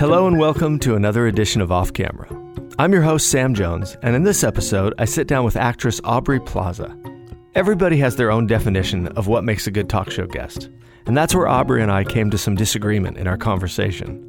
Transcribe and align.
Hello 0.00 0.26
and 0.26 0.38
welcome 0.38 0.78
to 0.78 0.94
another 0.94 1.26
edition 1.26 1.60
of 1.60 1.70
Off 1.70 1.92
Camera. 1.92 2.26
I'm 2.78 2.90
your 2.90 3.02
host, 3.02 3.28
Sam 3.28 3.52
Jones, 3.52 3.98
and 4.02 4.16
in 4.16 4.22
this 4.22 4.42
episode, 4.42 4.94
I 4.96 5.04
sit 5.04 5.28
down 5.28 5.44
with 5.44 5.56
actress 5.56 6.00
Aubrey 6.04 6.40
Plaza. 6.40 6.96
Everybody 7.54 7.98
has 7.98 8.16
their 8.16 8.30
own 8.30 8.46
definition 8.46 9.08
of 9.08 9.26
what 9.26 9.44
makes 9.44 9.66
a 9.66 9.70
good 9.70 9.90
talk 9.90 10.10
show 10.10 10.24
guest, 10.24 10.70
and 11.04 11.14
that's 11.14 11.34
where 11.34 11.46
Aubrey 11.46 11.82
and 11.82 11.92
I 11.92 12.04
came 12.04 12.30
to 12.30 12.38
some 12.38 12.54
disagreement 12.54 13.18
in 13.18 13.26
our 13.26 13.36
conversation. 13.36 14.26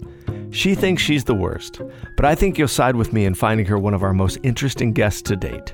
She 0.52 0.76
thinks 0.76 1.02
she's 1.02 1.24
the 1.24 1.36
worst, 1.36 1.80
but 2.18 2.26
I 2.26 2.36
think 2.36 2.58
you'll 2.58 2.68
side 2.68 2.98
with 2.98 3.14
me 3.14 3.24
in 3.24 3.34
finding 3.34 3.66
her 3.68 3.80
one 3.80 3.94
of 3.94 4.04
our 4.04 4.14
most 4.14 4.40
interesting 4.44 4.92
guests 4.92 5.22
to 5.22 5.38
date. 5.38 5.74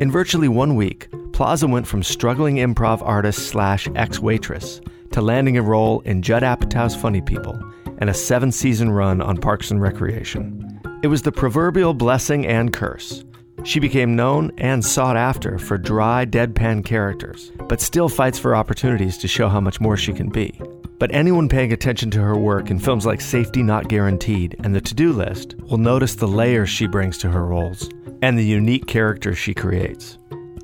In 0.00 0.10
virtually 0.10 0.48
one 0.48 0.74
week, 0.74 1.08
Plaza 1.32 1.68
went 1.68 1.86
from 1.86 2.02
struggling 2.02 2.56
improv 2.56 3.00
artist 3.02 3.46
slash 3.46 3.86
ex 3.94 4.18
waitress 4.18 4.80
to 5.12 5.22
landing 5.22 5.56
a 5.56 5.62
role 5.62 6.00
in 6.00 6.20
Judd 6.20 6.42
Apatow's 6.42 6.96
Funny 6.96 7.20
People 7.20 7.62
and 8.00 8.10
a 8.10 8.14
seven 8.14 8.50
season 8.50 8.90
run 8.90 9.20
on 9.20 9.36
Parks 9.36 9.70
and 9.70 9.80
Recreation. 9.80 10.80
It 11.02 11.08
was 11.08 11.22
the 11.22 11.32
proverbial 11.32 11.94
blessing 11.94 12.46
and 12.46 12.72
curse. 12.72 13.24
She 13.62 13.78
became 13.78 14.16
known 14.16 14.52
and 14.58 14.84
sought 14.84 15.16
after 15.16 15.58
for 15.58 15.76
dry, 15.76 16.24
deadpan 16.24 16.84
characters, 16.84 17.52
but 17.68 17.80
still 17.80 18.08
fights 18.08 18.38
for 18.38 18.56
opportunities 18.56 19.18
to 19.18 19.28
show 19.28 19.48
how 19.48 19.60
much 19.60 19.80
more 19.80 19.96
she 19.96 20.12
can 20.12 20.30
be. 20.30 20.58
But 20.98 21.14
anyone 21.14 21.48
paying 21.48 21.72
attention 21.72 22.10
to 22.12 22.20
her 22.20 22.36
work 22.36 22.70
in 22.70 22.78
films 22.78 23.06
like 23.06 23.20
Safety 23.20 23.62
Not 23.62 23.88
Guaranteed 23.88 24.56
and 24.64 24.74
The 24.74 24.80
To 24.82 24.94
Do 24.94 25.12
List 25.12 25.56
will 25.58 25.78
notice 25.78 26.14
the 26.14 26.28
layers 26.28 26.68
she 26.68 26.86
brings 26.86 27.16
to 27.18 27.30
her 27.30 27.46
roles 27.46 27.88
and 28.22 28.38
the 28.38 28.44
unique 28.44 28.86
characters 28.86 29.38
she 29.38 29.54
creates. 29.54 30.18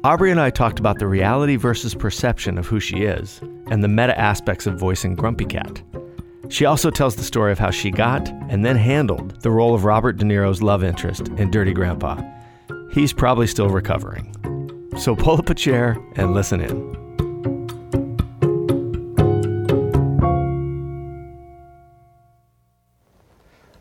Aubrey 0.05 0.31
and 0.31 0.41
I 0.41 0.51
talked 0.51 0.79
about 0.79 0.99
the 0.99 1.07
reality 1.07 1.57
versus 1.57 1.95
perception 1.95 2.59
of 2.59 2.67
who 2.67 2.81
she 2.81 2.99
is 2.99 3.41
and 3.69 3.83
the 3.83 3.89
meta 3.89 4.19
aspects 4.19 4.67
of 4.67 4.79
voicing 4.79 5.15
Grumpy 5.15 5.47
Cat. 5.47 5.83
She 6.49 6.65
also 6.65 6.91
tells 6.91 7.17
the 7.17 7.23
story 7.25 7.53
of 7.53 7.59
how 7.59 7.71
she 7.71 7.91
got 7.91 8.29
and 8.49 8.65
then 8.65 8.77
handled 8.77 9.41
the 9.43 9.51
role 9.51 9.75
of 9.75 9.85
Robert 9.85 10.17
De 10.17 10.25
Niro's 10.25 10.63
love 10.63 10.83
interest 10.85 11.29
in 11.37 11.51
Dirty 11.51 11.73
Grandpa. 11.73 12.21
He's 12.93 13.13
probably 13.13 13.47
still 13.47 13.69
recovering. 13.69 14.33
So 14.99 15.15
pull 15.15 15.39
up 15.39 15.51
a 15.51 15.55
chair 15.55 15.97
and 16.17 16.33
listen 16.33 16.61
in. 16.61 16.97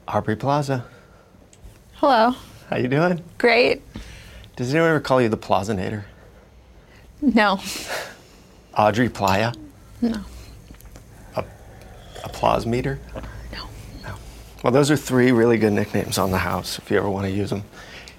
Aubrey 0.08 0.36
Plaza, 0.36 0.86
Hello. 1.96 2.36
how 2.70 2.78
you 2.78 2.88
doing? 2.88 3.22
Great. 3.38 3.82
Does 4.56 4.74
anyone 4.74 4.90
ever 4.90 5.00
call 5.00 5.22
you 5.22 5.30
the 5.30 5.38
Plazanator? 5.38 6.04
No. 7.22 7.60
Audrey 8.78 9.10
Playa? 9.10 9.54
No. 10.02 10.22
Applause 12.26 12.66
meter? 12.66 13.00
No. 13.54 13.64
No. 14.04 14.16
Well, 14.64 14.74
those 14.74 14.92
are 14.92 14.98
three 14.98 15.32
really 15.32 15.58
good 15.58 15.74
nicknames 15.74 16.18
on 16.18 16.32
the 16.32 16.40
house. 16.40 16.78
If 16.80 16.90
you 16.92 16.98
ever 16.98 17.10
want 17.10 17.26
to 17.28 17.32
use 17.32 17.50
them, 17.52 17.64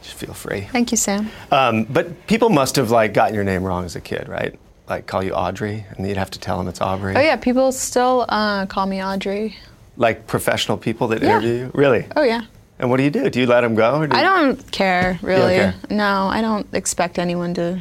just 0.03 0.15
feel 0.15 0.33
free. 0.33 0.63
Thank 0.73 0.91
you, 0.93 0.97
Sam. 0.97 1.29
Um, 1.51 1.85
but 1.85 2.27
people 2.27 2.49
must 2.49 2.77
have 2.77 2.91
like 2.91 3.13
gotten 3.13 3.35
your 3.35 3.45
name 3.45 3.65
wrong 3.65 3.85
as 3.85 3.97
a 3.97 4.01
kid, 4.01 4.29
right? 4.29 4.59
Like 4.89 5.07
call 5.07 5.23
you 5.25 5.33
Audrey, 5.33 5.85
and 5.91 6.07
you'd 6.07 6.17
have 6.17 6.31
to 6.31 6.39
tell 6.39 6.57
them 6.59 6.69
it's 6.69 6.81
Aubrey. 6.81 7.15
Oh 7.17 7.21
yeah, 7.21 7.37
people 7.37 7.73
still 7.73 8.25
uh, 8.29 8.67
call 8.67 8.87
me 8.87 9.03
Audrey. 9.03 9.57
Like 9.97 10.27
professional 10.29 10.79
people 10.79 11.09
that 11.09 11.21
Yeah. 11.23 11.31
interview 11.39 11.55
you, 11.55 11.71
really? 11.75 12.07
Oh 12.15 12.23
yeah. 12.23 12.43
And 12.79 12.91
what 12.91 12.99
do 12.99 13.03
you 13.03 13.11
do? 13.11 13.29
Do 13.31 13.41
you 13.41 13.47
let 13.47 13.63
them 13.63 13.75
go? 13.75 13.97
Or 14.01 14.07
do 14.07 14.15
I 14.17 14.23
don't 14.23 14.71
care 14.71 15.19
really. 15.23 15.55
care? 15.57 15.75
No, 15.91 16.29
I 16.29 16.41
don't 16.43 16.67
expect 16.75 17.19
anyone 17.19 17.55
to 17.55 17.81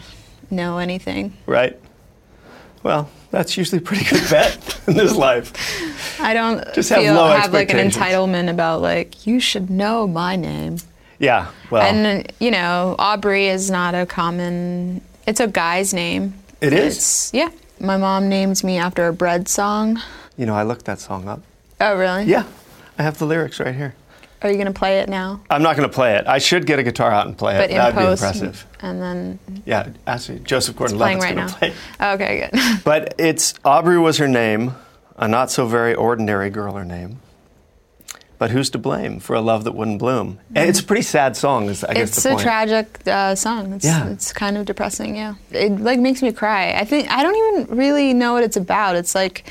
know 0.49 0.77
anything. 0.79 1.33
Right. 1.45 1.77
Well, 2.81 3.09
that's 3.29 3.57
usually 3.57 3.79
a 3.79 3.81
pretty 3.81 4.05
good 4.05 4.27
bet 4.29 4.79
in 4.87 4.95
this 4.95 5.15
life. 5.15 5.51
I 6.19 6.33
don't 6.33 6.73
Just 6.73 6.89
have 6.89 6.99
feel 6.99 7.13
have 7.15 7.53
like 7.53 7.71
an 7.71 7.77
entitlement 7.89 8.49
about 8.49 8.81
like 8.81 9.25
you 9.27 9.39
should 9.39 9.69
know 9.69 10.07
my 10.07 10.35
name. 10.35 10.77
Yeah. 11.19 11.47
Well, 11.71 11.81
And 11.81 12.31
you 12.39 12.51
know, 12.51 12.95
Aubrey 12.99 13.47
is 13.47 13.69
not 13.71 13.95
a 13.95 14.05
common. 14.05 15.01
It's 15.27 15.39
a 15.39 15.47
guy's 15.47 15.93
name. 15.93 16.33
It 16.61 16.73
is? 16.73 16.97
It's, 16.97 17.33
yeah. 17.33 17.49
My 17.79 17.97
mom 17.97 18.29
named 18.29 18.63
me 18.63 18.77
after 18.77 19.07
a 19.07 19.13
bread 19.13 19.47
song. 19.47 20.01
you 20.37 20.45
know, 20.45 20.55
I 20.55 20.63
looked 20.63 20.85
that 20.85 20.99
song 20.99 21.27
up. 21.27 21.41
Oh 21.81 21.97
really? 21.97 22.23
Yeah. 22.25 22.43
I 22.97 23.03
have 23.03 23.17
the 23.17 23.25
lyrics 23.25 23.59
right 23.59 23.75
here. 23.75 23.95
Are 24.41 24.51
you 24.51 24.57
gonna 24.57 24.71
play 24.73 24.99
it 24.99 25.09
now? 25.09 25.41
I'm 25.49 25.63
not 25.63 25.75
going 25.75 25.89
to 25.89 25.93
play 25.93 26.15
it. 26.15 26.27
I 26.27 26.37
should 26.37 26.65
get 26.67 26.77
a 26.77 26.83
guitar 26.83 27.09
out 27.11 27.25
and 27.25 27.35
play 27.37 27.55
it. 27.55 27.57
But 27.59 27.69
in 27.71 27.77
That'd 27.77 27.95
post, 27.95 28.21
be 28.21 28.27
impressive. 28.27 28.67
and 28.81 29.01
then 29.01 29.39
Yeah, 29.65 29.89
actually, 30.05 30.39
Joseph 30.39 30.75
Gordon-Levitt's 30.75 31.23
right 31.23 31.35
going 31.35 31.47
now. 31.47 31.51
to 31.51 31.57
play. 31.57 31.73
Okay, 32.01 32.49
good. 32.51 32.83
But 32.83 33.15
it's 33.17 33.55
Aubrey 33.65 33.97
was 33.97 34.17
her 34.17 34.27
name, 34.27 34.73
a 35.17 35.27
not 35.27 35.51
so 35.51 35.65
very 35.67 35.93
ordinary 35.95 36.49
girl 36.49 36.73
her 36.73 36.85
name. 36.85 37.19
But 38.37 38.51
who's 38.51 38.69
to 38.71 38.77
blame 38.77 39.21
for 39.21 39.33
a 39.33 39.39
love 39.39 39.63
that 39.63 39.71
wouldn't 39.71 39.97
bloom? 39.99 40.39
And 40.53 40.69
it's 40.69 40.81
a 40.81 40.83
pretty 40.83 41.03
sad 41.03 41.37
song. 41.37 41.69
Is 41.69 41.85
I 41.85 41.93
guess 41.93 42.09
it's 42.09 42.23
the 42.23 42.29
a 42.29 42.31
point. 42.33 42.43
tragic 42.43 43.07
uh, 43.07 43.33
song. 43.33 43.71
It's, 43.73 43.85
Yeah. 43.85 44.09
it's 44.09 44.33
kind 44.33 44.57
of 44.57 44.65
depressing. 44.65 45.15
Yeah, 45.15 45.35
it 45.51 45.79
like 45.79 45.99
makes 46.01 46.21
me 46.21 46.33
cry. 46.33 46.73
I 46.73 46.83
think 46.83 47.09
I 47.09 47.23
don't 47.23 47.35
even 47.63 47.77
really 47.77 48.13
know 48.13 48.33
what 48.33 48.43
it's 48.43 48.57
about. 48.57 48.97
It's 48.97 49.15
like 49.15 49.45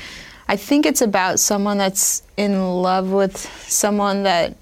I 0.47 0.55
think 0.55 0.85
it's 0.85 1.01
about 1.01 1.39
someone 1.39 1.79
that's 1.79 2.21
in 2.37 2.61
love 2.83 3.09
with 3.09 3.35
someone 3.67 4.21
that 4.23 4.55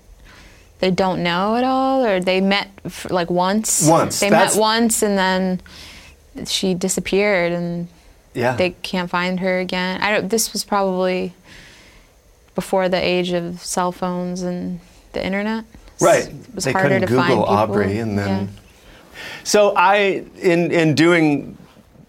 they 0.80 0.90
don't 0.90 1.22
know 1.22 1.56
at 1.58 1.66
all, 1.66 2.06
or 2.06 2.22
they 2.22 2.40
met 2.40 2.70
f- 2.86 3.12
like 3.12 3.30
once. 3.30 3.86
Once, 3.86 4.22
they 4.22 4.30
met 4.30 4.56
once, 4.56 5.02
and 5.04 5.18
then 5.18 5.60
she 6.46 6.74
disappeared, 6.74 7.52
and 7.52 7.90
yeah. 8.34 8.56
they 8.56 8.72
can't 8.82 9.10
find 9.10 9.40
her 9.40 9.60
again. 9.60 10.02
I 10.02 10.12
don't. 10.12 10.30
This 10.30 10.54
was 10.54 10.64
probably 10.64 11.34
before 12.56 12.90
the 12.90 13.02
age 13.02 13.32
of 13.32 13.62
cell 13.62 13.92
phones 13.92 14.42
and 14.42 14.80
the 15.14 15.26
internet. 15.26 15.66
right. 16.00 16.28
It 16.28 16.56
was 16.56 16.66
they 16.66 16.72
harder 16.72 16.90
couldn't 16.90 17.02
to 17.02 17.08
Google 17.08 17.24
find 17.24 17.34
people. 17.34 17.46
Aubrey, 17.46 17.98
and 18.00 18.18
then. 18.18 18.46
Yeah. 18.46 18.62
So 19.44 19.74
I, 19.76 20.26
in 20.42 20.72
in 20.72 20.96
doing 20.96 21.58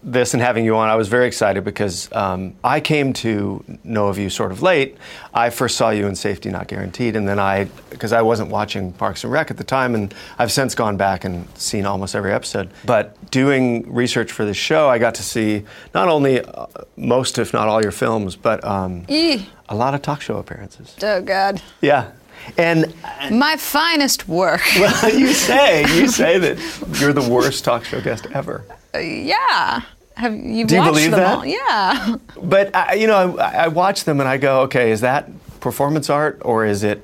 this 0.05 0.35
and 0.35 0.41
having 0.41 0.63
you 0.63 0.75
on, 0.75 0.87
I 0.87 0.95
was 0.95 1.07
very 1.07 1.25
excited 1.25 1.63
because 1.63 2.11
um, 2.13 2.53
I 2.63 2.79
came 2.79 3.11
to 3.13 3.63
know 3.83 4.07
of 4.07 4.19
you 4.19 4.29
sort 4.29 4.51
of 4.51 4.61
late. 4.61 4.97
I 5.33 5.49
first 5.49 5.77
saw 5.77 5.89
you 5.89 6.05
in 6.05 6.15
Safety 6.15 6.51
Not 6.51 6.67
Guaranteed, 6.67 7.15
and 7.15 7.27
then 7.27 7.39
I, 7.39 7.65
because 7.89 8.13
I 8.13 8.21
wasn't 8.21 8.51
watching 8.51 8.93
Parks 8.93 9.23
and 9.23 9.33
Rec 9.33 9.49
at 9.49 9.57
the 9.57 9.63
time, 9.63 9.95
and 9.95 10.13
I've 10.37 10.51
since 10.51 10.75
gone 10.75 10.95
back 10.95 11.25
and 11.25 11.47
seen 11.57 11.87
almost 11.87 12.13
every 12.13 12.31
episode. 12.31 12.69
But 12.85 13.31
doing 13.31 13.91
research 13.91 14.31
for 14.31 14.45
this 14.45 14.57
show, 14.57 14.87
I 14.87 14.99
got 14.99 15.15
to 15.15 15.23
see 15.23 15.63
not 15.95 16.07
only 16.07 16.39
uh, 16.41 16.67
most, 16.95 17.39
if 17.39 17.51
not 17.51 17.67
all, 17.67 17.81
your 17.81 17.91
films, 17.91 18.35
but 18.35 18.63
um, 18.63 19.05
a 19.09 19.45
lot 19.71 19.95
of 19.95 20.03
talk 20.03 20.21
show 20.21 20.37
appearances. 20.37 20.95
Oh 21.01 21.21
God. 21.21 21.63
Yeah, 21.81 22.11
and 22.57 22.93
My 23.31 23.57
finest 23.57 24.27
work. 24.27 24.61
well, 24.75 25.09
you 25.17 25.33
say 25.33 25.81
you 25.95 26.07
say 26.21 26.37
that 26.37 26.57
you're 26.99 27.13
the 27.13 27.27
worst 27.27 27.65
talk 27.65 27.83
show 27.85 28.01
guest 28.01 28.27
ever. 28.33 28.63
Uh, 28.93 28.99
yeah. 28.99 29.81
Have 30.15 30.33
you 30.35 30.65
Do 30.65 30.75
you 30.75 30.81
watched 30.81 30.93
believe 30.93 31.11
them 31.11 31.19
that? 31.19 31.37
all? 31.37 31.45
Yeah. 31.45 32.15
But 32.41 32.75
I, 32.75 32.93
you 32.93 33.07
know, 33.07 33.37
I, 33.37 33.65
I 33.65 33.67
watch 33.69 34.03
them 34.05 34.19
and 34.19 34.29
I 34.29 34.37
go, 34.37 34.61
okay, 34.61 34.91
is 34.91 35.01
that 35.01 35.29
performance 35.59 36.09
art 36.09 36.41
or 36.43 36.65
is 36.65 36.83
it? 36.83 37.03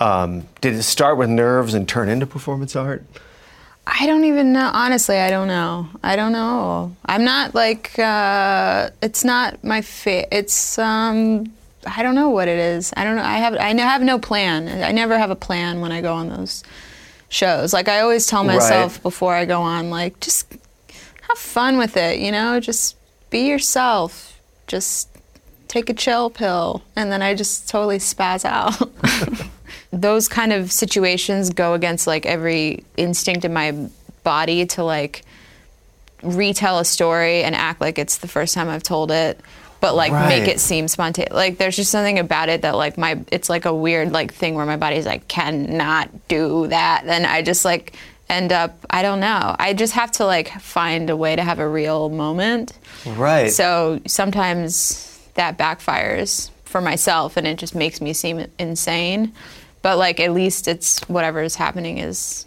Um, 0.00 0.46
did 0.60 0.74
it 0.74 0.82
start 0.84 1.18
with 1.18 1.28
nerves 1.28 1.74
and 1.74 1.88
turn 1.88 2.08
into 2.08 2.26
performance 2.26 2.74
art? 2.76 3.04
I 3.86 4.06
don't 4.06 4.24
even 4.24 4.52
know. 4.52 4.70
Honestly, 4.72 5.16
I 5.18 5.30
don't 5.30 5.48
know. 5.48 5.88
I 6.02 6.14
don't 6.16 6.32
know. 6.32 6.94
I'm 7.06 7.24
not 7.24 7.54
like. 7.54 7.98
Uh, 7.98 8.90
it's 9.02 9.24
not 9.24 9.62
my 9.64 9.80
fa 9.82 10.26
It's. 10.36 10.78
Um, 10.78 11.52
I 11.86 12.02
don't 12.02 12.14
know 12.14 12.28
what 12.28 12.48
it 12.48 12.58
is. 12.58 12.92
I 12.96 13.04
don't 13.04 13.16
know. 13.16 13.22
I 13.22 13.38
have. 13.38 13.54
I 13.54 13.68
have 13.80 14.02
no 14.02 14.18
plan. 14.18 14.68
I 14.84 14.92
never 14.92 15.16
have 15.18 15.30
a 15.30 15.36
plan 15.36 15.80
when 15.80 15.90
I 15.90 16.00
go 16.02 16.12
on 16.12 16.28
those 16.28 16.62
shows. 17.30 17.72
Like 17.72 17.88
I 17.88 18.00
always 18.00 18.26
tell 18.26 18.44
myself 18.44 18.96
Right. 18.96 19.02
before 19.02 19.34
I 19.34 19.44
go 19.46 19.62
on, 19.62 19.88
like 19.90 20.20
just 20.20 20.54
have 21.28 21.38
fun 21.38 21.78
with 21.78 21.96
it. 21.96 22.18
You 22.20 22.32
know, 22.32 22.60
just 22.60 22.96
be 23.30 23.46
yourself. 23.48 24.40
Just 24.66 25.08
take 25.68 25.88
a 25.90 25.94
chill 25.94 26.30
pill, 26.30 26.82
and 26.96 27.10
then 27.12 27.22
I 27.22 27.34
just 27.34 27.68
totally 27.68 27.98
spaz 27.98 28.44
out. 28.44 28.80
Those 29.92 30.28
kind 30.28 30.52
of 30.52 30.70
situations 30.72 31.50
go 31.50 31.74
against 31.74 32.06
like 32.06 32.26
every 32.26 32.84
instinct 32.96 33.44
in 33.44 33.52
my 33.52 33.88
body 34.24 34.66
to 34.66 34.84
like 34.84 35.22
retell 36.22 36.78
a 36.78 36.84
story 36.84 37.42
and 37.44 37.54
act 37.54 37.80
like 37.80 37.98
it's 37.98 38.18
the 38.18 38.28
first 38.28 38.52
time 38.54 38.68
I've 38.68 38.82
told 38.82 39.10
it, 39.10 39.40
but 39.80 39.94
like 39.94 40.12
Right. 40.12 40.28
make 40.40 40.48
it 40.48 40.60
seem 40.60 40.88
spontaneous. 40.88 41.32
Like 41.32 41.56
there's 41.58 41.76
just 41.76 41.90
something 41.90 42.18
about 42.18 42.48
it 42.50 42.62
that 42.62 42.76
like 42.76 42.98
my 42.98 43.20
it's 43.30 43.48
like 43.48 43.64
a 43.64 43.74
weird 43.74 44.12
like 44.12 44.34
thing 44.34 44.54
where 44.54 44.66
my 44.66 44.76
body's 44.76 45.06
like 45.06 45.26
cannot 45.28 46.10
do 46.28 46.66
that. 46.68 47.02
Then 47.06 47.24
I 47.24 47.40
just 47.42 47.64
like 47.64 47.94
end 48.28 48.52
up 48.52 48.86
I 48.90 49.02
don't 49.02 49.20
know. 49.20 49.56
I 49.58 49.74
just 49.74 49.94
have 49.94 50.10
to 50.12 50.26
like 50.26 50.48
find 50.60 51.10
a 51.10 51.16
way 51.16 51.36
to 51.36 51.42
have 51.42 51.58
a 51.58 51.68
real 51.68 52.08
moment. 52.08 52.78
Right. 53.06 53.52
So 53.52 54.00
sometimes 54.06 55.18
that 55.34 55.58
backfires 55.58 56.50
for 56.64 56.80
myself 56.80 57.36
and 57.36 57.46
it 57.46 57.58
just 57.58 57.74
makes 57.74 58.00
me 58.00 58.12
seem 58.12 58.46
insane. 58.58 59.32
But 59.82 59.98
like 59.98 60.20
at 60.20 60.32
least 60.32 60.68
it's 60.68 61.00
whatever 61.08 61.42
is 61.42 61.54
happening 61.54 61.98
is 61.98 62.46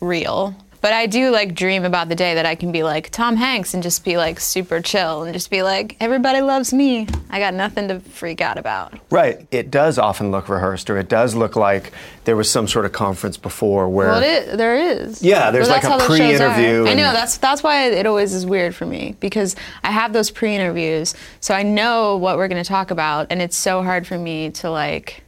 real. 0.00 0.56
But 0.86 0.92
I 0.92 1.06
do 1.06 1.32
like 1.32 1.56
dream 1.56 1.84
about 1.84 2.08
the 2.08 2.14
day 2.14 2.34
that 2.34 2.46
I 2.46 2.54
can 2.54 2.70
be 2.70 2.84
like 2.84 3.10
Tom 3.10 3.34
Hanks 3.34 3.74
and 3.74 3.82
just 3.82 4.04
be 4.04 4.16
like 4.16 4.38
super 4.38 4.80
chill 4.80 5.24
and 5.24 5.34
just 5.34 5.50
be 5.50 5.64
like, 5.64 5.96
everybody 5.98 6.40
loves 6.40 6.72
me. 6.72 7.08
I 7.28 7.40
got 7.40 7.54
nothing 7.54 7.88
to 7.88 7.98
freak 7.98 8.40
out 8.40 8.56
about. 8.56 8.94
Right. 9.10 9.48
It 9.50 9.72
does 9.72 9.98
often 9.98 10.30
look 10.30 10.48
rehearsed, 10.48 10.88
or 10.88 10.96
it 10.96 11.08
does 11.08 11.34
look 11.34 11.56
like 11.56 11.90
there 12.22 12.36
was 12.36 12.48
some 12.48 12.68
sort 12.68 12.84
of 12.84 12.92
conference 12.92 13.36
before 13.36 13.88
where. 13.88 14.10
Well, 14.10 14.22
is, 14.22 14.56
there 14.56 14.76
is. 14.76 15.24
Yeah, 15.24 15.50
there's 15.50 15.66
Well, 15.66 15.74
like 15.74 15.82
a 15.82 15.88
how 15.88 15.98
those 15.98 16.18
shows 16.18 16.40
are. 16.40 16.54
pre-interview 16.54 16.86
I 16.88 16.94
know 16.94 17.12
that's 17.12 17.36
that's 17.38 17.64
why 17.64 17.86
it 17.88 18.06
always 18.06 18.32
is 18.32 18.46
weird 18.46 18.72
for 18.72 18.86
me 18.86 19.16
because 19.18 19.56
I 19.82 19.90
have 19.90 20.12
those 20.12 20.30
pre-interviews, 20.30 21.16
so 21.40 21.52
I 21.52 21.64
know 21.64 22.16
what 22.16 22.36
we're 22.36 22.46
going 22.46 22.62
to 22.62 22.68
talk 22.68 22.92
about, 22.92 23.26
and 23.30 23.42
it's 23.42 23.56
so 23.56 23.82
hard 23.82 24.06
for 24.06 24.16
me 24.16 24.52
to 24.52 24.70
like 24.70 25.24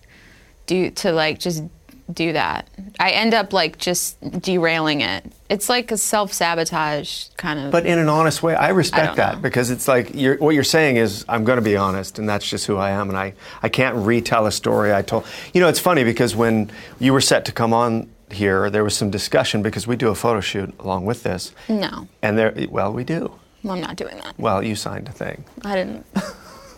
do 0.67 0.93
to 0.93 1.11
like 1.11 1.41
just 1.41 1.65
do 2.13 2.33
that. 2.33 2.69
I 2.99 3.11
end 3.11 3.35
up 3.35 3.53
like 3.53 3.79
just 3.79 4.19
derailing 4.43 5.01
it. 5.03 5.31
It's 5.51 5.69
like 5.69 5.91
a 5.93 5.97
self-sabotage 5.99 7.29
kind 7.37 7.59
of. 7.59 7.71
But 7.73 7.87
in 7.87 7.99
an 7.99 8.09
honest 8.09 8.43
way, 8.43 8.55
I 8.55 8.69
respect 8.71 9.07
don't 9.09 9.17
that 9.17 9.35
know. 9.37 9.41
because 9.43 9.71
it's 9.71 9.89
like 9.89 10.15
you're, 10.15 10.37
what 10.37 10.55
you're 10.55 10.65
saying 10.65 10.97
is 10.97 11.25
I'm 11.29 11.45
going 11.45 11.57
to 11.57 11.63
be 11.63 11.77
honest, 11.77 12.19
and 12.19 12.29
that's 12.29 12.49
just 12.49 12.67
who 12.67 12.77
I 12.77 12.91
am, 12.91 13.09
and 13.09 13.19
I, 13.19 13.35
I 13.63 13.69
can't 13.69 13.97
retell 13.97 14.47
a 14.47 14.53
story 14.53 14.93
I 14.93 15.03
told. 15.03 15.27
You 15.53 15.61
know, 15.61 15.69
it's 15.69 15.79
funny 15.81 16.05
because 16.05 16.35
when 16.37 16.71
you 16.99 17.13
were 17.13 17.21
set 17.21 17.45
to 17.47 17.53
come 17.53 17.73
on 17.73 18.11
here, 18.31 18.69
there 18.71 18.85
was 18.85 18.95
some 18.97 19.11
discussion 19.11 19.63
because 19.63 19.87
we 19.87 19.97
do 19.97 20.09
a 20.09 20.15
photo 20.15 20.41
shoot 20.41 20.75
along 20.81 21.07
with 21.07 21.23
this, 21.23 21.53
no, 21.69 22.09
and 22.23 22.37
there, 22.39 22.55
well, 22.71 22.93
we 22.93 23.05
do. 23.05 23.33
well, 23.63 23.75
I'm 23.75 23.81
not 23.81 23.97
doing 23.97 24.17
that. 24.19 24.39
Well, 24.39 24.63
you 24.63 24.75
signed 24.77 25.09
a 25.09 25.13
thing. 25.13 25.45
I 25.65 25.75
didn't. 25.77 26.05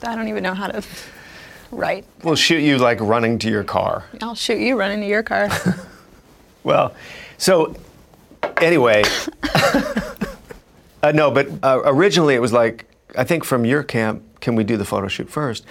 I 0.02 0.14
don't 0.14 0.28
even 0.28 0.42
know 0.42 0.54
how 0.54 0.68
to 0.68 0.82
write. 1.70 2.04
We'll 2.22 2.36
shoot 2.36 2.60
you 2.60 2.78
like 2.78 3.00
running 3.00 3.38
to 3.40 3.50
your 3.50 3.64
car. 3.64 4.04
I'll 4.22 4.34
shoot 4.34 4.58
you 4.58 4.78
running 4.78 5.00
to 5.00 5.06
your 5.06 5.22
car. 5.22 5.48
Well, 6.62 6.94
so 7.38 7.74
anyway, 8.60 9.02
uh, 11.02 11.12
no, 11.14 11.30
but 11.30 11.48
uh, 11.62 11.80
originally 11.84 12.34
it 12.34 12.40
was 12.40 12.52
like 12.52 12.84
I 13.16 13.24
think 13.24 13.44
from 13.44 13.64
your 13.64 13.82
camp, 13.82 14.22
can 14.40 14.54
we 14.54 14.64
do 14.64 14.76
the 14.76 14.84
photo 14.84 15.08
shoot 15.08 15.30
first? 15.30 15.64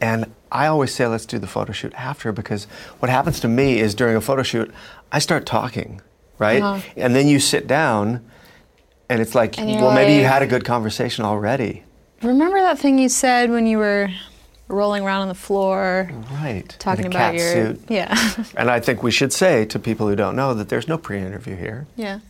And 0.00 0.32
I 0.52 0.66
always 0.68 0.94
say 0.94 1.06
let's 1.06 1.26
do 1.26 1.38
the 1.38 1.46
photo 1.46 1.72
shoot 1.72 1.92
after 1.94 2.30
because 2.30 2.66
what 3.00 3.10
happens 3.10 3.40
to 3.40 3.48
me 3.48 3.80
is 3.80 3.94
during 3.94 4.14
a 4.14 4.20
photo 4.20 4.42
shoot, 4.42 4.72
I 5.10 5.18
start 5.18 5.46
talking, 5.46 6.00
right? 6.38 6.62
Uh-huh. 6.62 6.88
And 6.96 7.14
then 7.14 7.26
you 7.26 7.40
sit 7.40 7.66
down, 7.66 8.24
and 9.08 9.20
it's 9.20 9.34
like, 9.34 9.58
And 9.58 9.68
well, 9.80 9.92
maybe 9.92 10.14
you 10.14 10.24
had 10.24 10.42
a 10.42 10.46
good 10.46 10.64
conversation 10.64 11.24
already, 11.24 11.82
Remember 12.22 12.58
that 12.60 12.78
thing 12.78 12.98
you 12.98 13.10
said 13.10 13.50
when 13.50 13.66
you 13.66 13.78
were 13.78 14.08
rolling 14.68 15.02
around 15.04 15.22
on 15.22 15.28
the 15.28 15.34
floor, 15.34 16.10
right? 16.32 16.68
talking 16.78 17.06
about 17.06 17.18
cat 17.18 17.34
your 17.36 17.52
suit. 17.52 17.80
yeah, 17.88 18.42
And 18.56 18.70
I 18.70 18.80
think 18.80 19.02
we 19.02 19.10
should 19.10 19.32
say 19.32 19.64
to 19.66 19.78
people 19.78 20.08
who 20.08 20.16
don't 20.16 20.34
know 20.36 20.54
that 20.54 20.68
there's 20.68 20.88
no 20.88 20.98
pre-interview 20.98 21.56
here. 21.56 21.86
yeah. 21.96 22.20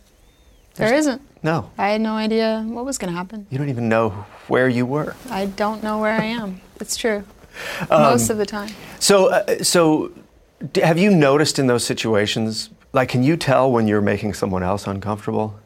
There 0.75 0.93
isn't. 0.94 1.23
No, 1.43 1.71
I 1.79 1.88
had 1.88 2.03
no 2.03 2.12
idea 2.17 2.62
what 2.69 2.85
was 2.85 2.99
going 2.99 3.11
to 3.11 3.17
happen. 3.17 3.47
you 3.49 3.56
don't 3.56 3.71
even 3.71 3.88
know 3.88 4.11
where 4.49 4.69
you 4.69 4.85
were. 4.85 5.17
I 5.31 5.47
don't 5.47 5.83
know 5.83 5.99
where 5.99 6.12
I 6.12 6.25
am. 6.25 6.61
It's 6.81 6.97
true. 6.99 7.25
Um, 7.91 8.03
Most 8.03 8.29
of 8.29 8.37
the 8.37 8.44
time. 8.44 8.69
So, 9.00 9.31
uh, 9.31 9.62
so 9.65 10.12
d- 10.73 10.83
have 10.83 10.99
you 10.99 11.11
noticed 11.17 11.59
in 11.59 11.67
those 11.67 11.83
situations, 11.83 12.69
like, 12.93 13.09
can 13.09 13.23
you 13.23 13.38
tell 13.38 13.73
when 13.73 13.88
you're 13.88 14.03
making 14.03 14.35
someone 14.35 14.62
else 14.62 14.87
uncomfortable? 14.87 15.59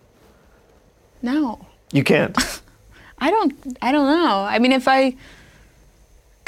No. 1.22 1.66
You 1.92 2.04
can't. 2.04 2.36
I 3.18 3.30
don't 3.30 3.52
I 3.82 3.90
don't 3.92 4.06
know. 4.06 4.42
I 4.44 4.58
mean 4.60 4.72
if 4.72 4.86
I 4.88 5.16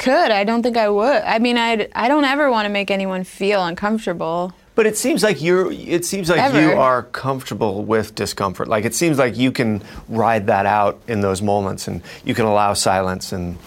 could, 0.03 0.31
I 0.31 0.43
don't 0.43 0.63
think 0.63 0.77
I 0.77 0.89
would. 0.89 1.21
I 1.35 1.39
mean 1.39 1.57
I 1.57 1.87
I 1.95 2.07
don't 2.11 2.25
ever 2.25 2.45
want 2.51 2.65
to 2.65 2.73
make 2.79 2.89
anyone 2.91 3.23
feel 3.23 3.59
uncomfortable. 3.71 4.51
but 4.75 4.85
it 4.85 4.97
seems 4.97 5.21
like 5.27 5.37
you're. 5.45 5.71
It 5.71 6.03
seems 6.11 6.29
like 6.31 6.41
Ever. 6.41 6.61
you 6.61 6.71
are 6.87 7.03
comfortable 7.25 7.75
with 7.93 8.07
discomfort. 8.15 8.67
Like 8.67 8.85
it 8.89 8.95
seems 8.95 9.17
like 9.23 9.37
you 9.43 9.51
can 9.51 9.81
ride 10.09 10.45
that 10.47 10.65
out 10.65 10.95
in 11.07 11.21
those 11.21 11.41
moments, 11.41 11.87
and 11.87 12.01
you 12.25 12.33
can 12.33 12.45
allow 12.45 12.73
silence. 12.73 13.31
And 13.35 13.57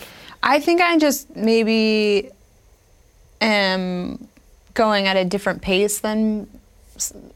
I 0.43 0.57
think 0.61 0.81
I 0.81 0.99
just 0.99 1.35
maybe 1.37 2.31
am 3.41 4.29
going 4.75 5.07
at 5.07 5.17
a 5.17 5.25
different 5.25 5.63
pace 5.63 6.01
than 6.01 6.47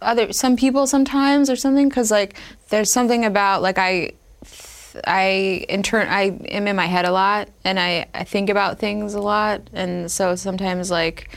other 0.02 0.32
some 0.32 0.56
people 0.56 0.86
sometimes 0.86 1.50
or 1.50 1.56
something 1.56 1.88
because 1.88 2.10
like 2.10 2.34
there's 2.70 2.90
something 2.90 3.24
about 3.24 3.62
like 3.62 3.78
I 3.78 4.12
I 5.06 5.64
in 5.68 5.82
turn 5.82 6.08
I 6.08 6.38
am 6.48 6.66
in 6.66 6.76
my 6.76 6.86
head 6.86 7.04
a 7.04 7.12
lot 7.12 7.48
and 7.64 7.78
I, 7.78 8.06
I 8.14 8.24
think 8.24 8.50
about 8.50 8.78
things 8.78 9.14
a 9.14 9.20
lot 9.20 9.62
and 9.72 10.10
so 10.10 10.36
sometimes 10.36 10.90
like 10.90 11.30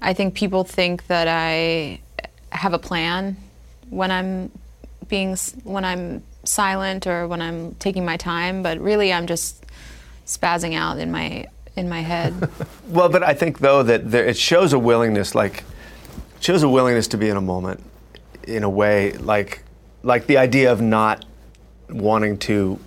I 0.00 0.12
think 0.14 0.34
people 0.34 0.64
think 0.64 1.06
that 1.06 1.28
I 1.28 2.00
have 2.50 2.74
a 2.74 2.78
plan 2.78 3.36
when 3.90 4.10
I'm 4.10 4.50
being 5.08 5.36
when 5.64 5.84
I'm 5.84 6.22
silent 6.44 7.06
or 7.06 7.28
when 7.28 7.40
I'm 7.40 7.74
taking 7.76 8.04
my 8.04 8.16
time 8.16 8.62
but 8.62 8.78
really 8.80 9.12
I'm 9.12 9.26
just 9.26 9.64
spazzing 10.26 10.74
out 10.74 10.98
in 10.98 11.10
my 11.10 11.46
in 11.76 11.88
my 11.88 12.00
head. 12.00 12.50
well, 12.88 13.08
but 13.08 13.22
I 13.22 13.34
think 13.34 13.58
though 13.58 13.82
that 13.82 14.10
there, 14.10 14.26
it 14.26 14.36
shows 14.36 14.72
a 14.72 14.78
willingness, 14.78 15.34
like 15.34 15.64
shows 16.40 16.62
a 16.62 16.68
willingness 16.68 17.08
to 17.08 17.16
be 17.16 17.28
in 17.28 17.36
a 17.36 17.40
moment, 17.40 17.82
in 18.46 18.62
a 18.62 18.70
way, 18.70 19.12
like 19.12 19.62
like 20.02 20.26
the 20.26 20.36
idea 20.36 20.72
of 20.72 20.80
not 20.80 21.24
wanting 21.92 22.38
to 22.38 22.78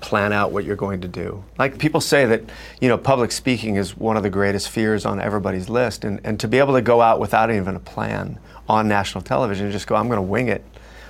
plan 0.00 0.32
out 0.32 0.52
what 0.52 0.64
you're 0.64 0.76
going 0.76 1.00
to 1.00 1.08
do. 1.08 1.42
Like 1.58 1.78
people 1.78 2.00
say 2.00 2.26
that, 2.26 2.42
you 2.80 2.88
know, 2.88 2.98
public 2.98 3.32
speaking 3.32 3.76
is 3.76 3.96
one 3.96 4.16
of 4.16 4.22
the 4.22 4.30
greatest 4.30 4.68
fears 4.68 5.06
on 5.06 5.20
everybody's 5.20 5.68
list. 5.68 6.04
And, 6.04 6.20
and 6.24 6.38
to 6.40 6.48
be 6.48 6.58
able 6.58 6.74
to 6.74 6.82
go 6.82 7.00
out 7.00 7.20
without 7.20 7.50
even 7.50 7.76
a 7.76 7.80
plan 7.80 8.38
on 8.68 8.88
national 8.88 9.22
television 9.22 9.66
and 9.66 9.72
just 9.72 9.86
go, 9.86 9.94
I'm 9.94 10.08
going 10.08 10.18
to 10.18 10.22
wing 10.22 10.48
it. 10.48 10.64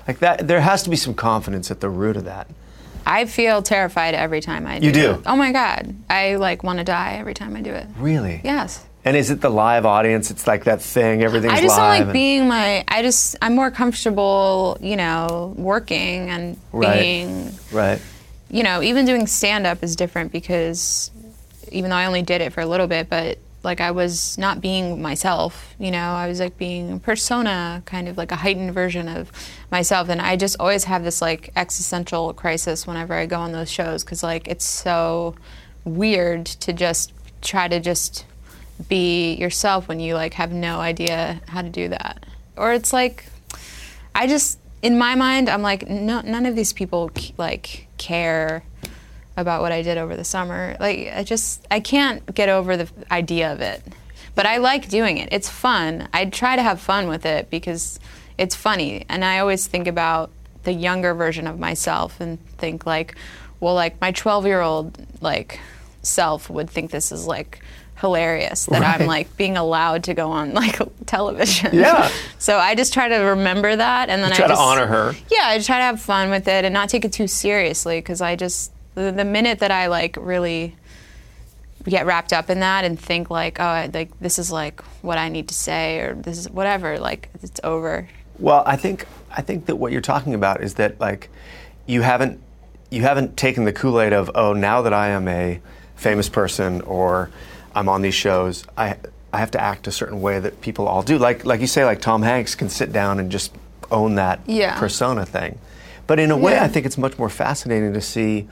Like 0.06 0.18
that, 0.18 0.46
there 0.46 0.60
has 0.60 0.82
to 0.82 0.90
be 0.90 0.96
some 0.96 1.14
confidence 1.14 1.70
at 1.70 1.80
the 1.80 1.88
root 1.88 2.16
of 2.16 2.24
that. 2.24 2.48
I 3.04 3.24
feel 3.26 3.62
terrified 3.62 4.14
every 4.14 4.40
time 4.40 4.66
I 4.66 4.78
do. 4.78 4.86
You 4.86 4.92
do? 4.92 5.10
it. 5.12 5.20
Oh 5.26 5.36
my 5.36 5.52
god. 5.52 5.94
I 6.08 6.36
like 6.36 6.62
want 6.62 6.78
to 6.78 6.84
die 6.84 7.16
every 7.18 7.34
time 7.34 7.56
I 7.56 7.60
do 7.60 7.72
it. 7.72 7.86
Really? 7.96 8.40
Yes. 8.44 8.84
And 9.04 9.16
is 9.16 9.31
it 9.31 9.40
the 9.40 9.50
live 9.50 9.84
audience? 9.84 10.31
It's 10.31 10.46
like 10.46 10.64
that 10.64 10.81
thing, 10.81 11.22
everything's 11.22 11.54
I 11.54 11.60
just 11.60 11.76
don't 11.76 11.88
like 11.88 12.12
being 12.12 12.46
my 12.49 12.84
I 12.87 13.02
just 13.02 13.37
I'm 13.43 13.54
more 13.54 13.70
comfortable, 13.70 14.78
you 14.81 14.96
know, 14.96 15.54
working 15.56 16.31
and 16.31 16.56
Right. 16.72 17.00
being 17.00 17.52
right. 17.72 18.00
you 18.50 18.62
know, 18.62 18.82
even 18.82 19.04
doing 19.04 19.26
stand 19.26 19.66
up 19.66 19.82
is 19.82 19.96
different 19.96 20.31
because 20.31 21.10
even 21.72 21.90
though 21.90 21.96
I 21.96 22.06
only 22.06 22.22
did 22.22 22.40
it 22.43 22.52
for 22.52 22.60
a 22.60 22.66
little 22.66 22.87
bit, 22.87 23.08
but 23.08 23.38
like 23.64 23.81
I 23.81 23.93
was 23.93 24.37
not 24.38 24.60
being 24.60 25.00
myself, 25.00 25.75
you 25.78 25.90
know, 25.90 25.99
I 26.12 26.26
was 26.28 26.40
like 26.40 26.58
being 26.58 26.93
a 26.93 26.99
persona, 26.99 27.82
kind 27.87 28.08
of 28.08 28.16
like 28.16 28.31
a 28.32 28.37
heightened 28.37 28.75
version 28.75 29.08
of 29.08 29.31
myself. 29.70 30.08
And 30.08 30.20
I 30.20 30.37
just 30.37 30.56
always 30.60 30.84
have 30.84 31.02
this 31.04 31.22
like 31.22 31.50
existential 31.56 32.34
crisis 32.34 32.87
whenever 32.87 33.14
I 33.14 33.26
go 33.26 33.38
on 33.40 33.52
those 33.52 33.70
shows 33.70 34.04
because 34.04 34.22
like 34.22 34.49
it's 34.49 34.64
so 34.64 35.34
weird 35.84 36.46
to 36.46 36.72
just 36.72 37.12
try 37.40 37.69
to 37.69 37.81
just 37.81 38.26
be 38.88 39.34
yourself 39.34 39.88
when 39.88 40.00
you 40.00 40.14
like 40.14 40.34
have 40.34 40.52
no 40.52 40.80
idea 40.80 41.40
how 41.48 41.62
to 41.62 41.68
do 41.68 41.88
that. 41.88 42.24
Or 42.56 42.72
it's 42.72 42.92
like, 42.92 43.26
I 44.14 44.26
just 44.26 44.58
in 44.82 44.98
my 44.98 45.14
mind 45.14 45.48
I'm 45.48 45.62
like 45.62 45.88
no 45.88 46.20
none 46.20 46.44
of 46.44 46.56
these 46.56 46.72
people 46.72 47.10
like 47.38 47.86
care 47.98 48.64
about 49.36 49.62
what 49.62 49.72
I 49.72 49.82
did 49.82 49.96
over 49.96 50.16
the 50.16 50.24
summer. 50.24 50.76
Like 50.78 51.12
I 51.14 51.24
just 51.24 51.66
I 51.70 51.80
can't 51.80 52.34
get 52.34 52.48
over 52.48 52.76
the 52.76 52.88
idea 53.10 53.52
of 53.52 53.60
it. 53.60 53.82
But 54.34 54.46
I 54.46 54.58
like 54.58 54.88
doing 54.88 55.18
it. 55.18 55.28
It's 55.30 55.48
fun. 55.48 56.08
I 56.12 56.24
try 56.24 56.56
to 56.56 56.62
have 56.62 56.80
fun 56.80 57.08
with 57.08 57.26
it 57.26 57.50
because 57.50 58.00
it's 58.38 58.56
funny 58.56 59.04
and 59.08 59.24
I 59.24 59.38
always 59.38 59.66
think 59.66 59.86
about 59.86 60.30
the 60.64 60.72
younger 60.72 61.14
version 61.14 61.46
of 61.46 61.58
myself 61.58 62.20
and 62.20 62.38
think 62.56 62.86
like 62.86 63.14
well 63.60 63.74
like 63.74 64.00
my 64.00 64.12
12-year-old 64.12 65.06
like 65.20 65.60
self 66.02 66.48
would 66.50 66.68
think 66.68 66.90
this 66.90 67.12
is 67.12 67.26
like 67.26 67.60
hilarious 68.02 68.66
that 68.66 68.82
Right. 68.82 69.00
I'm 69.00 69.06
like 69.06 69.35
being 69.38 69.56
allowed 69.56 70.04
to 70.04 70.12
go 70.14 70.30
on 70.30 70.52
like 70.62 70.78
television. 71.06 71.75
Yeah. 71.75 72.11
so 72.38 72.59
I 72.59 72.75
just 72.75 72.92
try 72.92 73.09
to 73.09 73.16
remember 73.16 73.75
that 73.75 74.11
and 74.11 74.23
then 74.23 74.30
You 74.30 74.37
try 74.37 74.44
I 74.44 74.49
to 74.49 74.52
just, 74.52 74.61
honor 74.61 74.87
her. 74.87 75.14
yeah, 75.30 75.44
I 75.44 75.59
try 75.61 75.78
to 75.78 75.85
have 75.85 76.02
fun 76.02 76.28
with 76.28 76.47
it 76.49 76.66
and 76.66 76.75
not 76.75 76.90
take 76.90 77.06
it 77.06 77.12
too 77.14 77.26
seriously 77.26 77.99
because 77.99 78.21
I 78.21 78.37
just 78.37 78.73
the, 78.94 79.11
the 79.11 79.25
minute 79.25 79.61
that 79.61 79.71
I 79.71 79.87
like 79.87 80.16
really 80.21 80.76
get 81.88 82.06
wrapped 82.06 82.32
up 82.32 82.50
in 82.50 82.61
that 82.61 82.85
and 82.85 82.99
think 83.00 83.30
like 83.30 83.59
oh 83.59 83.64
I, 83.64 83.90
like 83.92 84.11
this 84.21 84.38
is 84.38 84.52
like 84.52 84.80
what 85.02 85.16
I 85.18 85.28
need 85.30 85.49
to 85.49 85.54
say 85.54 85.99
or 86.00 86.14
this 86.14 86.38
is 86.38 86.50
whatever 86.50 86.99
like 86.99 87.28
it's 87.42 87.61
over. 87.64 88.09
Well, 88.38 88.62
I 88.66 88.76
think 88.76 89.06
I 89.30 89.42
think 89.42 89.66
that 89.66 89.76
what 89.76 89.92
you're 89.92 90.00
talking 90.00 90.35
about 90.35 90.62
is 90.62 90.75
that 90.75 91.00
like 91.00 91.28
you 91.87 92.02
haven't 92.02 92.40
you 92.90 93.02
haven't 93.02 93.37
taken 93.37 93.64
the 93.64 93.73
Kool-Aid 93.73 94.12
of 94.12 94.30
oh 94.35 94.52
now 94.52 94.82
that 94.82 94.92
I 94.92 95.09
am 95.09 95.26
a 95.28 95.61
famous 95.97 96.28
person 96.28 96.80
or 96.82 97.30
I'm 97.75 97.88
on 97.88 98.02
these 98.02 98.14
shows 98.14 98.64
I 98.76 98.97
I 99.33 99.38
have 99.38 99.50
to 99.52 99.61
act 99.61 99.87
a 99.87 99.93
certain 99.93 100.21
way 100.21 100.41
that 100.41 100.61
people 100.61 100.87
all 100.87 101.02
do 101.02 101.19
like 101.19 101.45
like 101.45 101.61
you 101.61 101.67
say 101.67 101.85
like 101.85 102.00
Tom 102.00 102.23
Hanks 102.23 102.55
can 102.55 102.69
sit 102.69 102.93
down 102.93 103.19
and 103.19 103.31
just 103.31 103.52
own 103.91 104.14
that 104.17 104.41
Yeah. 104.47 104.79
persona 104.79 105.25
thing. 105.26 105.59
But 106.07 106.19
in 106.19 106.31
a 106.31 106.37
way 106.37 106.52
Yeah. 106.52 106.64
I 106.64 106.69
think 106.69 106.87
it's 106.87 106.99
much 106.99 107.19
more 107.19 107.29
fascinating 107.31 107.93
to 107.95 108.00
see 108.00 108.49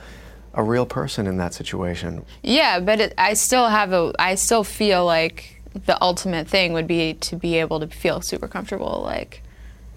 a 0.53 0.63
real 0.63 0.85
person 0.85 1.27
in 1.27 1.37
that 1.37 1.53
situation. 1.53 2.25
Yeah, 2.43 2.79
but 2.81 2.99
it, 2.99 3.13
I 3.17 3.33
still 3.35 3.67
have 3.69 3.93
a 3.93 4.13
I 4.19 4.35
still 4.35 4.63
feel 4.63 5.05
like 5.05 5.61
the 5.85 6.01
ultimate 6.01 6.47
thing 6.49 6.73
would 6.73 6.87
be 6.87 7.13
to 7.15 7.35
be 7.37 7.55
able 7.57 7.79
to 7.79 7.87
feel 7.87 8.19
super 8.21 8.47
comfortable 8.49 9.01
like 9.05 9.41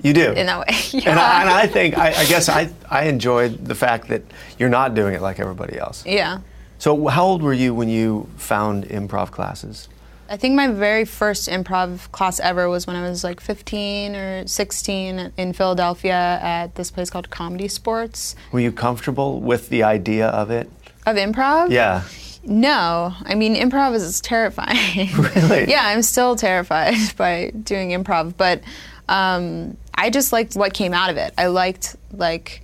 You 0.03 0.13
do. 0.13 0.31
in 0.33 0.47
that 0.47 0.61
way. 0.61 0.75
yeah. 0.91 1.11
And 1.11 1.19
I, 1.19 1.41
and 1.41 1.51
I 1.51 1.67
think, 1.67 1.99
I, 1.99 2.09
I 2.15 2.25
guess 2.27 2.49
I, 2.49 2.69
I 2.89 3.05
enjoyed 3.07 3.65
the 3.65 3.75
fact 3.75 4.07
that 4.09 4.23
you're 4.59 4.69
not 4.69 4.95
doing 4.95 5.15
it 5.15 5.21
like 5.23 5.41
everybody 5.41 5.77
else. 5.79 6.05
yeah. 6.07 6.39
So, 6.85 7.07
how 7.07 7.25
old 7.25 7.43
were 7.43 7.55
you 7.55 7.75
when 7.75 7.89
you 7.89 8.29
found 8.37 8.85
improv 8.89 9.31
classes? 9.31 9.89
I 10.29 10.37
think 10.37 10.55
my 10.55 10.69
very 10.69 11.07
first 11.07 11.49
improv 11.49 12.13
class 12.13 12.39
ever 12.41 12.69
was 12.69 12.87
when 12.87 12.95
I 12.95 13.09
was 13.09 13.25
like 13.25 13.41
15 13.41 14.15
or 14.15 14.47
16 14.47 15.33
in 15.35 15.53
Philadelphia 15.55 16.39
at 16.43 16.75
this 16.75 16.91
place 16.91 17.09
called 17.09 17.31
Comedy 17.31 17.69
Sports. 17.69 18.37
Were 18.53 18.61
you 18.61 18.71
comfortable 18.71 19.41
with 19.41 19.71
the 19.71 19.83
idea 19.83 20.29
of 20.29 20.51
it? 20.51 20.71
Of 21.07 21.17
improv? 21.17 21.71
Yeah. 21.71 22.03
No. 22.45 23.15
I 23.25 23.35
mean, 23.35 23.55
improv 23.55 23.95
is 23.95 24.21
terrifying. 24.21 25.09
Really? 25.17 25.65
yeah, 25.71 25.87
I'm 25.87 26.03
still 26.03 26.37
terrified 26.37 26.97
by 27.17 27.51
doing 27.63 27.93
improv, 27.93 28.37
but 28.37 28.63
um, 29.09 29.79
I 29.95 30.11
just 30.11 30.35
liked 30.35 30.55
what 30.55 30.75
came 30.75 30.93
out 30.93 31.09
of 31.09 31.17
it. 31.17 31.33
I 31.39 31.47
liked, 31.47 31.97
like, 32.13 32.61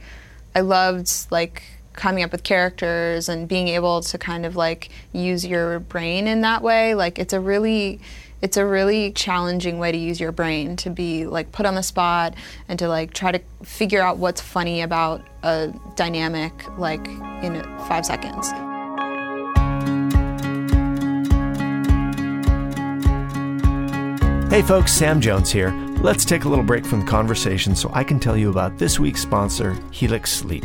I 0.54 0.60
loved, 0.60 1.10
like, 1.30 1.62
coming 2.00 2.25
up 2.25 2.33
with 2.33 2.42
characters 2.42 3.28
and 3.28 3.47
being 3.47 3.69
able 3.69 4.00
to 4.00 4.16
kind 4.16 4.47
of 4.47 4.57
like 4.57 4.88
use 5.12 5.45
your 5.45 5.80
brain 5.80 6.26
in 6.26 6.40
that 6.40 6.62
way 6.62 6.95
like 6.95 7.19
it's 7.19 7.35
a 7.35 7.38
really 7.38 8.00
it's 8.40 8.57
a 8.57 8.64
really 8.64 9.12
challenging 9.12 9.78
way 9.78 9.92
to 9.92 9.99
use 9.99 10.19
your 10.19 10.33
brain 10.33 10.76
to 10.76 10.88
be 10.88 11.26
like 11.26 11.52
put 11.52 11.66
on 11.66 11.75
the 11.75 11.83
spot 11.83 12.35
and 12.69 12.78
to 12.78 12.88
like 12.88 13.12
try 13.12 13.30
to 13.30 13.38
figure 13.62 14.00
out 14.00 14.16
what's 14.16 14.40
funny 14.40 14.80
about 14.80 15.21
a 15.42 15.71
dynamic 15.95 16.52
like 16.78 17.07
in 17.42 17.62
5 17.87 18.07
seconds. 18.07 18.50
Hey 24.50 24.62
folks, 24.62 24.90
Sam 24.90 25.21
Jones 25.21 25.52
here. 25.52 25.71
Let's 26.00 26.25
take 26.25 26.45
a 26.45 26.49
little 26.49 26.64
break 26.64 26.87
from 26.87 27.00
the 27.00 27.07
conversation 27.07 27.76
so 27.76 27.90
I 27.92 28.04
can 28.04 28.19
tell 28.19 28.38
you 28.38 28.49
about 28.49 28.78
this 28.78 28.99
week's 28.99 29.21
sponsor, 29.21 29.76
Helix 29.92 30.33
Sleep. 30.33 30.64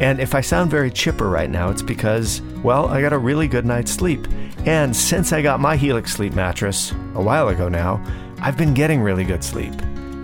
And 0.00 0.20
if 0.20 0.34
I 0.34 0.40
sound 0.40 0.70
very 0.70 0.90
chipper 0.90 1.28
right 1.28 1.50
now, 1.50 1.70
it's 1.70 1.82
because, 1.82 2.40
well, 2.62 2.88
I 2.88 3.00
got 3.00 3.12
a 3.12 3.18
really 3.18 3.48
good 3.48 3.66
night's 3.66 3.92
sleep. 3.92 4.26
And 4.64 4.94
since 4.94 5.32
I 5.32 5.42
got 5.42 5.60
my 5.60 5.76
Helix 5.76 6.12
Sleep 6.12 6.34
mattress 6.34 6.92
a 7.14 7.22
while 7.22 7.48
ago 7.48 7.68
now, 7.68 8.02
I've 8.40 8.56
been 8.56 8.74
getting 8.74 9.00
really 9.00 9.24
good 9.24 9.44
sleep. 9.44 9.74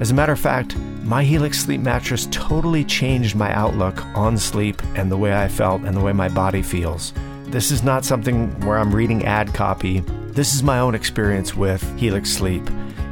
As 0.00 0.10
a 0.10 0.14
matter 0.14 0.32
of 0.32 0.40
fact, 0.40 0.76
my 1.04 1.24
Helix 1.24 1.58
Sleep 1.58 1.80
mattress 1.80 2.28
totally 2.30 2.84
changed 2.84 3.34
my 3.34 3.52
outlook 3.52 4.04
on 4.16 4.36
sleep 4.38 4.82
and 4.94 5.10
the 5.10 5.16
way 5.16 5.34
I 5.34 5.48
felt 5.48 5.82
and 5.82 5.96
the 5.96 6.00
way 6.00 6.12
my 6.12 6.28
body 6.28 6.62
feels. 6.62 7.12
This 7.46 7.70
is 7.70 7.82
not 7.82 8.04
something 8.04 8.48
where 8.60 8.78
I'm 8.78 8.94
reading 8.94 9.24
ad 9.24 9.54
copy. 9.54 10.00
This 10.28 10.54
is 10.54 10.62
my 10.62 10.78
own 10.78 10.94
experience 10.94 11.54
with 11.54 11.82
Helix 11.98 12.30
Sleep. 12.30 12.68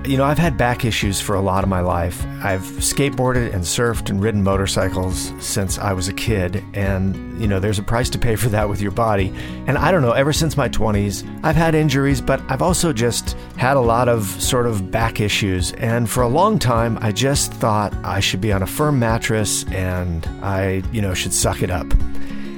You 0.07 0.17
know, 0.17 0.25
I've 0.25 0.39
had 0.39 0.57
back 0.57 0.85
issues 0.85 1.21
for 1.21 1.35
a 1.35 1.41
lot 1.41 1.65
of 1.65 1.69
my 1.69 1.81
life. 1.81 2.25
I've 2.41 2.63
skateboarded 2.63 3.53
and 3.53 3.65
surfed 3.65 4.09
and 4.09 4.23
ridden 4.23 4.41
motorcycles 4.45 5.33
since 5.41 5.79
I 5.79 5.95
was 5.95 6.07
a 6.07 6.13
kid, 6.13 6.63
and, 6.75 7.41
you 7.41 7.49
know, 7.49 7.59
there's 7.59 7.81
a 7.81 7.83
price 7.83 8.09
to 8.11 8.19
pay 8.19 8.37
for 8.37 8.49
that 8.51 8.69
with 8.69 8.81
your 8.81 8.93
body. 8.93 9.35
And 9.67 9.77
I 9.77 9.91
don't 9.91 10.03
know, 10.03 10.13
ever 10.13 10.33
since 10.33 10.57
my 10.57 10.69
20s, 10.69 11.29
I've 11.43 11.57
had 11.57 11.75
injuries, 11.75 12.21
but 12.21 12.41
I've 12.49 12.63
also 12.63 12.93
just 12.93 13.37
had 13.57 13.77
a 13.77 13.81
lot 13.81 14.09
of 14.09 14.27
sort 14.41 14.67
of 14.67 14.93
back 14.93 15.19
issues. 15.19 15.73
And 15.73 16.09
for 16.09 16.23
a 16.23 16.29
long 16.29 16.61
time, 16.61 16.99
I 17.01 17.11
just 17.11 17.53
thought 17.53 17.93
I 18.05 18.21
should 18.21 18.41
be 18.41 18.53
on 18.53 18.63
a 18.63 18.67
firm 18.67 19.01
mattress 19.01 19.65
and 19.73 20.25
I, 20.41 20.85
you 20.93 21.03
know, 21.03 21.15
should 21.15 21.33
suck 21.33 21.63
it 21.63 21.71
up. 21.71 21.87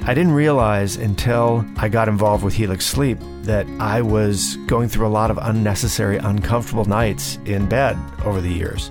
I 0.09 0.15
didn't 0.15 0.33
realize 0.33 0.95
until 0.95 1.63
I 1.77 1.87
got 1.87 2.09
involved 2.09 2.43
with 2.43 2.55
Helix 2.55 2.83
Sleep 2.83 3.19
that 3.43 3.67
I 3.79 4.01
was 4.01 4.55
going 4.65 4.89
through 4.89 5.05
a 5.05 5.07
lot 5.07 5.29
of 5.29 5.37
unnecessary, 5.37 6.17
uncomfortable 6.17 6.85
nights 6.85 7.37
in 7.45 7.69
bed 7.69 7.95
over 8.25 8.41
the 8.41 8.51
years. 8.51 8.89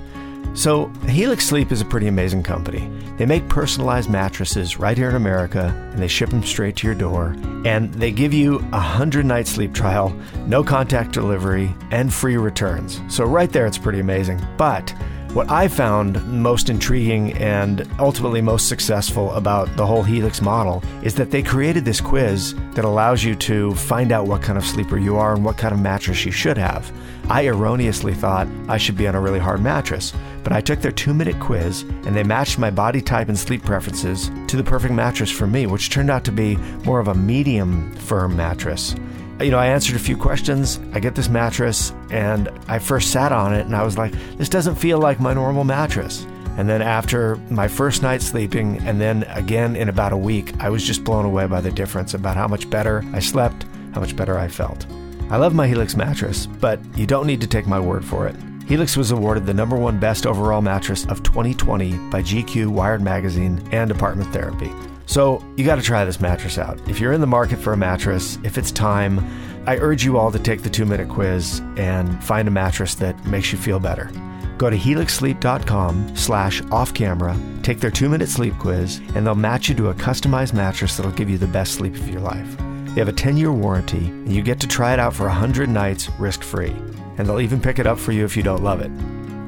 So, 0.54 0.87
Helix 1.08 1.44
Sleep 1.44 1.72
is 1.72 1.80
a 1.80 1.84
pretty 1.84 2.06
amazing 2.06 2.44
company. 2.44 2.88
They 3.16 3.26
make 3.26 3.48
personalized 3.48 4.08
mattresses 4.08 4.78
right 4.78 4.96
here 4.96 5.08
in 5.08 5.16
America 5.16 5.75
and 5.90 6.00
they 6.00 6.06
ship 6.06 6.30
them 6.30 6.44
straight 6.44 6.76
to 6.76 6.87
your 6.87 6.94
door. 6.94 7.34
And 7.64 7.92
they 7.94 8.12
give 8.12 8.32
you 8.32 8.60
a 8.60 8.78
100 8.78 9.26
night 9.26 9.48
sleep 9.48 9.75
trial, 9.75 10.16
no 10.46 10.62
contact 10.62 11.14
delivery, 11.14 11.75
and 11.90 12.14
free 12.14 12.37
returns. 12.37 13.00
So, 13.08 13.25
right 13.25 13.50
there, 13.50 13.66
it's 13.66 13.76
pretty 13.76 13.98
amazing. 13.98 14.40
But 14.56 14.94
what 15.35 15.50
I 15.50 15.68
found 15.68 16.25
most 16.26 16.70
intriguing 16.70 17.35
and 17.35 17.87
ultimately 17.99 18.40
most 18.40 18.66
successful 18.66 19.30
about 19.32 19.76
the 19.76 19.87
whole 19.87 20.02
Helix 20.02 20.40
model 20.40 20.82
is 21.02 21.14
that 21.16 21.30
they 21.30 21.42
created 21.42 21.85
this 21.85 22.00
quiz 22.00 22.54
that 22.73 22.87
allows 22.87 23.23
you 23.23 23.35
to 23.35 23.75
find 23.75 24.11
out 24.11 24.26
what 24.26 24.42
kind 24.42 24.56
of 24.56 24.64
sleeper 24.64 24.97
you 24.97 25.16
are 25.16 25.35
and 25.35 25.44
what 25.44 25.58
kind 25.58 25.75
of 25.75 25.80
mattress 25.80 26.25
you 26.25 26.32
should 26.32 26.56
have. 26.56 26.90
I 27.28 27.47
erroneously 27.47 28.14
thought 28.14 28.49
I 28.68 28.78
should 28.78 28.97
be 28.97 29.06
on 29.06 29.14
a 29.14 29.20
really 29.20 29.38
hard 29.38 29.61
mattress, 29.61 30.14
but 30.42 30.52
I 30.54 30.62
took 30.62 30.80
their 30.80 30.92
two 30.92 31.12
minute 31.12 31.38
quiz 31.40 31.82
and 31.82 32.16
they 32.16 32.25
matched 32.25 32.58
my 32.58 32.70
body 32.70 33.02
type 33.02 33.28
and 33.28 33.38
sleep 33.38 33.62
preferences 33.62 34.30
to 34.47 34.56
the 34.56 34.64
perfect 34.64 34.94
mattress 34.94 35.30
for 35.30 35.47
me, 35.47 35.66
which 35.66 35.90
turned 35.90 36.11
out 36.11 36.25
to 36.25 36.32
be 36.32 36.56
more 36.87 37.00
of 37.00 37.08
a 37.08 37.14
medium 37.14 37.92
firm 37.97 38.35
mattress 38.35 38.94
you 39.40 39.50
know, 39.50 39.59
I 39.59 39.66
answered 39.66 39.97
a 39.97 40.00
few 40.00 40.16
questions. 40.16 40.80
I 40.92 41.00
get 41.00 41.14
this 41.14 41.28
mattress, 41.28 41.92
and 42.11 42.49
I 42.66 42.78
first 42.78 43.12
sat 43.12 43.33
on 43.33 43.54
it, 43.54 43.66
and 43.66 43.76
I 43.76 43.85
was 43.85 43.97
like, 43.97 44.12
this 44.37 44.49
doesn't 44.49 44.76
feel 44.76 44.99
like 44.99 45.21
my 45.21 45.33
normal 45.33 45.64
mattress. 45.64 46.26
And 46.57 46.68
then 46.68 46.83
after 46.83 47.37
my 47.50 47.68
first 47.68 48.02
night 48.02 48.21
sleeping, 48.21 48.78
and 48.78 49.00
then 49.00 49.23
again 49.25 49.76
in 49.76 49.88
about 49.88 50.12
a 50.12 50.16
week, 50.16 50.52
I 50.59 50.71
was 50.71 50.83
just 50.83 51.04
blown 51.04 51.25
away 51.25 51.47
by 51.47 51.61
the 51.61 51.71
difference 51.71 52.14
about 52.14 52.37
how 52.37 52.49
much 52.49 52.68
better 52.68 53.04
I 53.12 53.21
slept, 53.21 53.64
how 53.95 54.00
much 54.00 54.16
better 54.16 54.37
I 54.37 54.49
felt. 54.49 54.85
I 55.30 55.37
love 55.37 55.54
my 55.54 55.68
Helix 55.68 55.95
mattress, 55.95 56.47
but 56.47 56.80
you 56.97 57.07
don't 57.07 57.28
need 57.28 57.40
to 57.42 57.47
take 57.47 57.68
my 57.68 57.78
word 57.78 58.04
for 58.04 58.26
it. 58.26 58.35
Helix 58.66 58.97
was 58.97 59.12
awarded 59.12 59.47
the 59.47 59.54
number 59.54 59.76
one 59.76 60.00
best 60.00 60.26
overall 60.26 60.61
mattress 60.61 61.07
of 61.07 61.23
2020 61.23 61.92
by 62.11 62.23
GQ, 62.23 62.66
Wired 62.68 63.02
Magazine, 63.02 63.66
and 63.71 63.90
Apartment 63.90 64.33
Therapy. 64.33 64.71
So 65.08 65.42
you 65.56 65.64
got 65.64 65.76
to 65.76 65.82
try 65.82 66.04
this 66.04 66.20
mattress 66.20 66.58
out. 66.58 66.78
If 66.86 67.00
you're 67.00 67.14
in 67.14 67.22
the 67.22 67.26
market 67.26 67.58
for 67.58 67.72
a 67.72 67.76
mattress, 67.78 68.38
if 68.44 68.58
it's 68.58 68.70
time, 68.70 69.18
I 69.66 69.78
urge 69.78 70.04
you 70.04 70.18
all 70.18 70.30
to 70.30 70.38
take 70.38 70.62
the 70.62 70.68
two 70.68 70.84
minute 70.84 71.08
quiz 71.08 71.60
and 71.78 72.22
find 72.22 72.46
a 72.46 72.50
mattress 72.50 72.94
that 72.96 73.24
makes 73.24 73.50
you 73.50 73.56
feel 73.56 73.80
better. 73.80 74.10
Go 74.58 74.68
to 74.68 74.76
helixsleep.com 74.76 76.14
slash 76.14 76.60
off 76.70 76.92
camera, 76.92 77.34
take 77.62 77.80
their 77.80 77.90
two 77.90 78.10
minute 78.10 78.28
sleep 78.28 78.52
quiz, 78.58 79.00
and 79.14 79.26
they'll 79.26 79.34
match 79.34 79.70
you 79.70 79.74
to 79.76 79.88
a 79.88 79.94
customized 79.94 80.52
mattress 80.52 80.98
that'll 80.98 81.12
give 81.12 81.30
you 81.30 81.38
the 81.38 81.46
best 81.46 81.72
sleep 81.72 81.94
of 81.94 82.08
your 82.10 82.20
life. 82.20 82.58
They 82.88 83.00
have 83.00 83.08
a 83.08 83.12
10 83.12 83.38
year 83.38 83.52
warranty, 83.52 84.08
and 84.08 84.32
you 84.32 84.42
get 84.42 84.60
to 84.60 84.68
try 84.68 84.92
it 84.92 84.98
out 84.98 85.14
for 85.14 85.24
100 85.24 85.70
nights 85.70 86.10
risk 86.18 86.42
free. 86.42 86.74
And 87.16 87.26
they'll 87.26 87.40
even 87.40 87.62
pick 87.62 87.78
it 87.78 87.86
up 87.86 87.98
for 87.98 88.12
you 88.12 88.26
if 88.26 88.36
you 88.36 88.42
don't 88.42 88.62
love 88.62 88.82
it. 88.82 88.90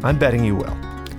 I'm 0.02 0.18
betting 0.18 0.42
you 0.42 0.56
will. 0.56 0.76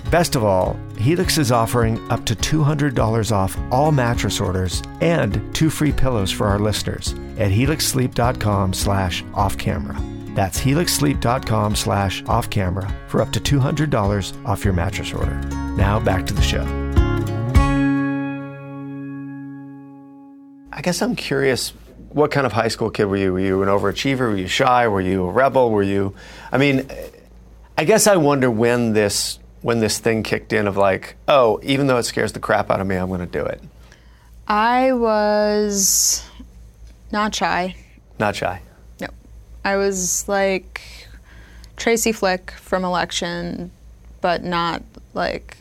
Best 0.10 0.36
of 0.36 0.44
all, 0.44 0.80
Helix 1.02 1.40
is 1.40 1.52
offering 1.52 2.00
up 2.12 2.26
to 2.26 2.36
$200 2.36 3.32
off 3.32 3.58
all 3.72 3.92
mattress 3.92 4.40
orders 4.40 4.84
and 5.02 5.42
two 5.54 5.72
free 5.72 5.92
pillows 5.92 6.30
for 6.30 6.46
our 6.46 6.60
listeners 6.60 7.14
at 7.40 7.52
helixsleep.com 7.52 8.74
slash 8.74 9.24
off 9.34 9.58
camera. 9.58 10.00
That's 10.36 10.62
helixsleep.com 10.62 11.76
slash 11.76 12.24
off 12.26 12.52
camera 12.52 12.96
for 13.08 13.22
up 13.22 13.32
to 13.32 13.40
$200 13.40 14.46
off 14.46 14.64
your 14.64 14.74
mattress 14.74 15.12
order. 15.12 15.34
Now 15.76 16.00
back 16.00 16.28
to 16.28 16.36
the 16.36 16.42
show. 16.42 16.64
I 20.72 20.82
guess 20.82 21.02
I'm 21.02 21.16
curious 21.16 21.74
what 22.10 22.30
kind 22.30 22.46
of 22.46 22.54
high 22.54 22.68
school 22.68 22.92
kid 22.92 23.06
were 23.06 23.18
you? 23.18 23.34
Were 23.34 23.40
you 23.40 23.64
an 23.64 23.70
overachiever? 23.70 24.20
Were 24.20 24.38
you 24.38 24.48
shy? 24.48 24.88
Were 24.88 25.02
you 25.02 25.26
a 25.26 25.32
rebel? 25.32 25.72
Were 25.72 25.84
you 25.84 26.14
I 26.52 26.60
mean 26.60 26.90
I 27.78 27.86
guess 27.86 28.06
I 28.06 28.18
wonder 28.18 28.52
when 28.52 28.94
this 28.94 29.40
when 29.62 29.80
this 29.80 30.00
thing 30.00 30.24
kicked 30.24 30.54
in 30.54 30.68
of 30.68 30.78
like, 30.78 31.16
oh, 31.28 31.60
even 31.64 31.88
though 31.88 31.98
it 31.98 32.04
scares 32.04 32.32
the 32.32 32.40
crap 32.40 32.72
out 32.72 32.82
of 32.82 32.88
me, 32.88 32.96
I'm 32.96 33.08
going 33.08 33.20
to 33.20 33.26
do 33.26 33.46
it? 33.46 33.62
I 34.48 34.92
was 34.94 36.24
not 37.12 37.34
shy. 37.36 37.76
Not 38.20 38.36
shy. 38.36 38.62
No. 39.00 39.08
I 39.64 39.78
was 39.78 40.28
like 40.28 40.82
Tracy 41.78 42.12
Flick 42.12 42.52
from 42.52 42.84
Election, 42.84 43.72
but 44.20 44.44
not 44.44 44.84
like 45.14 45.58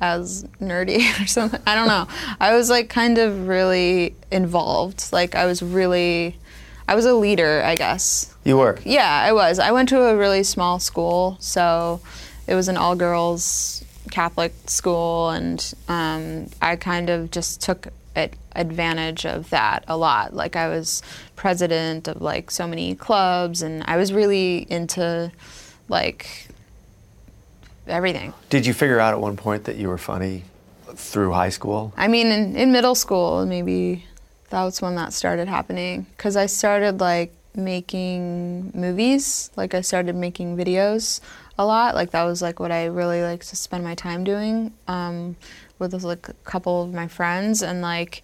as 0.00 0.44
nerdy 0.60 1.20
or 1.22 1.26
something. 1.26 1.60
I 1.66 1.74
don't 1.74 1.88
know. 1.88 2.08
I 2.40 2.54
was 2.54 2.70
like 2.70 2.88
kind 2.88 3.18
of 3.18 3.48
really 3.48 4.14
involved. 4.30 5.12
Like 5.12 5.34
I 5.34 5.46
was 5.46 5.62
really 5.62 6.36
I 6.88 6.94
was 6.94 7.04
a 7.04 7.14
leader, 7.14 7.62
I 7.64 7.74
guess. 7.74 8.34
You 8.44 8.56
were? 8.56 8.78
Yeah, 8.82 9.10
I 9.10 9.32
was. 9.32 9.58
I 9.58 9.72
went 9.72 9.90
to 9.90 10.00
a 10.04 10.16
really 10.16 10.42
small 10.42 10.78
school, 10.78 11.36
so 11.38 12.00
it 12.48 12.54
was 12.54 12.68
an 12.68 12.76
all 12.76 12.96
girls 12.96 13.84
Catholic 14.10 14.52
school, 14.66 15.30
and 15.30 15.74
um, 15.86 16.46
I 16.60 16.76
kind 16.76 17.10
of 17.10 17.30
just 17.30 17.60
took 17.60 17.88
advantage 18.56 19.24
of 19.24 19.50
that 19.50 19.84
a 19.86 19.96
lot. 19.96 20.34
Like 20.34 20.56
I 20.56 20.68
was 20.68 21.02
president 21.36 22.08
of 22.08 22.20
like 22.20 22.50
so 22.50 22.66
many 22.66 22.94
clubs, 22.94 23.62
and 23.62 23.84
I 23.86 23.96
was 23.98 24.12
really 24.12 24.66
into 24.70 25.30
like 25.88 26.48
everything. 27.86 28.32
Did 28.48 28.66
you 28.66 28.74
figure 28.74 28.98
out 28.98 29.12
at 29.12 29.20
one 29.20 29.36
point 29.36 29.64
that 29.64 29.76
you 29.76 29.88
were 29.88 29.98
funny 29.98 30.44
through 30.94 31.32
high 31.32 31.50
school? 31.50 31.92
I 31.96 32.08
mean, 32.08 32.28
in, 32.28 32.56
in 32.56 32.72
middle 32.72 32.94
school, 32.94 33.44
maybe 33.46 34.06
that 34.50 34.64
was 34.64 34.80
when 34.80 34.94
that 34.94 35.12
started 35.12 35.48
happening 35.48 36.06
because 36.16 36.34
I 36.34 36.46
started 36.46 36.98
like 36.98 37.34
making 37.54 38.72
movies. 38.74 39.50
Like 39.54 39.74
I 39.74 39.82
started 39.82 40.14
making 40.16 40.56
videos 40.56 41.20
a 41.58 41.66
lot. 41.66 41.94
Like 41.94 42.12
that 42.12 42.24
was 42.24 42.40
like 42.40 42.60
what 42.60 42.72
I 42.72 42.86
really 42.86 43.22
like 43.22 43.44
to 43.44 43.56
spend 43.56 43.84
my 43.84 43.94
time 43.94 44.24
doing 44.24 44.72
um, 44.86 45.36
with 45.78 45.92
like 46.04 46.28
a 46.28 46.34
couple 46.44 46.82
of 46.82 46.94
my 46.94 47.08
friends 47.08 47.62
and 47.62 47.82
like 47.82 48.22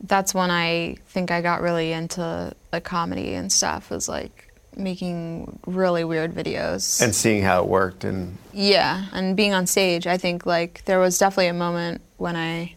that's 0.00 0.34
when 0.34 0.50
I 0.50 0.96
think 1.06 1.30
I 1.30 1.40
got 1.40 1.62
really 1.62 1.92
into 1.92 2.54
like 2.72 2.84
comedy 2.84 3.34
and 3.34 3.50
stuff. 3.50 3.90
Was 3.90 4.08
like 4.08 4.52
making 4.76 5.58
really 5.66 6.04
weird 6.04 6.34
videos 6.34 7.00
and 7.00 7.14
seeing 7.14 7.42
how 7.42 7.62
it 7.62 7.68
worked 7.68 8.04
and 8.04 8.36
yeah, 8.52 9.06
and 9.12 9.36
being 9.36 9.54
on 9.54 9.66
stage. 9.66 10.06
I 10.06 10.16
think 10.18 10.46
like 10.46 10.84
there 10.84 10.98
was 10.98 11.18
definitely 11.18 11.48
a 11.48 11.54
moment 11.54 12.02
when 12.18 12.36
I 12.36 12.74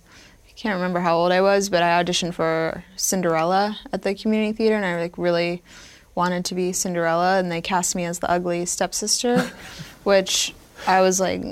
I 0.48 0.52
can't 0.56 0.76
remember 0.76 1.00
how 1.00 1.18
old 1.18 1.32
I 1.32 1.42
was, 1.42 1.70
but 1.70 1.84
I 1.84 2.02
auditioned 2.02 2.34
for 2.34 2.84
Cinderella 2.96 3.78
at 3.92 4.04
the 4.04 4.16
community 4.16 4.54
theater, 4.54 4.76
and 4.76 4.86
I 4.86 5.00
like 5.00 5.18
really 5.18 5.64
wanted 6.18 6.44
to 6.46 6.56
be 6.56 6.74
Cinderella, 6.74 7.38
and 7.40 7.50
they 7.52 7.62
cast 7.62 7.96
me 7.96 8.04
as 8.04 8.20
the 8.20 8.30
ugly 8.30 8.66
stepsister, 8.66 9.40
which 10.04 10.54
I 10.86 11.00
was 11.02 11.20
like 11.22 11.44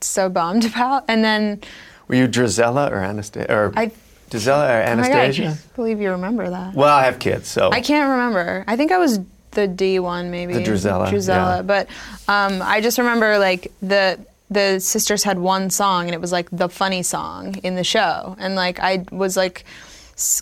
so 0.00 0.28
bummed 0.28 0.64
about. 0.66 1.04
And 1.08 1.24
then 1.24 1.60
were 2.08 2.16
you 2.16 2.28
Drizella 2.28 2.90
or 2.90 2.96
Anastasia? 2.98 3.50
Or 3.54 3.72
I 3.76 3.92
Drizella 4.30 4.68
or 4.68 4.82
Oh 4.82 4.84
God, 4.84 4.88
I 4.88 4.90
Anastasia? 4.90 5.42
can't 5.44 5.74
believe 5.76 6.00
you 6.00 6.10
remember 6.10 6.50
that. 6.50 6.74
well, 6.74 6.94
I 6.94 7.04
have 7.04 7.18
kids, 7.18 7.48
so 7.48 7.70
I 7.70 7.80
can't 7.80 8.10
remember. 8.10 8.64
I 8.66 8.76
think 8.76 8.92
I 8.92 8.98
was 8.98 9.20
the 9.52 9.68
D 9.68 10.00
one, 10.00 10.30
maybe. 10.32 10.54
The 10.54 10.60
Drizella, 10.64 11.08
Drizella. 11.08 11.56
yeah. 11.58 11.62
But 11.62 11.86
um, 12.28 12.60
I 12.60 12.80
just 12.80 12.98
remember 12.98 13.38
like 13.38 13.72
the 13.80 14.18
the 14.50 14.78
sisters 14.80 15.22
had 15.24 15.38
one 15.38 15.70
song, 15.70 16.04
and 16.06 16.14
it 16.14 16.20
was 16.20 16.32
like 16.32 16.48
the 16.50 16.68
funny 16.68 17.02
song 17.02 17.54
in 17.62 17.76
the 17.76 17.84
show, 17.84 18.36
and 18.38 18.56
like 18.56 18.78
I 18.80 19.04
was 19.12 19.36
like 19.36 19.64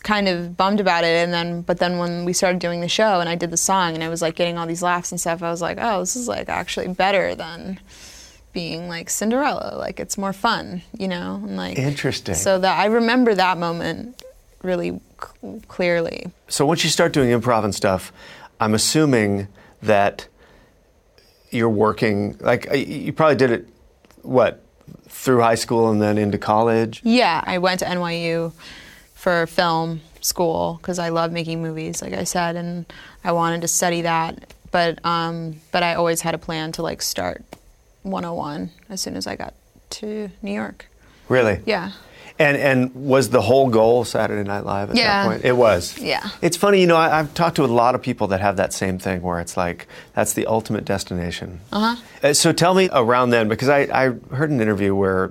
kind 0.02 0.28
of 0.28 0.56
bummed 0.56 0.80
about 0.80 1.04
it, 1.04 1.24
and 1.24 1.32
then 1.32 1.62
but 1.62 1.78
then 1.78 1.98
when 1.98 2.24
we 2.24 2.32
started 2.32 2.58
doing 2.60 2.80
the 2.80 2.88
show, 2.88 3.20
and 3.20 3.28
I 3.28 3.34
did 3.34 3.50
the 3.50 3.56
song, 3.56 3.94
and 3.94 4.04
I 4.04 4.08
was 4.08 4.22
like 4.22 4.36
getting 4.36 4.58
all 4.58 4.66
these 4.66 4.82
laughs 4.82 5.10
and 5.12 5.20
stuff, 5.20 5.42
I 5.42 5.50
was 5.50 5.62
like, 5.62 5.78
oh, 5.80 6.00
this 6.00 6.16
is 6.16 6.28
like 6.28 6.48
actually 6.48 6.88
better 6.88 7.34
than 7.34 7.80
being 8.52 8.88
like 8.88 9.08
Cinderella. 9.10 9.76
Like 9.78 9.98
it's 9.98 10.18
more 10.18 10.32
fun, 10.32 10.82
you 10.98 11.08
know, 11.08 11.40
and 11.42 11.56
like 11.56 11.78
Interesting. 11.78 12.34
So 12.34 12.58
that 12.58 12.78
I 12.78 12.86
remember 12.86 13.34
that 13.34 13.58
moment 13.58 14.22
really 14.62 15.00
c- 15.22 15.60
clearly. 15.68 16.26
So 16.48 16.66
once 16.66 16.84
you 16.84 16.90
start 16.90 17.12
doing 17.12 17.30
improv 17.30 17.64
and 17.64 17.74
stuff, 17.74 18.12
I'm 18.60 18.74
assuming 18.74 19.48
that 19.82 20.28
you're 21.50 21.68
working 21.68 22.36
like 22.40 22.66
you 22.74 23.12
probably 23.12 23.36
did 23.36 23.50
it 23.50 23.68
what 24.22 24.62
through 25.08 25.40
high 25.40 25.54
school 25.54 25.90
and 25.90 26.00
then 26.00 26.18
into 26.18 26.38
college. 26.38 27.00
Yeah, 27.04 27.42
I 27.44 27.58
went 27.58 27.80
to 27.80 27.86
NYU 27.86 28.52
for 29.22 29.46
film 29.46 30.00
school 30.20 30.78
because 30.82 30.98
I 30.98 31.10
love 31.10 31.30
making 31.30 31.62
movies, 31.62 32.02
like 32.02 32.12
I 32.12 32.24
said, 32.24 32.56
and 32.56 32.84
I 33.22 33.30
wanted 33.30 33.60
to 33.60 33.68
study 33.68 34.02
that. 34.02 34.52
But 34.72 34.98
um, 35.06 35.60
but 35.70 35.84
I 35.84 35.94
always 35.94 36.22
had 36.22 36.34
a 36.34 36.38
plan 36.38 36.72
to 36.72 36.82
like 36.82 37.02
start 37.02 37.44
101 38.02 38.70
as 38.90 39.00
soon 39.00 39.14
as 39.16 39.28
I 39.28 39.36
got 39.36 39.54
to 39.90 40.28
New 40.42 40.52
York. 40.52 40.86
Really? 41.28 41.60
Yeah. 41.66 41.92
And 42.38 42.56
and 42.56 42.94
was 42.96 43.30
the 43.30 43.40
whole 43.42 43.68
goal 43.68 44.04
Saturday 44.04 44.42
Night 44.42 44.64
Live 44.64 44.90
at 44.90 44.96
Yeah. 44.96 45.22
that 45.22 45.28
point? 45.30 45.44
It 45.44 45.52
was. 45.56 45.96
Yeah. 45.98 46.28
It's 46.40 46.56
funny, 46.56 46.80
you 46.80 46.86
know, 46.88 46.96
I, 46.96 47.20
I've 47.20 47.32
talked 47.34 47.56
to 47.56 47.64
a 47.64 47.66
lot 47.66 47.94
of 47.94 48.02
people 48.02 48.26
that 48.28 48.40
have 48.40 48.56
that 48.56 48.72
same 48.72 48.98
thing 48.98 49.22
where 49.22 49.38
it's 49.38 49.56
like 49.56 49.86
that's 50.14 50.32
the 50.32 50.46
ultimate 50.46 50.84
destination. 50.84 51.60
Uh-huh. 51.70 52.32
So 52.32 52.52
tell 52.52 52.74
me 52.74 52.88
around 52.92 53.30
then, 53.30 53.48
because 53.48 53.68
I, 53.68 53.80
I 53.82 54.34
heard 54.34 54.50
an 54.50 54.60
interview 54.60 54.94
where 54.96 55.30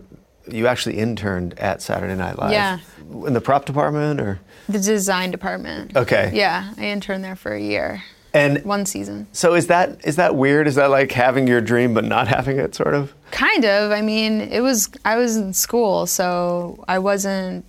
you 0.51 0.67
actually 0.67 0.98
interned 0.98 1.58
at 1.60 1.81
Saturday 1.81 2.15
Night 2.15 2.38
Live. 2.38 2.51
Yeah. 2.51 2.79
In 3.25 3.34
the 3.34 3.41
prop 3.41 3.65
department, 3.65 4.22
or 4.22 4.39
The 4.70 4.79
design 4.79 5.31
department. 5.31 5.96
Okay. 5.96 6.31
Yeah, 6.34 6.74
I 6.77 6.86
interned 6.86 7.24
there 7.24 7.36
for 7.36 7.53
a 7.53 7.62
year, 7.62 8.03
and 8.34 8.63
one 8.63 8.86
season. 8.86 9.27
so 9.34 9.53
is 9.53 9.67
that 9.67 10.05
is 10.05 10.15
that 10.15 10.36
weird? 10.36 10.67
Is 10.67 10.75
that 10.75 10.89
like 10.89 11.12
having 11.12 11.48
your 11.48 11.60
dream 11.62 11.93
but 11.93 12.05
not 12.05 12.27
having 12.27 12.58
it, 12.58 12.74
sort 12.75 12.93
of? 12.93 13.13
Kind 13.31 13.65
of. 13.65 13.91
I 13.91 14.01
mean, 14.01 14.39
it 14.41 14.62
was 14.62 14.89
I 15.03 15.17
was 15.17 15.36
in 15.36 15.53
school, 15.53 16.05
so 16.05 16.84
I 16.88 17.00
wasn't 17.00 17.65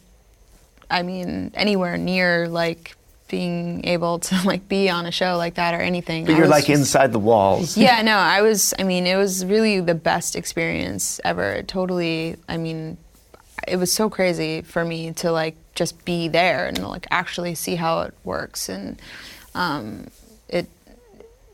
I 0.90 1.02
mean, 1.02 1.50
anywhere 1.54 1.96
near 1.96 2.48
like 2.48 2.96
being 3.32 3.84
able 3.86 4.18
to 4.20 4.40
like 4.44 4.68
be 4.68 4.88
on 4.88 5.06
a 5.06 5.10
show 5.10 5.36
like 5.36 5.54
that 5.54 5.74
or 5.74 5.80
anything. 5.80 6.24
But 6.26 6.34
I 6.34 6.38
you're 6.38 6.46
like 6.46 6.66
just- 6.66 6.78
inside 6.80 7.10
the 7.12 7.18
walls. 7.18 7.76
Yeah, 7.86 8.02
no, 8.02 8.14
I 8.16 8.42
was 8.42 8.72
I 8.78 8.84
mean, 8.84 9.06
it 9.08 9.16
was 9.16 9.44
really 9.44 9.80
the 9.80 9.94
best 9.96 10.36
experience 10.36 11.20
ever. 11.24 11.62
Totally 11.64 12.36
I 12.48 12.58
mean, 12.58 12.98
it 13.66 13.76
was 13.76 13.90
so 13.92 14.08
crazy 14.08 14.60
for 14.62 14.84
me 14.84 15.12
to 15.14 15.32
like 15.32 15.56
just 15.74 16.04
be 16.04 16.28
there 16.28 16.66
and 16.66 16.78
like 16.86 17.06
actually 17.10 17.54
see 17.56 17.74
how 17.76 18.02
it 18.02 18.14
works 18.22 18.68
and 18.68 19.00
um 19.54 20.06
it 20.48 20.68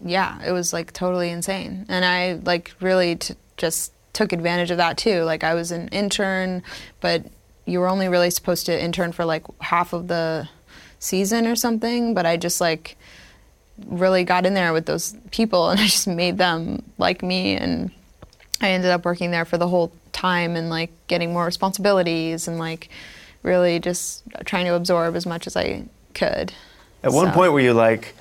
yeah, 0.05 0.41
it 0.45 0.53
was 0.53 0.73
like 0.73 0.93
totally 0.93 1.31
insane. 1.31 1.87
And 1.89 2.05
I 2.05 2.35
like 2.45 2.75
really 2.81 3.17
t- 3.17 3.35
just 3.57 3.93
took 4.13 4.33
advantage 4.33 4.71
of 4.73 4.77
that 4.79 4.99
too. 4.99 5.23
Like 5.23 5.45
I 5.45 5.55
was 5.55 5.71
an 5.73 5.89
intern, 5.89 6.63
but 7.01 7.25
you 7.67 7.79
were 7.81 7.89
only 7.89 8.09
really 8.09 8.31
supposed 8.31 8.67
to 8.67 8.83
intern 8.85 9.13
for 9.13 9.25
like 9.25 9.45
half 9.61 9.93
of 9.93 10.09
the 10.09 10.49
season 10.99 11.47
or 11.47 11.57
something, 11.57 12.15
but 12.15 12.27
I 12.27 12.37
just 12.37 12.61
like 12.61 12.97
really 13.87 14.25
got 14.25 14.45
in 14.45 14.55
there 14.55 14.73
with 14.73 14.87
those 14.87 15.17
people 15.31 15.71
and 15.71 15.81
I 15.81 15.85
just 15.85 16.09
made 16.09 16.39
them 16.39 16.83
like 16.99 17.23
me 17.23 17.57
and 17.57 17.91
I 18.61 18.71
ended 18.71 18.91
up 18.91 19.05
working 19.05 19.31
there 19.31 19.45
for 19.45 19.57
the 19.57 19.69
whole 19.69 19.93
time 20.13 20.57
and 20.57 20.69
like 20.69 20.91
getting 21.07 21.33
more 21.33 21.45
responsibilities 21.45 22.49
and 22.49 22.59
like 22.59 22.89
really 23.43 23.79
just 23.79 24.25
trying 24.45 24.67
to 24.67 24.75
absorb 24.75 25.15
as 25.15 25.27
much 25.27 25.47
as 25.47 25.57
I 25.57 25.85
could. 26.15 26.53
At 27.03 27.13
one 27.13 27.31
point, 27.31 27.53
were 27.53 27.61
you 27.61 27.73
like, 27.73 28.17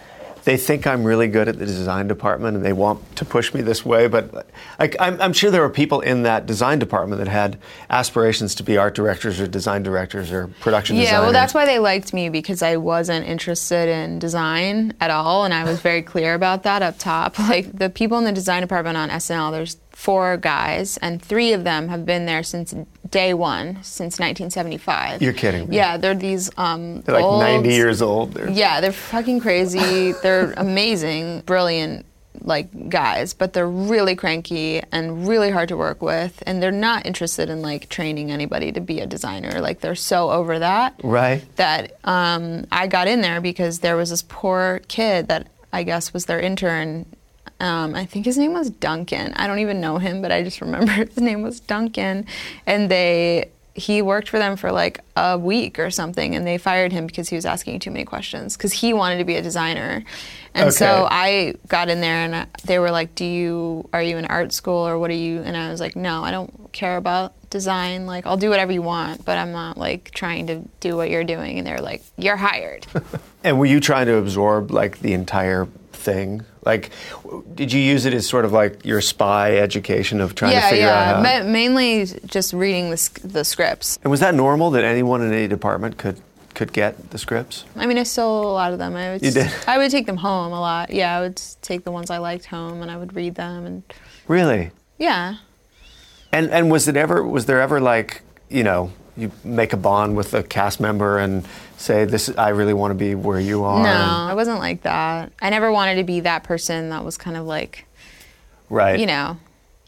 they 0.47 0.55
think 0.55 0.88
I'm 0.88 1.03
really 1.03 1.27
good 1.27 1.49
at 1.49 1.60
the 1.60 1.65
design 1.65 2.07
department 2.07 2.55
and 2.55 2.65
they 2.65 2.71
want 2.71 3.17
to 3.17 3.25
push 3.25 3.53
me 3.53 3.60
this 3.60 3.86
way, 3.86 4.07
but 4.07 4.47
I'm, 4.79 5.21
I'm 5.21 5.33
sure 5.33 5.51
there 5.51 5.62
were 5.62 5.69
people 5.69 5.99
in 5.99 6.23
that 6.23 6.45
design 6.45 6.79
department 6.79 7.19
that 7.19 7.27
had 7.27 7.60
aspirations 7.89 8.55
to 8.55 8.63
be 8.63 8.77
art 8.77 8.95
directors 8.95 9.41
or 9.41 9.47
design 9.47 9.83
directors 9.83 10.31
or 10.31 10.47
production 10.62 10.95
designers. 10.95 11.12
Yeah, 11.12 11.17
designers. 11.17 11.25
well, 11.25 11.33
that's 11.33 11.53
why 11.53 11.65
they 11.65 11.79
liked 11.79 12.13
me 12.13 12.29
because 12.29 12.62
I 12.62 12.77
wasn't 12.77 13.27
interested 13.27 13.89
in 13.89 14.19
design 14.19 14.93
at 15.01 15.12
all, 15.12 15.43
and 15.43 15.53
I 15.53 15.65
was 15.65 15.81
very 15.81 16.01
clear 16.01 16.33
about 16.33 16.63
that 16.63 16.81
up 16.81 16.97
top. 16.97 17.38
Like 17.47 17.77
the 17.77 17.89
people 17.89 18.17
in 18.17 18.23
the 18.23 18.31
design 18.31 18.62
department 18.62 18.95
on 18.97 19.10
SNL, 19.10 19.51
there's 19.51 19.75
four 19.97 20.38
guys, 20.38 20.95
and 20.97 21.19
three 21.19 21.53
of 21.53 21.63
them 21.63 21.88
have 21.88 22.05
been 22.05 22.27
there 22.27 22.43
since 22.43 22.71
day 23.10 23.33
one, 23.33 23.81
since 23.81 24.19
1975. 24.19 25.23
You're 25.23 25.33
kidding 25.33 25.67
me. 25.67 25.75
Yeah, 25.75 25.97
they're 25.97 26.13
these 26.13 26.51
um, 26.55 27.01
They're 27.01 27.15
like 27.15 27.23
old- 27.25 27.39
90 27.41 27.69
years 27.73 27.99
old. 28.03 28.36
They're- 28.36 28.47
Yeah, 28.47 28.79
they're 28.79 28.91
fucking 28.91 29.39
crazy. 29.39 30.12
they're 30.21 30.53
amazing, 30.55 31.41
brilliant 31.47 32.05
like 32.41 32.89
guys, 32.89 33.33
but 33.33 33.53
they're 33.53 33.67
really 33.67 34.15
cranky 34.15 34.83
and 34.91 35.27
really 35.27 35.49
hard 35.49 35.67
to 35.69 35.75
work 35.75 36.03
with 36.03 36.43
and 36.45 36.62
they're 36.62 36.71
not 36.71 37.03
interested 37.07 37.49
in 37.49 37.63
like 37.63 37.89
training 37.89 38.29
anybody 38.29 38.71
to 38.71 38.79
be 38.79 38.99
a 38.99 39.07
designer. 39.07 39.60
Like 39.60 39.81
they're 39.81 39.95
so 39.95 40.29
over 40.29 40.60
that. 40.60 40.93
Right. 41.03 41.41
That 41.55 41.97
um, 42.03 42.67
I 42.71 42.86
got 42.86 43.07
in 43.07 43.21
there 43.21 43.41
because 43.41 43.79
there 43.79 43.97
was 43.97 44.12
this 44.12 44.21
poor 44.21 44.81
kid 44.88 45.27
that 45.29 45.47
I 45.73 45.81
guess 45.81 46.13
was 46.13 46.25
their 46.25 46.39
intern. 46.39 47.07
Um, 47.60 47.96
I 47.96 48.06
think 48.06 48.26
his 48.26 48.38
name 48.38 48.54
was 48.54 48.70
Duncan. 48.70 49.34
I 49.34 49.48
don't 49.48 49.60
even 49.60 49.82
know 49.82 49.98
him, 49.98 50.22
but 50.22 50.32
I 50.32 50.43
just 50.43 50.62
remember 50.62 50.91
his 50.91 51.17
name 51.17 51.41
was 51.41 51.60
Duncan. 51.60 52.26
And 52.65 52.89
they 52.89 53.50
he 53.74 54.02
worked 54.02 54.28
for 54.28 54.39
them 54.39 54.56
for 54.58 54.72
like 54.72 55.02
a 55.15 55.38
week 55.38 55.78
or 55.78 55.91
something 55.91 56.36
and 56.36 56.48
they 56.48 56.58
fired 56.58 56.91
him 56.91 57.06
because 57.06 57.30
he 57.30 57.36
was 57.36 57.46
asking 57.46 57.78
too 57.80 57.91
many 57.91 58.04
questions 58.04 58.58
because 58.58 58.74
he 58.74 58.91
wanted 58.91 59.20
to 59.20 59.24
be 59.24 59.36
a 59.36 59.41
designer 59.43 60.04
and 60.56 60.74
so 60.74 61.08
i 61.12 61.54
got 61.67 61.88
in 61.88 62.02
there 62.02 62.15
and 62.15 62.48
they 62.63 62.80
were 62.80 62.89
like 62.89 63.13
do 63.13 63.24
you 63.24 63.88
are 63.93 64.02
you 64.02 64.17
in 64.17 64.26
art 64.26 64.52
school 64.52 64.88
or 64.88 64.98
what 64.98 65.12
are 65.12 65.13
you 65.13 65.43
and 65.43 65.56
i 65.56 65.70
was 65.70 65.80
like 65.80 65.96
no 65.96 66.24
i 66.24 66.32
don't 66.32 66.74
care 66.74 66.98
about 66.98 67.34
design 67.52 68.08
like 68.08 68.26
i'll 68.26 68.36
do 68.36 68.50
whatever 68.50 68.72
you 68.72 68.82
want 68.82 69.24
but 69.24 69.38
i'm 69.38 69.52
not 69.52 69.78
like 69.78 70.10
trying 70.10 70.48
to 70.48 70.60
do 70.80 70.98
what 70.98 71.12
you're 71.12 71.24
doing 71.24 71.60
and 71.60 71.67
they're 71.67 71.80
like 71.80 72.02
you're 72.17 72.36
hired 72.36 72.88
And 73.48 73.58
were 73.58 73.65
you 73.65 73.80
trying 73.80 74.08
to 74.08 74.15
absorb 74.15 74.72
like 74.72 75.00
the 75.00 75.13
entire 75.13 75.67
thing? 75.93 76.43
Like, 76.67 76.91
did 77.56 77.71
you 77.71 77.80
use 77.80 78.03
it 78.06 78.13
as 78.13 78.27
sort 78.27 78.43
of 78.43 78.51
like 78.51 78.84
your 78.86 78.99
spy 78.99 79.56
education 79.58 80.19
of 80.19 80.36
trying 80.36 80.51
to 80.56 80.62
figure 80.67 80.86
yeah 80.86 81.15
out 81.17 81.25
how? 81.25 81.43
Ma- 81.43 81.49
mainly 81.49 82.06
just 82.25 82.51
reading 82.51 82.89
the, 82.91 83.19
the 83.23 83.45
scripts 83.45 83.97
and 84.03 84.12
was 84.12 84.19
that 84.19 84.36
normal 84.36 84.69
that 84.71 84.84
anyone 84.84 85.21
in 85.21 85.32
any 85.32 85.47
department 85.47 85.97
could 85.97 86.19
could 86.53 86.73
get 86.73 87.12
the 87.12 87.17
scripts? 87.17 87.63
I 87.75 87.86
mean, 87.86 87.97
I 87.97 88.03
stole 88.03 88.51
a 88.51 88.53
lot 88.53 88.73
of 88.73 88.80
them. 88.80 88.95
I 88.95 89.12
would. 89.13 89.21
You 89.21 89.32
did? 89.32 89.49
I 89.67 89.77
would 89.77 89.91
take 89.91 90.08
them 90.08 90.17
home 90.17 90.51
a 90.51 90.60
lot. 90.60 90.89
Yeah, 90.89 91.15
I 91.17 91.21
would 91.21 91.39
take 91.62 91.84
the 91.86 91.91
ones 91.91 92.10
I 92.10 92.17
liked 92.17 92.45
home, 92.45 92.82
and 92.82 92.89
I 92.91 92.97
would 92.97 93.15
read 93.15 93.36
them, 93.36 93.65
and 93.65 93.84
Really? 94.27 94.71
yeah. 94.97 95.36
And 96.34 96.49
and 96.51 96.69
was 96.69 96.88
it 96.89 96.97
ever 96.97 97.23
was 97.23 97.45
there 97.45 97.62
ever 97.62 97.80
like 97.80 98.21
you 98.49 98.63
know 98.63 98.91
you 99.15 99.32
make 99.43 99.71
a 99.71 99.77
bond 99.77 100.17
with 100.17 100.34
a 100.34 100.43
cast 100.43 100.80
member 100.82 101.17
and 101.17 101.45
say 101.77 102.05
this 102.05 102.29
I 102.37 102.49
really 102.49 102.73
want 102.73 102.91
to 102.91 102.95
be 102.95 103.15
where 103.15 103.39
you 103.39 103.63
are? 103.63 103.83
No, 103.83 104.31
I 104.31 104.33
wasn't 104.33 104.59
like 104.59 104.83
that. 104.83 105.31
I 105.41 105.49
never 105.49 105.71
wanted 105.71 105.95
to 105.95 106.03
be 106.03 106.21
that 106.21 106.43
person 106.43 106.89
that 106.89 107.05
was 107.05 107.17
kind 107.17 107.37
of 107.37 107.45
like, 107.45 107.85
right. 108.69 108.99
you 108.99 109.05
know, 109.05 109.37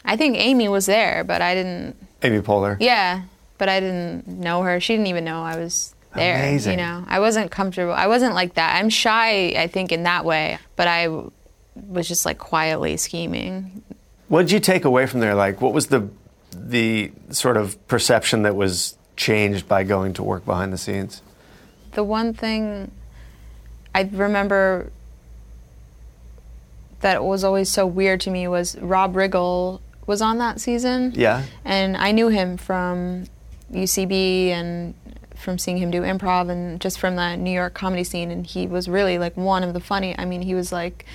I 0.04 0.16
think 0.16 0.36
Amy 0.38 0.68
was 0.68 0.86
there, 0.86 1.24
but 1.24 1.42
I 1.42 1.54
didn't. 1.54 1.96
Amy 2.22 2.40
Poehler. 2.40 2.76
Yeah, 2.80 3.22
but 3.58 3.68
I 3.68 3.80
didn't 3.80 4.26
know 4.26 4.62
her. 4.62 4.80
She 4.80 4.94
didn't 4.94 5.08
even 5.08 5.24
know 5.24 5.42
I 5.42 5.56
was 5.56 5.94
there. 6.14 6.36
Amazing. 6.36 6.72
You 6.72 6.76
know, 6.78 7.04
I 7.06 7.20
wasn't 7.20 7.50
comfortable. 7.50 7.92
I 7.92 8.06
wasn't 8.06 8.34
like 8.34 8.54
that. 8.54 8.76
I'm 8.76 8.88
shy, 8.88 9.48
I 9.50 9.66
think, 9.66 9.92
in 9.92 10.04
that 10.04 10.24
way, 10.24 10.58
but 10.76 10.88
I 10.88 11.04
w- 11.04 11.30
was 11.74 12.08
just 12.08 12.24
like 12.24 12.38
quietly 12.38 12.96
scheming. 12.96 13.82
What 14.28 14.42
did 14.42 14.52
you 14.52 14.60
take 14.60 14.84
away 14.84 15.06
from 15.06 15.20
there? 15.20 15.34
Like, 15.34 15.60
what 15.60 15.72
was 15.72 15.88
the 15.88 16.08
the 16.52 17.12
sort 17.30 17.56
of 17.56 17.86
perception 17.88 18.42
that 18.42 18.56
was 18.56 18.96
changed 19.16 19.68
by 19.68 19.84
going 19.84 20.14
to 20.14 20.22
work 20.22 20.44
behind 20.44 20.72
the 20.72 20.78
scenes? 20.78 21.22
The 21.92 22.04
one 22.04 22.34
thing 22.34 22.90
I 23.94 24.08
remember 24.12 24.92
that 27.00 27.24
was 27.24 27.44
always 27.44 27.68
so 27.68 27.86
weird 27.86 28.20
to 28.22 28.30
me 28.30 28.46
was 28.46 28.76
Rob 28.78 29.14
Riggle 29.14 29.80
was 30.06 30.20
on 30.20 30.38
that 30.38 30.60
season. 30.60 31.12
Yeah. 31.14 31.44
And 31.64 31.96
I 31.96 32.12
knew 32.12 32.28
him 32.28 32.56
from 32.56 33.24
UCB 33.72 34.48
and 34.48 34.94
from 35.34 35.58
seeing 35.58 35.78
him 35.78 35.90
do 35.90 36.02
improv 36.02 36.50
and 36.50 36.80
just 36.80 36.98
from 36.98 37.16
the 37.16 37.36
New 37.36 37.50
York 37.50 37.74
comedy 37.74 38.04
scene. 38.04 38.30
And 38.30 38.46
he 38.46 38.66
was 38.66 38.88
really 38.88 39.18
like 39.18 39.36
one 39.36 39.62
of 39.62 39.72
the 39.72 39.80
funny, 39.80 40.16
I 40.18 40.24
mean, 40.24 40.42
he 40.42 40.54
was 40.54 40.70
like 40.72 41.06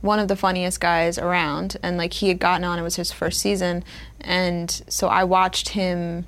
one 0.00 0.18
of 0.18 0.28
the 0.28 0.36
funniest 0.36 0.80
guys 0.80 1.18
around. 1.18 1.76
And 1.82 1.96
like 1.96 2.12
he 2.12 2.28
had 2.28 2.38
gotten 2.38 2.64
on, 2.64 2.78
it 2.78 2.82
was 2.82 2.96
his 2.96 3.10
first 3.10 3.40
season. 3.40 3.84
And 4.20 4.70
so 4.88 5.08
I 5.08 5.24
watched 5.24 5.70
him 5.70 6.26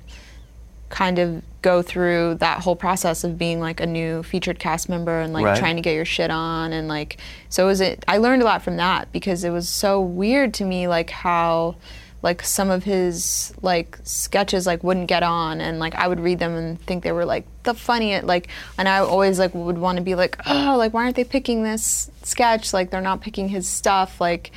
kind 0.95 1.19
of 1.19 1.43
go 1.61 1.81
through 1.81 2.35
that 2.35 2.61
whole 2.61 2.75
process 2.75 3.25
of 3.25 3.37
being 3.37 3.59
like 3.59 3.81
a 3.81 3.85
new 3.85 4.23
featured 4.23 4.57
cast 4.59 4.87
member 4.87 5.19
and 5.19 5.33
like 5.33 5.43
Right. 5.43 5.57
trying 5.57 5.75
to 5.75 5.81
get 5.81 5.93
your 5.93 6.05
shit 6.05 6.31
on 6.31 6.71
and 6.71 6.87
like 6.87 7.17
so 7.49 7.65
it 7.65 7.67
was 7.67 7.81
it 7.81 8.05
I 8.07 8.17
learned 8.19 8.41
a 8.41 8.45
lot 8.45 8.61
from 8.61 8.77
that 8.77 9.11
because 9.11 9.43
it 9.43 9.49
was 9.49 9.67
so 9.67 9.99
weird 9.99 10.53
to 10.53 10.63
me 10.63 10.87
like 10.87 11.09
how 11.09 11.75
like 12.21 12.41
some 12.43 12.69
of 12.69 12.85
his 12.85 13.53
like 13.61 13.97
sketches 14.03 14.65
like 14.65 14.85
wouldn't 14.85 15.07
get 15.07 15.21
on 15.21 15.59
and 15.59 15.79
like 15.79 15.95
I 15.95 16.07
would 16.07 16.21
read 16.21 16.39
them 16.39 16.53
and 16.55 16.79
think 16.83 17.03
they 17.03 17.11
were 17.11 17.25
like 17.25 17.45
the 17.63 17.73
funniest 17.73 18.25
like 18.25 18.47
and 18.77 18.87
I 18.87 18.99
always 18.99 19.37
like 19.37 19.53
would 19.53 19.77
want 19.77 19.97
to 19.97 20.03
be 20.03 20.15
like 20.15 20.37
oh 20.45 20.75
like 20.77 20.93
why 20.93 21.03
aren't 21.03 21.17
they 21.17 21.25
picking 21.25 21.63
this 21.63 22.09
sketch 22.23 22.73
like 22.73 22.89
they're 22.89 23.01
not 23.01 23.19
picking 23.19 23.49
his 23.49 23.67
stuff 23.67 24.21
like 24.21 24.51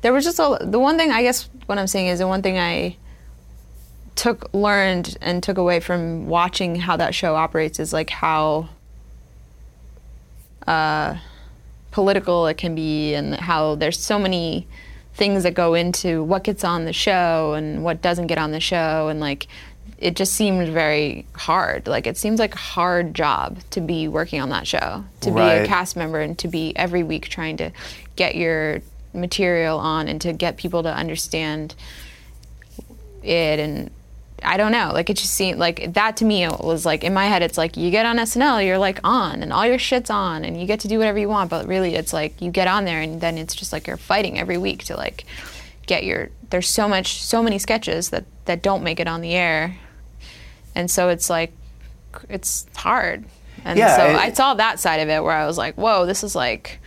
there 0.00 0.14
was 0.14 0.24
just 0.24 0.38
a 0.38 0.56
the 0.62 0.78
one 0.78 0.96
thing 0.96 1.10
I 1.10 1.22
guess 1.22 1.50
what 1.66 1.76
I'm 1.76 1.86
saying 1.86 2.06
is 2.06 2.20
the 2.20 2.26
one 2.26 2.40
thing 2.40 2.58
I 2.58 2.96
took 4.14 4.52
learned 4.52 5.16
and 5.20 5.42
took 5.42 5.58
away 5.58 5.80
from 5.80 6.26
watching 6.26 6.76
how 6.76 6.96
that 6.96 7.14
show 7.14 7.34
operates 7.34 7.80
is 7.80 7.92
like 7.92 8.10
how 8.10 8.68
uh, 10.66 11.16
political 11.90 12.46
it 12.46 12.56
can 12.56 12.74
be 12.74 13.14
and 13.14 13.34
how 13.34 13.74
there's 13.74 13.98
so 13.98 14.18
many 14.18 14.66
things 15.14 15.42
that 15.42 15.54
go 15.54 15.74
into 15.74 16.22
what 16.22 16.44
gets 16.44 16.64
on 16.64 16.84
the 16.84 16.92
show 16.92 17.52
and 17.54 17.84
what 17.84 18.00
doesn't 18.00 18.26
get 18.26 18.38
on 18.38 18.50
the 18.50 18.60
show. 18.60 19.08
And 19.08 19.20
like 19.20 19.46
it 19.98 20.16
just 20.16 20.34
seemed 20.34 20.68
very 20.68 21.26
hard. 21.34 21.86
Like 21.86 22.06
it 22.06 22.16
seems 22.16 22.38
like 22.38 22.54
a 22.54 22.58
hard 22.58 23.14
job 23.14 23.58
to 23.70 23.80
be 23.80 24.08
working 24.08 24.40
on 24.40 24.48
that 24.50 24.66
show 24.66 25.04
to 25.20 25.30
be 25.30 25.40
a 25.40 25.66
cast 25.66 25.96
member 25.96 26.20
and 26.20 26.38
to 26.38 26.48
be 26.48 26.76
every 26.76 27.02
week 27.02 27.28
trying 27.28 27.56
to 27.58 27.70
get 28.16 28.34
your 28.34 28.80
material 29.14 29.78
on 29.78 30.08
and 30.08 30.20
to 30.22 30.32
get 30.32 30.56
people 30.56 30.82
to 30.82 30.92
understand 30.92 31.74
it 33.22 33.60
and 33.60 33.90
I 34.44 34.56
don't 34.56 34.72
know. 34.72 34.90
Like 34.92 35.10
it 35.10 35.16
just 35.16 35.34
seemed 35.34 35.58
like 35.58 35.94
that 35.94 36.16
to 36.18 36.24
me 36.24 36.44
it 36.44 36.60
was 36.60 36.84
like 36.84 37.04
in 37.04 37.14
my 37.14 37.26
head 37.26 37.42
it's 37.42 37.58
like 37.58 37.76
you 37.76 37.90
get 37.90 38.06
on 38.06 38.16
SNL, 38.16 38.64
you're 38.64 38.78
like 38.78 39.00
on 39.04 39.42
and 39.42 39.52
all 39.52 39.66
your 39.66 39.78
shit's 39.78 40.10
on 40.10 40.44
and 40.44 40.60
you 40.60 40.66
get 40.66 40.80
to 40.80 40.88
do 40.88 40.98
whatever 40.98 41.18
you 41.18 41.28
want, 41.28 41.50
but 41.50 41.66
really 41.66 41.94
it's 41.94 42.12
like 42.12 42.40
you 42.40 42.50
get 42.50 42.68
on 42.68 42.84
there 42.84 43.00
and 43.00 43.20
then 43.20 43.38
it's 43.38 43.54
just 43.54 43.72
like 43.72 43.86
you're 43.86 43.96
fighting 43.96 44.38
every 44.38 44.58
week 44.58 44.84
to 44.84 44.96
like 44.96 45.24
get 45.86 46.04
your 46.04 46.30
there's 46.50 46.68
so 46.68 46.88
much 46.88 47.22
so 47.22 47.42
many 47.42 47.58
sketches 47.58 48.10
that 48.10 48.24
that 48.44 48.62
don't 48.62 48.82
make 48.82 49.00
it 49.00 49.08
on 49.08 49.20
the 49.20 49.34
air. 49.34 49.76
And 50.74 50.90
so 50.90 51.08
it's 51.08 51.28
like 51.28 51.52
it's 52.28 52.66
hard. 52.76 53.24
And 53.64 53.78
Yeah, 53.78 53.96
so 53.96 54.02
I 54.02 54.32
saw 54.32 54.54
that 54.54 54.80
side 54.80 55.00
of 55.00 55.08
it 55.08 55.22
where 55.22 55.36
I 55.36 55.46
was 55.46 55.56
like, 55.56 55.76
"Whoa, 55.76 56.06
this 56.06 56.24
is 56.24 56.34
like 56.34 56.80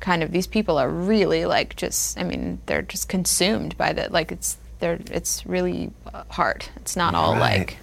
kind 0.00 0.22
of 0.22 0.30
these 0.30 0.46
people 0.46 0.78
are 0.78 0.88
really 0.88 1.44
like 1.44 1.76
just 1.76 2.18
I 2.18 2.24
mean, 2.24 2.60
they're 2.66 2.82
just 2.82 3.08
consumed 3.08 3.76
by 3.76 3.92
the 3.92 4.08
like 4.10 4.32
it's 4.32 4.56
they're 4.80 4.98
it's 5.10 5.44
really 5.46 5.90
hard. 6.30 6.66
It's 6.76 6.96
not 6.96 7.14
all 7.14 7.34
Right. 7.34 7.58
like 7.60 7.76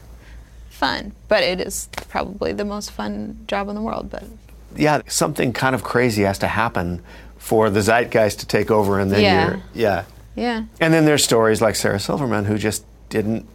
fun, 0.70 1.14
but 1.28 1.44
it 1.44 1.62
is 1.62 1.88
probably 2.10 2.52
the 2.54 2.66
most 2.66 2.92
fun 2.92 3.38
job 3.48 3.70
in 3.70 3.76
the 3.76 3.82
world, 3.82 4.10
but 4.12 4.24
Yeah, 4.76 5.02
something 5.08 5.54
kind 5.54 5.74
of 5.74 5.84
crazy 5.84 6.24
has 6.24 6.38
to 6.40 6.48
happen 6.48 7.02
for 7.38 7.70
the 7.70 7.82
zeitgeist 7.82 8.40
to 8.42 8.46
take 8.46 8.70
over, 8.72 9.00
and 9.00 9.12
then 9.12 9.22
Yeah. 9.22 9.48
you're 9.48 9.62
yeah. 9.74 10.04
yeah. 10.36 10.64
And 10.82 10.94
then 10.94 11.06
there's 11.06 11.24
stories 11.24 11.62
like 11.62 11.76
Sarah 11.76 12.00
Silverman 12.00 12.46
who 12.46 12.58
just 12.58 12.84
didn't 13.10 13.46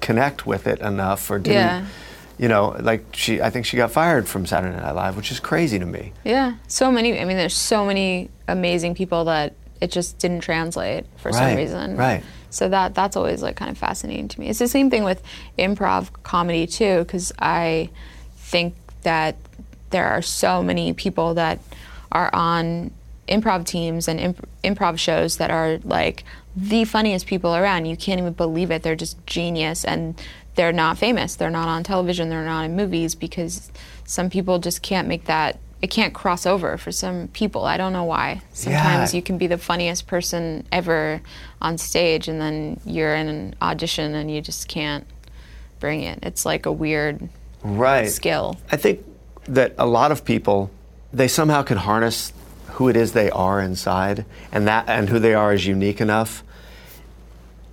connect 0.00 0.46
with 0.46 0.66
it 0.66 0.80
enough, 0.80 1.30
or 1.30 1.38
didn't. 1.38 1.54
Yeah. 1.56 1.84
You 2.38 2.48
know, 2.48 2.74
like 2.80 3.04
she, 3.12 3.40
I 3.40 3.50
think 3.50 3.66
she 3.66 3.76
got 3.76 3.92
fired 3.92 4.26
from 4.28 4.46
Saturday 4.46 4.76
Night 4.76 4.92
Live, 4.92 5.16
which 5.16 5.30
is 5.30 5.38
crazy 5.38 5.78
to 5.78 5.86
me. 5.86 6.12
Yeah. 6.24 6.54
So 6.66 6.90
many 6.90 7.18
I 7.20 7.24
mean 7.24 7.36
there's 7.36 7.56
so 7.56 7.84
many 7.86 8.28
amazing 8.48 8.94
people 8.94 9.24
that 9.26 9.54
it 9.82 9.90
just 9.90 10.18
didn't 10.18 10.40
translate 10.40 11.04
for 11.16 11.30
Right, 11.30 11.38
some 11.50 11.56
reason. 11.56 11.96
right. 11.96 12.22
So 12.50 12.68
that 12.68 12.94
that's 12.94 13.16
always 13.16 13.42
like 13.42 13.56
kind 13.56 13.70
of 13.70 13.76
fascinating 13.78 14.28
to 14.28 14.40
me. 14.40 14.48
It's 14.48 14.58
the 14.58 14.68
same 14.68 14.90
thing 14.90 15.04
with 15.04 15.22
improv 15.58 16.10
comedy 16.22 16.66
too, 16.66 16.98
because 17.00 17.32
I 17.38 17.90
think 18.36 18.74
that 19.02 19.36
there 19.90 20.06
are 20.06 20.22
so 20.22 20.62
many 20.62 20.92
people 20.92 21.34
that 21.34 21.58
are 22.12 22.30
on 22.32 22.92
improv 23.28 23.64
teams 23.66 24.06
and 24.08 24.20
imp- 24.20 24.48
improv 24.62 24.98
shows 24.98 25.38
that 25.38 25.50
are 25.50 25.78
like 25.84 26.24
the 26.54 26.84
funniest 26.84 27.26
people 27.26 27.54
around. 27.56 27.86
You 27.86 27.96
can't 27.96 28.20
even 28.20 28.34
believe 28.34 28.70
it. 28.70 28.82
They're 28.82 28.94
just 28.96 29.16
genius 29.26 29.84
and 29.84 30.20
they're 30.54 30.72
not 30.72 30.98
famous. 30.98 31.34
They're 31.36 31.50
not 31.50 31.68
on 31.68 31.82
television. 31.82 32.28
They're 32.28 32.44
not 32.44 32.66
in 32.66 32.76
movies 32.76 33.14
because 33.14 33.70
some 34.04 34.28
people 34.30 34.58
just 34.58 34.82
can't 34.82 35.08
make 35.08 35.24
that. 35.24 35.58
It 35.82 35.90
can't 35.90 36.14
cross 36.14 36.46
over 36.46 36.78
for 36.78 36.92
some 36.92 37.26
people. 37.32 37.64
I 37.64 37.76
don't 37.76 37.92
know 37.92 38.04
why. 38.04 38.40
Sometimes 38.52 39.12
Yeah. 39.12 39.16
you 39.18 39.22
can 39.22 39.36
be 39.36 39.48
the 39.48 39.58
funniest 39.58 40.06
person 40.06 40.64
ever 40.70 41.20
on 41.60 41.76
stage 41.76 42.28
and 42.28 42.40
then 42.40 42.80
you're 42.86 43.14
in 43.16 43.28
an 43.28 43.54
audition 43.60 44.14
and 44.14 44.30
you 44.30 44.40
just 44.40 44.68
can't 44.68 45.04
bring 45.80 46.02
it. 46.02 46.20
It's 46.22 46.46
like 46.46 46.66
a 46.66 46.72
weird 46.72 47.28
Right. 47.64 48.08
skill. 48.08 48.56
I 48.70 48.76
think 48.76 49.00
that 49.48 49.74
a 49.76 49.86
lot 49.86 50.12
of 50.12 50.24
people 50.24 50.70
they 51.12 51.26
somehow 51.28 51.62
can 51.62 51.78
harness 51.78 52.32
who 52.74 52.88
it 52.88 52.96
is 52.96 53.12
they 53.12 53.28
are 53.30 53.60
inside, 53.60 54.24
and 54.50 54.66
that 54.66 54.84
and 54.88 55.08
who 55.10 55.18
they 55.18 55.34
are 55.34 55.52
is 55.52 55.66
unique 55.66 56.00
enough 56.00 56.42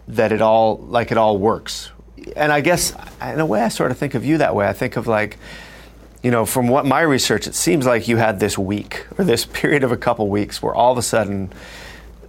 that 0.07 0.31
it 0.31 0.41
all 0.41 0.77
like 0.89 1.11
it 1.11 1.17
all 1.17 1.37
works. 1.37 1.91
And 2.35 2.51
I 2.51 2.59
guess 2.61 2.91
in 3.21 3.39
a 3.39 3.45
way, 3.45 3.61
I 3.61 3.69
sort 3.69 3.91
of 3.91 3.97
think 3.97 4.13
of 4.15 4.25
you 4.25 4.39
that 4.39 4.55
way. 4.55 4.67
I 4.67 4.73
think 4.73 4.97
of 4.97 5.07
like, 5.07 5.37
you 6.21 6.31
know, 6.31 6.45
from 6.45 6.67
what 6.67 6.85
my 6.85 7.01
research, 7.01 7.47
it 7.47 7.55
seems 7.55 7.85
like 7.85 8.07
you 8.07 8.17
had 8.17 8.39
this 8.39 8.57
week 8.57 9.05
or 9.17 9.23
this 9.23 9.45
period 9.53 9.83
of 9.83 9.91
a 9.91 9.97
couple 9.97 10.27
weeks 10.27 10.61
where 10.61 10.73
all 10.73 10.91
of 10.91 10.97
a 10.97 11.01
sudden 11.01 11.51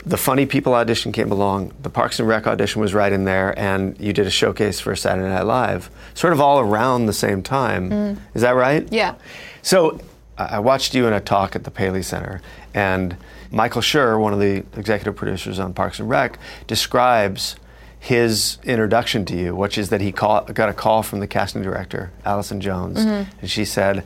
the 0.04 0.16
funny 0.16 0.46
people 0.46 0.74
audition 0.74 1.12
came 1.12 1.30
along, 1.30 1.72
the 1.82 1.90
Parks 1.90 2.18
and 2.18 2.28
Rec 2.28 2.46
audition 2.46 2.80
was 2.80 2.94
right 2.94 3.12
in 3.12 3.24
there, 3.24 3.58
and 3.58 3.98
you 4.00 4.12
did 4.12 4.26
a 4.26 4.30
showcase 4.30 4.80
for 4.80 4.96
Saturday 4.96 5.28
Night 5.28 5.42
Live, 5.42 5.90
sort 6.14 6.32
of 6.32 6.40
all 6.40 6.58
around 6.58 7.06
the 7.06 7.12
same 7.12 7.42
time. 7.42 7.90
Mm. 7.90 8.18
Is 8.34 8.42
that 8.42 8.52
right? 8.52 8.90
Yeah. 8.90 9.16
So 9.62 10.00
I 10.38 10.56
I 10.56 10.58
watched 10.58 10.94
you 10.94 11.06
in 11.06 11.12
a 11.12 11.20
talk 11.20 11.54
at 11.54 11.64
the 11.64 11.70
Paley 11.70 12.02
Center, 12.02 12.40
and 12.72 13.16
Michael 13.50 13.82
Schur, 13.82 14.18
one 14.18 14.32
of 14.32 14.40
the 14.40 14.64
executive 14.78 15.16
producers 15.16 15.58
on 15.58 15.74
Parks 15.74 15.98
and 15.98 16.08
Rec, 16.08 16.38
describes 16.66 17.56
his 18.00 18.58
introduction 18.64 19.26
to 19.26 19.36
you, 19.36 19.54
which 19.54 19.76
is 19.76 19.90
that 19.90 20.00
he 20.00 20.10
call, 20.10 20.42
got 20.44 20.70
a 20.70 20.72
call 20.72 21.02
from 21.02 21.20
the 21.20 21.26
casting 21.26 21.62
director, 21.62 22.10
Allison 22.24 22.60
Jones, 22.60 22.98
mm-hmm. 22.98 23.30
and 23.40 23.50
she 23.50 23.64
said, 23.64 24.04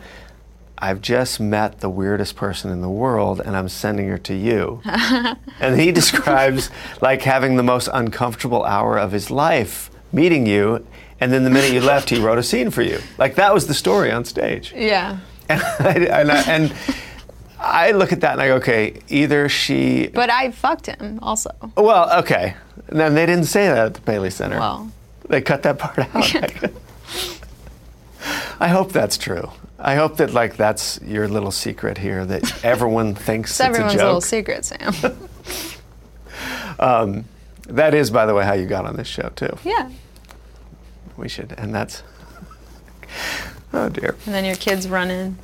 I've 0.76 1.00
just 1.00 1.38
met 1.38 1.78
the 1.78 1.88
weirdest 1.88 2.34
person 2.34 2.72
in 2.72 2.80
the 2.80 2.90
world 2.90 3.40
and 3.40 3.56
I'm 3.56 3.68
sending 3.68 4.08
her 4.08 4.18
to 4.18 4.34
you. 4.34 4.82
and 5.60 5.80
he 5.80 5.92
describes 5.92 6.70
like 7.00 7.22
having 7.22 7.54
the 7.54 7.62
most 7.62 7.88
uncomfortable 7.92 8.64
hour 8.64 8.98
of 8.98 9.12
his 9.12 9.30
life 9.30 9.90
meeting 10.12 10.44
you. 10.44 10.84
And 11.20 11.32
then 11.32 11.44
the 11.44 11.50
minute 11.50 11.72
you 11.72 11.80
left, 11.80 12.10
he 12.10 12.18
wrote 12.20 12.38
a 12.38 12.42
scene 12.42 12.70
for 12.70 12.82
you. 12.82 12.98
Like 13.16 13.36
that 13.36 13.54
was 13.54 13.68
the 13.68 13.74
story 13.74 14.10
on 14.10 14.24
stage. 14.24 14.74
Yeah. 14.76 15.18
And 15.48 15.62
I, 15.62 15.92
and, 15.92 16.32
I, 16.32 16.42
and 16.50 16.74
I 17.60 17.90
look 17.92 18.12
at 18.12 18.20
that 18.22 18.32
and 18.32 18.42
I 18.42 18.48
go, 18.48 18.56
okay, 18.56 19.00
either 19.08 19.48
she. 19.48 20.08
But 20.08 20.28
I 20.30 20.50
fucked 20.50 20.86
him 20.86 21.20
also. 21.22 21.50
Well, 21.76 22.18
okay. 22.18 22.56
And 22.88 22.98
then 23.00 23.14
they 23.14 23.26
didn't 23.26 23.46
say 23.46 23.66
that 23.68 23.86
at 23.86 23.94
the 23.94 24.00
Paley 24.00 24.30
Center. 24.30 24.58
Well. 24.58 24.90
They 25.28 25.40
cut 25.40 25.62
that 25.62 25.78
part 25.78 25.98
out. 25.98 26.34
I 28.60 28.68
hope 28.68 28.92
that's 28.92 29.16
true. 29.18 29.50
I 29.78 29.96
hope 29.96 30.16
that 30.18 30.32
like 30.32 30.56
that's 30.56 31.00
your 31.02 31.28
little 31.28 31.50
secret 31.50 31.98
here 31.98 32.24
that 32.24 32.64
everyone 32.64 33.14
thinks 33.14 33.50
It's 33.52 33.60
it's, 33.60 33.68
everyone's 33.68 33.94
a 33.94 33.96
joke. 33.98 34.04
little 34.06 34.20
secret, 34.20 34.64
Sam. 34.64 34.92
Um, 36.78 37.24
that 37.68 37.94
is, 37.94 38.10
by 38.10 38.26
the 38.26 38.34
way, 38.34 38.44
how 38.44 38.54
you 38.54 38.66
got 38.66 38.84
on 38.84 38.96
this 38.96 39.06
show 39.06 39.30
too. 39.36 39.56
yeah. 39.64 39.90
We 41.16 41.28
should, 41.28 41.54
and 41.56 41.72
that's. 41.72 42.02
Oh 43.72 43.88
dear, 43.88 44.16
And 44.26 44.34
then 44.34 44.44
your 44.44 44.56
kids 44.56 44.88
run 44.88 45.08
in. 45.10 45.38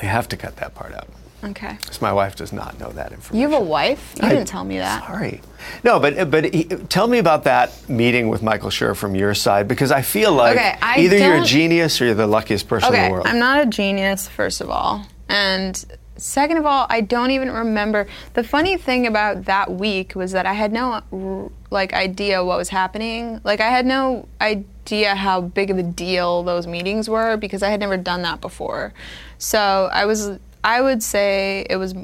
we 0.00 0.08
have 0.08 0.26
to 0.30 0.36
cut 0.38 0.56
that 0.56 0.74
part 0.74 0.94
out. 0.94 1.08
Okay. 1.44 1.76
So 1.90 1.98
my 2.00 2.12
wife 2.12 2.36
does 2.36 2.52
not 2.52 2.78
know 2.80 2.90
that 2.90 3.12
information. 3.12 3.40
You 3.40 3.50
have 3.50 3.60
a 3.60 3.64
wife? 3.64 4.14
You 4.20 4.26
I- 4.26 4.30
didn't 4.30 4.46
tell 4.48 4.64
me 4.64 4.78
that. 4.78 5.04
Sorry. 5.04 5.40
No, 5.82 5.98
but 6.00 6.30
but 6.30 6.52
he, 6.52 6.64
tell 6.64 7.06
me 7.06 7.18
about 7.18 7.44
that 7.44 7.88
meeting 7.88 8.28
with 8.28 8.42
Michael 8.42 8.70
Schur 8.70 8.94
from 8.96 9.14
your 9.14 9.34
side 9.34 9.66
because 9.68 9.90
I 9.90 10.02
feel 10.02 10.32
like 10.32 10.56
Okay, 10.56 10.76
I 10.80 11.00
either 11.00 11.18
you're 11.18 11.42
a 11.42 11.44
genius 11.44 12.00
or 12.00 12.06
you're 12.06 12.14
the 12.14 12.26
luckiest 12.26 12.68
person 12.68 12.94
in 12.94 13.04
the 13.04 13.10
world. 13.10 13.26
I'm 13.26 13.38
not 13.38 13.62
a 13.62 13.66
genius, 13.66 14.28
first 14.28 14.60
of 14.60 14.68
all. 14.70 15.06
And 15.28 15.82
second 16.16 16.58
of 16.58 16.66
all, 16.66 16.86
I 16.90 17.00
don't 17.00 17.30
even 17.30 17.50
remember. 17.50 18.06
The 18.34 18.44
funny 18.44 18.76
thing 18.76 19.06
about 19.06 19.46
that 19.46 19.72
week 19.72 20.14
was 20.14 20.32
that 20.32 20.46
I 20.46 20.52
had 20.52 20.72
no 20.72 21.50
like 21.70 21.92
idea 21.92 22.44
what 22.44 22.58
was 22.58 22.68
happening. 22.68 23.40
Like 23.42 23.60
I 23.60 23.68
had 23.70 23.86
no 23.86 24.28
idea 24.40 25.14
how 25.14 25.40
big 25.40 25.70
of 25.70 25.78
a 25.78 25.82
deal 25.82 26.42
those 26.42 26.66
meetings 26.66 27.08
were 27.08 27.36
because 27.36 27.62
I 27.62 27.70
had 27.70 27.80
never 27.80 27.96
done 27.96 28.22
that 28.22 28.40
before. 28.40 28.92
So 29.38 29.88
I 29.92 30.04
was 30.04 30.38
I 30.64 30.80
would 30.80 31.02
say 31.02 31.66
it 31.68 31.76
was 31.76 31.94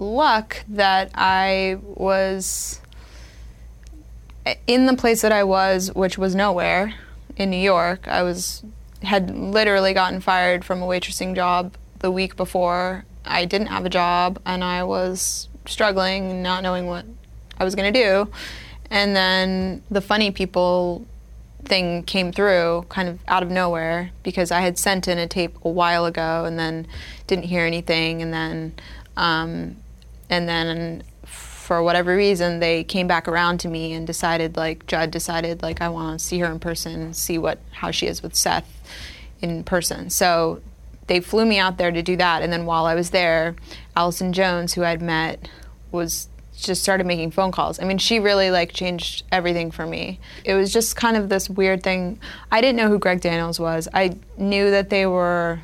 luck 0.00 0.64
that 0.68 1.10
I 1.14 1.78
was 1.82 2.80
in 4.66 4.86
the 4.86 4.94
place 4.94 5.22
that 5.22 5.30
I 5.32 5.44
was, 5.44 5.94
which 5.94 6.18
was 6.18 6.34
nowhere 6.34 6.94
in 7.36 7.50
New 7.50 7.56
York, 7.56 8.08
I 8.08 8.22
was 8.24 8.64
had 9.02 9.30
literally 9.30 9.94
gotten 9.94 10.20
fired 10.20 10.64
from 10.64 10.82
a 10.82 10.86
waitressing 10.86 11.36
job 11.36 11.74
the 12.00 12.10
week 12.10 12.34
before. 12.34 13.04
I 13.24 13.44
didn't 13.44 13.68
have 13.68 13.86
a 13.86 13.90
job 13.90 14.40
and 14.44 14.64
I 14.64 14.82
was 14.82 15.48
struggling, 15.66 16.42
not 16.42 16.64
knowing 16.64 16.86
what 16.86 17.04
I 17.58 17.64
was 17.64 17.76
going 17.76 17.92
to 17.92 18.02
do. 18.02 18.32
And 18.90 19.14
then 19.14 19.82
the 19.90 20.00
funny 20.00 20.32
people 20.32 21.06
thing 21.68 22.02
came 22.02 22.32
through 22.32 22.86
kind 22.88 23.08
of 23.08 23.18
out 23.28 23.42
of 23.42 23.50
nowhere 23.50 24.10
because 24.22 24.50
I 24.50 24.60
had 24.60 24.78
sent 24.78 25.08
in 25.08 25.18
a 25.18 25.26
tape 25.26 25.56
a 25.64 25.68
while 25.68 26.04
ago 26.06 26.44
and 26.44 26.58
then 26.58 26.86
didn't 27.26 27.44
hear 27.44 27.64
anything. 27.64 28.22
And 28.22 28.32
then 28.32 28.74
um, 29.16 29.76
and 30.30 30.48
then 30.48 31.02
for 31.24 31.82
whatever 31.82 32.16
reason 32.16 32.60
they 32.60 32.82
came 32.82 33.06
back 33.06 33.28
around 33.28 33.58
to 33.60 33.68
me 33.68 33.92
and 33.92 34.06
decided 34.06 34.56
like 34.56 34.86
Judd 34.86 35.10
decided 35.10 35.60
like 35.60 35.82
I 35.82 35.90
want 35.90 36.18
to 36.18 36.24
see 36.24 36.38
her 36.38 36.46
in 36.46 36.58
person 36.58 37.12
see 37.12 37.36
what 37.36 37.58
how 37.72 37.90
she 37.90 38.06
is 38.06 38.22
with 38.22 38.34
Seth 38.34 38.80
in 39.40 39.64
person. 39.64 40.08
So 40.08 40.62
they 41.08 41.20
flew 41.20 41.44
me 41.44 41.58
out 41.58 41.76
there 41.76 41.90
to 41.90 42.02
do 42.02 42.16
that. 42.16 42.42
And 42.42 42.52
then 42.52 42.64
while 42.64 42.86
I 42.86 42.94
was 42.94 43.10
there 43.10 43.54
Allison 43.96 44.32
Jones 44.32 44.74
who 44.74 44.84
I'd 44.84 45.02
met 45.02 45.48
was 45.90 46.28
just 46.62 46.82
started 46.82 47.06
making 47.06 47.30
phone 47.30 47.52
calls. 47.52 47.80
I 47.80 47.84
mean, 47.84 47.98
she 47.98 48.20
really 48.20 48.50
like 48.50 48.72
changed 48.72 49.24
everything 49.32 49.70
for 49.70 49.86
me. 49.86 50.20
It 50.44 50.54
was 50.54 50.72
just 50.72 50.96
kind 50.96 51.16
of 51.16 51.28
this 51.28 51.48
weird 51.48 51.82
thing. 51.82 52.20
I 52.50 52.60
didn't 52.60 52.76
know 52.76 52.88
who 52.88 52.98
Greg 52.98 53.20
Daniels 53.20 53.58
was. 53.60 53.88
I 53.94 54.16
knew 54.36 54.70
that 54.70 54.90
they 54.90 55.06
were 55.06 55.60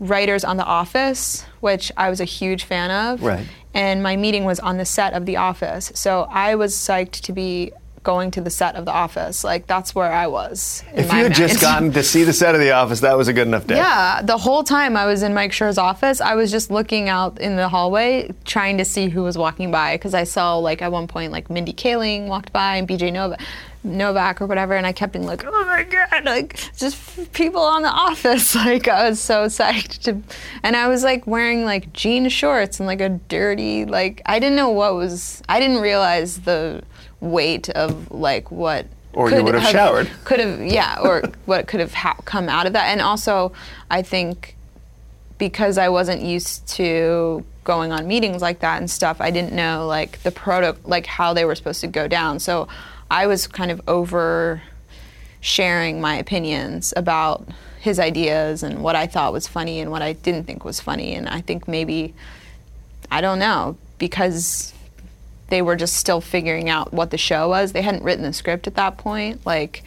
writers 0.00 0.44
on 0.44 0.56
The 0.56 0.64
Office, 0.64 1.44
which 1.60 1.90
I 1.96 2.10
was 2.10 2.20
a 2.20 2.24
huge 2.24 2.64
fan 2.64 2.90
of. 2.90 3.22
Right. 3.22 3.46
And 3.72 4.02
my 4.02 4.16
meeting 4.16 4.44
was 4.44 4.60
on 4.60 4.76
the 4.76 4.84
set 4.84 5.14
of 5.14 5.26
The 5.26 5.36
Office. 5.36 5.90
So 5.94 6.28
I 6.30 6.54
was 6.54 6.74
psyched 6.74 7.20
to 7.22 7.32
be 7.32 7.72
going 8.04 8.30
to 8.32 8.40
the 8.40 8.50
set 8.50 8.76
of 8.76 8.84
The 8.84 8.92
Office. 8.92 9.42
Like 9.42 9.66
that's 9.66 9.94
where 9.94 10.12
I 10.12 10.26
was. 10.28 10.84
if 10.94 11.06
you 11.12 11.24
had 11.24 11.34
just 11.34 11.60
gotten 11.68 11.90
to 11.92 12.02
see 12.02 12.22
the 12.22 12.32
set 12.32 12.54
of 12.54 12.60
The 12.60 12.70
Office, 12.70 13.00
that 13.00 13.16
was 13.16 13.26
a 13.28 13.32
good 13.32 13.48
enough 13.48 13.66
day. 13.66 13.76
Yeah, 13.76 14.22
the 14.22 14.38
whole 14.38 14.62
time 14.62 14.96
I 14.96 15.06
was 15.06 15.22
in 15.22 15.34
Mike 15.34 15.52
Schur's 15.52 15.78
office, 15.78 16.20
I 16.20 16.34
was 16.34 16.50
just 16.50 16.70
looking 16.70 17.08
out 17.08 17.40
in 17.40 17.56
the 17.56 17.68
hallway 17.68 18.30
trying 18.44 18.78
to 18.78 18.84
see 18.84 19.08
who 19.08 19.22
was 19.22 19.36
walking 19.36 19.70
by 19.72 19.96
because 19.96 20.14
I 20.14 20.24
saw 20.24 20.56
like 20.58 20.82
at 20.82 20.92
one 20.92 21.08
point 21.08 21.32
like 21.32 21.50
Mindy 21.50 21.72
Kaling 21.72 22.28
walked 22.28 22.52
by 22.52 22.76
and 22.76 22.86
BJ 22.86 23.12
Novak. 23.12 23.40
Novak 23.86 24.40
or 24.40 24.46
whatever, 24.46 24.74
and 24.74 24.86
I 24.86 24.92
kept 24.92 25.12
being 25.12 25.26
like, 25.26 25.44
"Oh 25.46 25.64
my 25.66 25.82
god!" 25.82 26.24
Like 26.24 26.56
just 26.74 27.30
people 27.34 27.60
on 27.60 27.82
the 27.82 27.90
office. 27.90 28.54
Like 28.64 28.88
I 28.88 29.10
was 29.10 29.20
so 29.20 29.44
psyched 29.44 30.04
to, 30.04 30.22
and 30.62 30.74
I 30.74 30.88
was 30.88 31.04
like 31.04 31.26
wearing 31.26 31.66
like 31.66 31.92
jean 31.92 32.30
shorts 32.30 32.80
and 32.80 32.86
like 32.86 33.02
a 33.02 33.10
dirty 33.10 33.84
like 33.84 34.22
I 34.24 34.38
didn't 34.38 34.56
know 34.56 34.70
what 34.70 34.94
was. 34.94 35.42
I 35.50 35.60
didn't 35.60 35.82
realize 35.82 36.38
the 36.40 36.82
weight 37.20 37.68
of 37.70 38.10
like 38.10 38.50
what. 38.50 38.86
Or 39.12 39.30
you 39.30 39.36
could 39.36 39.44
would 39.44 39.54
have 39.54 39.70
showered. 39.70 40.10
Could 40.24 40.40
have, 40.40 40.60
yeah, 40.60 40.98
or 41.00 41.22
what 41.44 41.68
could 41.68 41.78
have 41.78 41.94
ha- 41.94 42.16
come 42.24 42.48
out 42.48 42.66
of 42.66 42.72
that. 42.72 42.86
And 42.86 43.00
also, 43.00 43.52
I 43.88 44.02
think 44.02 44.56
because 45.38 45.78
I 45.78 45.88
wasn't 45.88 46.22
used 46.22 46.66
to 46.70 47.44
going 47.62 47.92
on 47.92 48.06
meetings 48.08 48.42
like 48.42 48.60
that 48.60 48.78
and 48.78 48.90
stuff, 48.90 49.20
I 49.20 49.30
didn't 49.30 49.52
know 49.52 49.86
like 49.86 50.22
the 50.22 50.32
proto, 50.32 50.76
like 50.84 51.06
how 51.06 51.32
they 51.32 51.44
were 51.44 51.54
supposed 51.54 51.80
to 51.82 51.86
go 51.86 52.08
down. 52.08 52.40
So 52.40 52.66
I 53.10 53.26
was 53.26 53.46
kind 53.46 53.70
of 53.70 53.80
over 53.86 54.62
sharing 55.40 56.00
my 56.00 56.16
opinions 56.16 56.94
about 56.96 57.46
his 57.80 58.00
ideas 58.00 58.62
and 58.62 58.82
what 58.82 58.96
I 58.96 59.06
thought 59.06 59.32
was 59.32 59.46
funny 59.46 59.80
and 59.80 59.90
what 59.90 60.00
I 60.00 60.14
didn't 60.14 60.44
think 60.44 60.64
was 60.64 60.80
funny. 60.80 61.14
And 61.14 61.28
I 61.28 61.42
think 61.42 61.68
maybe, 61.68 62.14
I 63.10 63.20
don't 63.20 63.38
know, 63.38 63.76
because 63.98 64.72
they 65.48 65.62
were 65.62 65.76
just 65.76 65.96
still 65.96 66.20
figuring 66.20 66.68
out 66.68 66.92
what 66.92 67.10
the 67.10 67.18
show 67.18 67.48
was. 67.48 67.72
They 67.72 67.82
hadn't 67.82 68.02
written 68.02 68.24
the 68.24 68.32
script 68.32 68.66
at 68.66 68.74
that 68.76 68.96
point. 68.98 69.44
Like, 69.44 69.82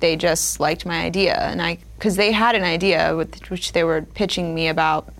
they 0.00 0.16
just 0.16 0.60
liked 0.60 0.84
my 0.84 1.02
idea, 1.02 1.36
and 1.36 1.62
I 1.62 1.78
because 1.96 2.16
they 2.16 2.32
had 2.32 2.54
an 2.54 2.64
idea 2.64 3.16
with 3.16 3.48
which 3.50 3.72
they 3.72 3.84
were 3.84 4.02
pitching 4.02 4.54
me 4.54 4.68
about 4.68 5.12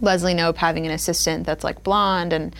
Leslie 0.00 0.34
Knope 0.34 0.56
having 0.56 0.86
an 0.86 0.92
assistant 0.92 1.44
that's 1.46 1.64
like 1.64 1.82
blonde 1.82 2.32
and 2.32 2.54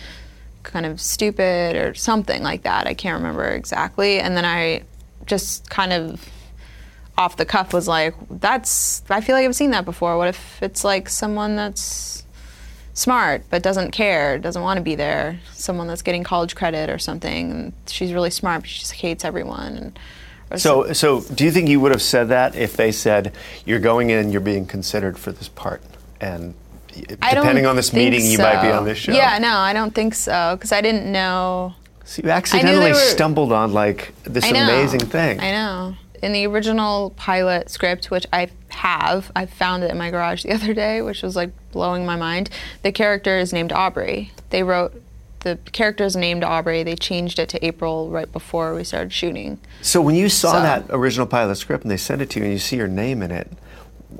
kind 0.63 0.85
of 0.85 0.99
stupid 0.99 1.75
or 1.75 1.93
something 1.93 2.43
like 2.43 2.63
that. 2.63 2.87
I 2.87 2.93
can't 2.93 3.17
remember 3.17 3.45
exactly. 3.45 4.19
And 4.19 4.35
then 4.35 4.45
I 4.45 4.83
just 5.25 5.69
kind 5.69 5.93
of 5.93 6.29
off 7.17 7.37
the 7.37 7.45
cuff 7.45 7.73
was 7.73 7.87
like, 7.87 8.15
"That's 8.29 9.03
I 9.09 9.21
feel 9.21 9.35
like 9.35 9.45
I've 9.45 9.55
seen 9.55 9.71
that 9.71 9.85
before. 9.85 10.17
What 10.17 10.27
if 10.27 10.61
it's 10.61 10.83
like 10.83 11.07
someone 11.07 11.55
that's 11.55 12.12
smart 12.93 13.43
but 13.49 13.63
doesn't 13.63 13.91
care, 13.91 14.37
doesn't 14.37 14.61
want 14.61 14.77
to 14.77 14.83
be 14.83 14.95
there, 14.95 15.39
someone 15.53 15.87
that's 15.87 16.01
getting 16.01 16.23
college 16.23 16.55
credit 16.55 16.89
or 16.89 16.97
something, 16.99 17.51
and 17.51 17.73
she's 17.87 18.13
really 18.13 18.29
smart 18.29 18.61
but 18.61 18.69
she 18.69 18.79
just 18.79 18.93
hates 18.93 19.25
everyone." 19.25 19.93
And 20.51 20.61
So, 20.61 20.93
so 20.93 21.21
do 21.21 21.43
you 21.45 21.51
think 21.51 21.69
you 21.69 21.79
would 21.79 21.91
have 21.91 22.01
said 22.01 22.29
that 22.29 22.55
if 22.55 22.75
they 22.77 22.91
said 22.91 23.33
you're 23.65 23.79
going 23.79 24.09
in 24.11 24.31
you're 24.31 24.41
being 24.41 24.65
considered 24.65 25.17
for 25.17 25.31
this 25.31 25.47
part, 25.47 25.81
and 26.21 26.53
y- 26.95 27.03
I 27.21 27.33
don't 27.33 27.43
depending 27.43 27.65
on 27.65 27.75
this 27.75 27.91
meeting, 27.93 28.25
you 28.25 28.37
might 28.37 28.61
be 28.61 28.71
on 28.71 28.85
this 28.85 28.97
show? 28.99 29.13
Yeah, 29.13 29.39
no, 29.39 29.55
I 29.57 29.73
don't 29.73 29.95
think 29.95 30.13
so 30.13 30.55
because 30.55 30.71
I 30.71 30.81
didn't 30.81 31.11
know. 31.11 31.73
So 32.05 32.21
you 32.23 32.29
accidentally 32.29 32.91
were- 32.91 32.97
stumbled 32.97 33.51
on 33.51 33.73
like 33.73 34.13
this 34.23 34.45
amazing 34.49 34.99
thing. 34.99 35.39
I 35.39 35.51
know. 35.51 35.95
In 36.23 36.31
the 36.31 36.47
original 36.47 37.09
pilot 37.17 37.69
script, 37.69 38.09
which 38.09 38.25
I 38.31 38.47
have, 38.69 39.29
I 39.35 39.45
found 39.45 39.83
it 39.83 39.91
in 39.91 39.97
my 39.97 40.09
garage 40.09 40.43
the 40.43 40.51
other 40.53 40.73
day, 40.73 41.01
which 41.01 41.21
was 41.21 41.35
like 41.35 41.51
blowing 41.73 42.05
my 42.05 42.15
mind. 42.15 42.49
The 42.81 42.93
character 42.93 43.37
is 43.37 43.51
named 43.51 43.73
Aubrey. 43.73 44.31
They 44.49 44.63
wrote 44.63 44.93
the 45.41 45.57
character 45.73 46.05
is 46.05 46.15
named 46.15 46.41
Aubrey. 46.45 46.83
They 46.83 46.95
changed 46.95 47.37
it 47.39 47.49
to 47.49 47.65
April 47.65 48.09
right 48.09 48.31
before 48.31 48.73
we 48.73 48.85
started 48.85 49.11
shooting. 49.11 49.59
So 49.81 50.01
when 50.01 50.15
you 50.15 50.29
saw 50.29 50.53
So- 50.53 50.61
that 50.61 50.85
original 50.91 51.27
pilot 51.27 51.55
script 51.57 51.83
and 51.83 51.91
they 51.91 51.97
sent 51.97 52.21
it 52.21 52.29
to 52.29 52.39
you 52.39 52.45
and 52.45 52.53
you 52.53 52.59
see 52.59 52.77
your 52.77 52.87
name 52.87 53.21
in 53.21 53.29
it, 53.31 53.51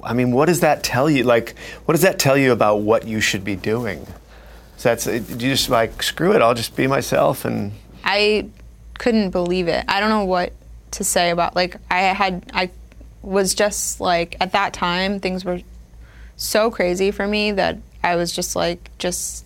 I 0.04 0.12
mean, 0.12 0.34
what 0.34 0.48
does 0.48 0.60
that 0.60 0.84
tell 0.84 1.10
you? 1.10 1.24
Like, 1.24 1.56
what 1.86 1.94
does 1.94 2.02
that 2.02 2.20
tell 2.20 2.36
you 2.36 2.52
about 2.52 2.82
what 2.82 3.08
you 3.08 3.22
should 3.22 3.46
be 3.46 3.56
doing? 3.56 4.06
So 4.76 4.90
that's 4.90 5.06
do 5.06 5.14
you 5.14 5.22
just 5.38 5.70
like 5.70 6.04
screw 6.04 6.34
it? 6.34 6.42
I'll 6.42 6.54
just 6.54 6.76
be 6.76 6.86
myself 6.88 7.46
and 7.46 7.72
I 8.04 8.48
couldn't 9.00 9.30
believe 9.30 9.70
it. 9.70 9.86
I 9.88 10.02
don't 10.02 10.10
know 10.10 10.26
what 10.26 10.52
to 10.94 11.04
say 11.04 11.30
about 11.30 11.56
like 11.56 11.78
I 11.92 12.02
had 12.02 12.50
I 12.54 12.70
was 13.22 13.54
just 13.54 14.00
like 14.00 14.36
at 14.40 14.52
that 14.52 14.74
time 14.74 15.20
things 15.20 15.46
were 15.46 15.62
so 16.36 16.72
crazy 16.72 17.12
for 17.12 17.28
me 17.28 17.52
that 17.52 17.78
I 18.04 18.16
was 18.16 18.32
just 18.32 18.56
like 18.56 18.90
just 18.98 19.46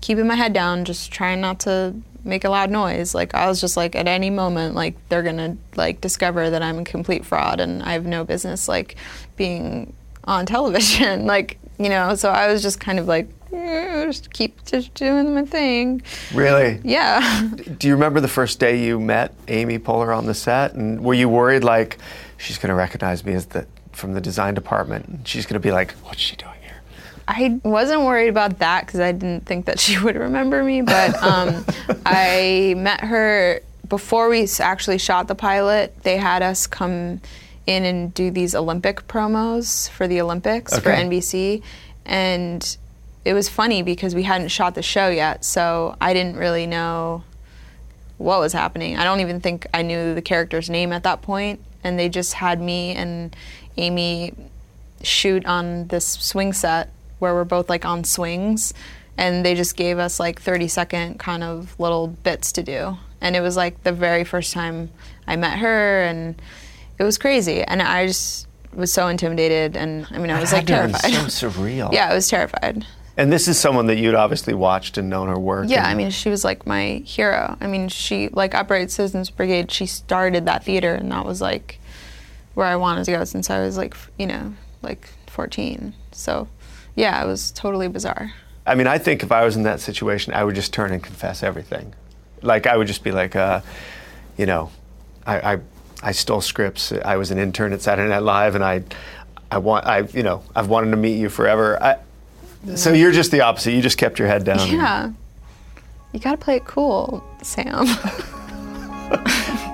keeping 0.00 0.26
my 0.26 0.34
head 0.34 0.52
down, 0.52 0.84
just 0.84 1.12
trying 1.12 1.40
not 1.40 1.60
to 1.60 1.94
make 2.24 2.44
a 2.44 2.50
loud 2.50 2.70
noise. 2.70 3.14
Like 3.14 3.34
I 3.34 3.46
was 3.48 3.60
just 3.60 3.76
like 3.76 3.94
at 3.94 4.08
any 4.08 4.30
moment 4.30 4.74
like 4.74 4.96
they're 5.08 5.22
going 5.22 5.36
to 5.36 5.56
like 5.76 6.00
discover 6.00 6.50
that 6.50 6.62
I'm 6.62 6.78
a 6.78 6.84
complete 6.84 7.24
fraud 7.24 7.60
and 7.60 7.82
I 7.82 7.92
have 7.92 8.06
no 8.06 8.24
business 8.24 8.68
like 8.68 8.96
being 9.36 9.92
on 10.24 10.46
television 10.46 11.26
like, 11.34 11.58
you 11.78 11.88
know, 11.88 12.14
so 12.14 12.30
I 12.30 12.52
was 12.52 12.62
just 12.62 12.80
kind 12.80 12.98
of 12.98 13.06
like 13.06 13.28
"Eh, 13.52 13.89
just 14.10 14.32
keep 14.32 14.64
just 14.64 14.92
doing 14.94 15.34
my 15.34 15.44
thing. 15.44 16.02
really. 16.34 16.80
Yeah. 16.84 17.48
Do 17.78 17.86
you 17.88 17.94
remember 17.94 18.20
the 18.20 18.28
first 18.28 18.58
day 18.58 18.82
you 18.84 18.98
met 18.98 19.32
Amy 19.48 19.78
Poehler 19.78 20.16
on 20.16 20.26
the 20.26 20.34
set, 20.34 20.74
and 20.74 21.02
were 21.02 21.14
you 21.14 21.28
worried 21.28 21.62
like 21.64 21.98
she's 22.38 22.58
going 22.58 22.68
to 22.70 22.74
recognize 22.74 23.24
me 23.24 23.34
as 23.34 23.46
the 23.46 23.66
from 23.92 24.14
the 24.14 24.20
design 24.20 24.54
department? 24.54 25.06
and 25.06 25.28
She's 25.28 25.46
going 25.46 25.54
to 25.54 25.60
be 25.60 25.72
like, 25.72 25.92
"What's 26.04 26.20
she 26.20 26.36
doing 26.36 26.54
here?" 26.62 26.80
I 27.28 27.60
wasn't 27.62 28.02
worried 28.02 28.28
about 28.28 28.58
that 28.58 28.86
because 28.86 28.98
I 29.00 29.12
didn't 29.12 29.46
think 29.46 29.66
that 29.66 29.78
she 29.84 29.98
would 29.98 30.16
remember 30.16 30.62
me. 30.64 30.82
But 30.82 31.14
um, 31.22 31.64
I 32.06 32.74
met 32.76 33.00
her 33.00 33.60
before 33.88 34.28
we 34.28 34.46
actually 34.60 34.98
shot 34.98 35.28
the 35.28 35.34
pilot. 35.34 36.02
They 36.02 36.16
had 36.16 36.42
us 36.42 36.66
come 36.66 37.20
in 37.66 37.84
and 37.84 38.12
do 38.14 38.30
these 38.32 38.54
Olympic 38.56 39.06
promos 39.06 39.88
for 39.90 40.08
the 40.08 40.20
Olympics 40.20 40.76
for 40.78 40.90
NBC, 40.90 41.62
and 42.04 42.76
it 43.24 43.34
was 43.34 43.48
funny 43.48 43.82
because 43.82 44.14
we 44.14 44.22
hadn't 44.22 44.48
shot 44.48 44.74
the 44.74 44.82
show 44.82 45.08
yet, 45.08 45.44
so 45.44 45.96
I 46.00 46.14
didn't 46.14 46.36
really 46.36 46.66
know 46.66 47.24
what 48.18 48.40
was 48.40 48.52
happening. 48.52 48.96
I 48.96 49.04
don't 49.04 49.20
even 49.20 49.40
think 49.40 49.66
I 49.72 49.82
knew 49.82 50.14
the 50.14 50.22
character's 50.22 50.68
name 50.70 50.92
at 50.92 51.02
that 51.04 51.22
point, 51.22 51.60
and 51.82 51.98
they 51.98 52.08
just 52.08 52.34
had 52.34 52.60
me 52.60 52.92
and 52.92 53.34
Amy 53.76 54.34
shoot 55.02 55.44
on 55.46 55.86
this 55.88 56.06
swing 56.06 56.52
set 56.52 56.90
where 57.18 57.34
we're 57.34 57.44
both 57.44 57.68
like 57.70 57.84
on 57.86 58.04
swings 58.04 58.74
and 59.16 59.44
they 59.44 59.54
just 59.54 59.76
gave 59.76 59.98
us 59.98 60.18
like 60.18 60.40
30 60.40 60.68
second 60.68 61.18
kind 61.18 61.42
of 61.42 61.78
little 61.78 62.08
bits 62.08 62.52
to 62.52 62.62
do. 62.62 62.96
And 63.20 63.36
it 63.36 63.40
was 63.40 63.56
like 63.56 63.82
the 63.84 63.92
very 63.92 64.24
first 64.24 64.54
time 64.54 64.90
I 65.26 65.36
met 65.36 65.58
her, 65.58 66.02
and 66.04 66.40
it 66.98 67.04
was 67.04 67.18
crazy. 67.18 67.62
And 67.62 67.82
I 67.82 68.06
just 68.06 68.48
was 68.74 68.90
so 68.90 69.08
intimidated, 69.08 69.76
and 69.76 70.06
I 70.10 70.16
mean, 70.18 70.30
I 70.30 70.40
was 70.40 70.52
like 70.54 70.66
That 70.66 70.90
had 70.90 71.02
to 71.02 71.10
terrified. 71.10 71.30
so 71.32 71.50
surreal. 71.50 71.92
yeah, 71.92 72.08
I 72.08 72.14
was 72.14 72.28
terrified. 72.28 72.86
And 73.16 73.32
this 73.32 73.48
is 73.48 73.58
someone 73.58 73.86
that 73.86 73.98
you'd 73.98 74.14
obviously 74.14 74.54
watched 74.54 74.96
and 74.96 75.10
known 75.10 75.28
her 75.28 75.38
work. 75.38 75.68
Yeah, 75.68 75.86
I 75.86 75.94
mean, 75.94 76.10
she 76.10 76.30
was 76.30 76.44
like 76.44 76.66
my 76.66 77.02
hero. 77.04 77.56
I 77.60 77.66
mean, 77.66 77.88
she 77.88 78.28
like 78.28 78.54
Upright 78.54 78.90
Citizens 78.90 79.30
Brigade. 79.30 79.70
She 79.70 79.86
started 79.86 80.46
that 80.46 80.64
theater, 80.64 80.94
and 80.94 81.10
that 81.12 81.26
was 81.26 81.40
like 81.40 81.80
where 82.54 82.66
I 82.66 82.76
wanted 82.76 83.04
to 83.04 83.12
go 83.12 83.24
since 83.24 83.50
I 83.50 83.60
was 83.60 83.76
like, 83.76 83.96
you 84.18 84.26
know, 84.26 84.54
like 84.82 85.08
14. 85.26 85.94
So, 86.12 86.48
yeah, 86.94 87.22
it 87.22 87.26
was 87.26 87.50
totally 87.52 87.88
bizarre. 87.88 88.32
I 88.66 88.74
mean, 88.74 88.86
I 88.86 88.98
think 88.98 89.22
if 89.22 89.32
I 89.32 89.44
was 89.44 89.56
in 89.56 89.62
that 89.64 89.80
situation, 89.80 90.32
I 90.34 90.44
would 90.44 90.54
just 90.54 90.72
turn 90.72 90.92
and 90.92 91.02
confess 91.02 91.42
everything. 91.42 91.94
Like, 92.42 92.66
I 92.66 92.76
would 92.76 92.86
just 92.86 93.02
be 93.02 93.12
like, 93.12 93.36
uh, 93.36 93.60
you 94.36 94.46
know, 94.46 94.70
I, 95.26 95.54
I, 95.54 95.58
I 96.02 96.12
stole 96.12 96.40
scripts. 96.40 96.92
I 96.92 97.16
was 97.16 97.30
an 97.30 97.38
intern 97.38 97.72
at 97.72 97.82
Saturday 97.82 98.08
Night 98.08 98.22
Live, 98.22 98.54
and 98.54 98.64
I, 98.64 98.82
I 99.50 99.58
want, 99.58 99.86
I, 99.86 100.00
you 100.00 100.22
know, 100.22 100.42
I've 100.54 100.68
wanted 100.68 100.90
to 100.90 100.96
meet 100.96 101.18
you 101.18 101.28
forever. 101.28 101.82
I, 101.82 101.96
so 102.74 102.92
you're 102.92 103.12
just 103.12 103.30
the 103.30 103.40
opposite. 103.40 103.72
You 103.72 103.82
just 103.82 103.98
kept 103.98 104.18
your 104.18 104.28
head 104.28 104.44
down. 104.44 104.68
Yeah, 104.70 105.12
you 106.12 106.20
gotta 106.20 106.36
play 106.36 106.56
it 106.56 106.64
cool, 106.64 107.24
Sam. 107.42 107.86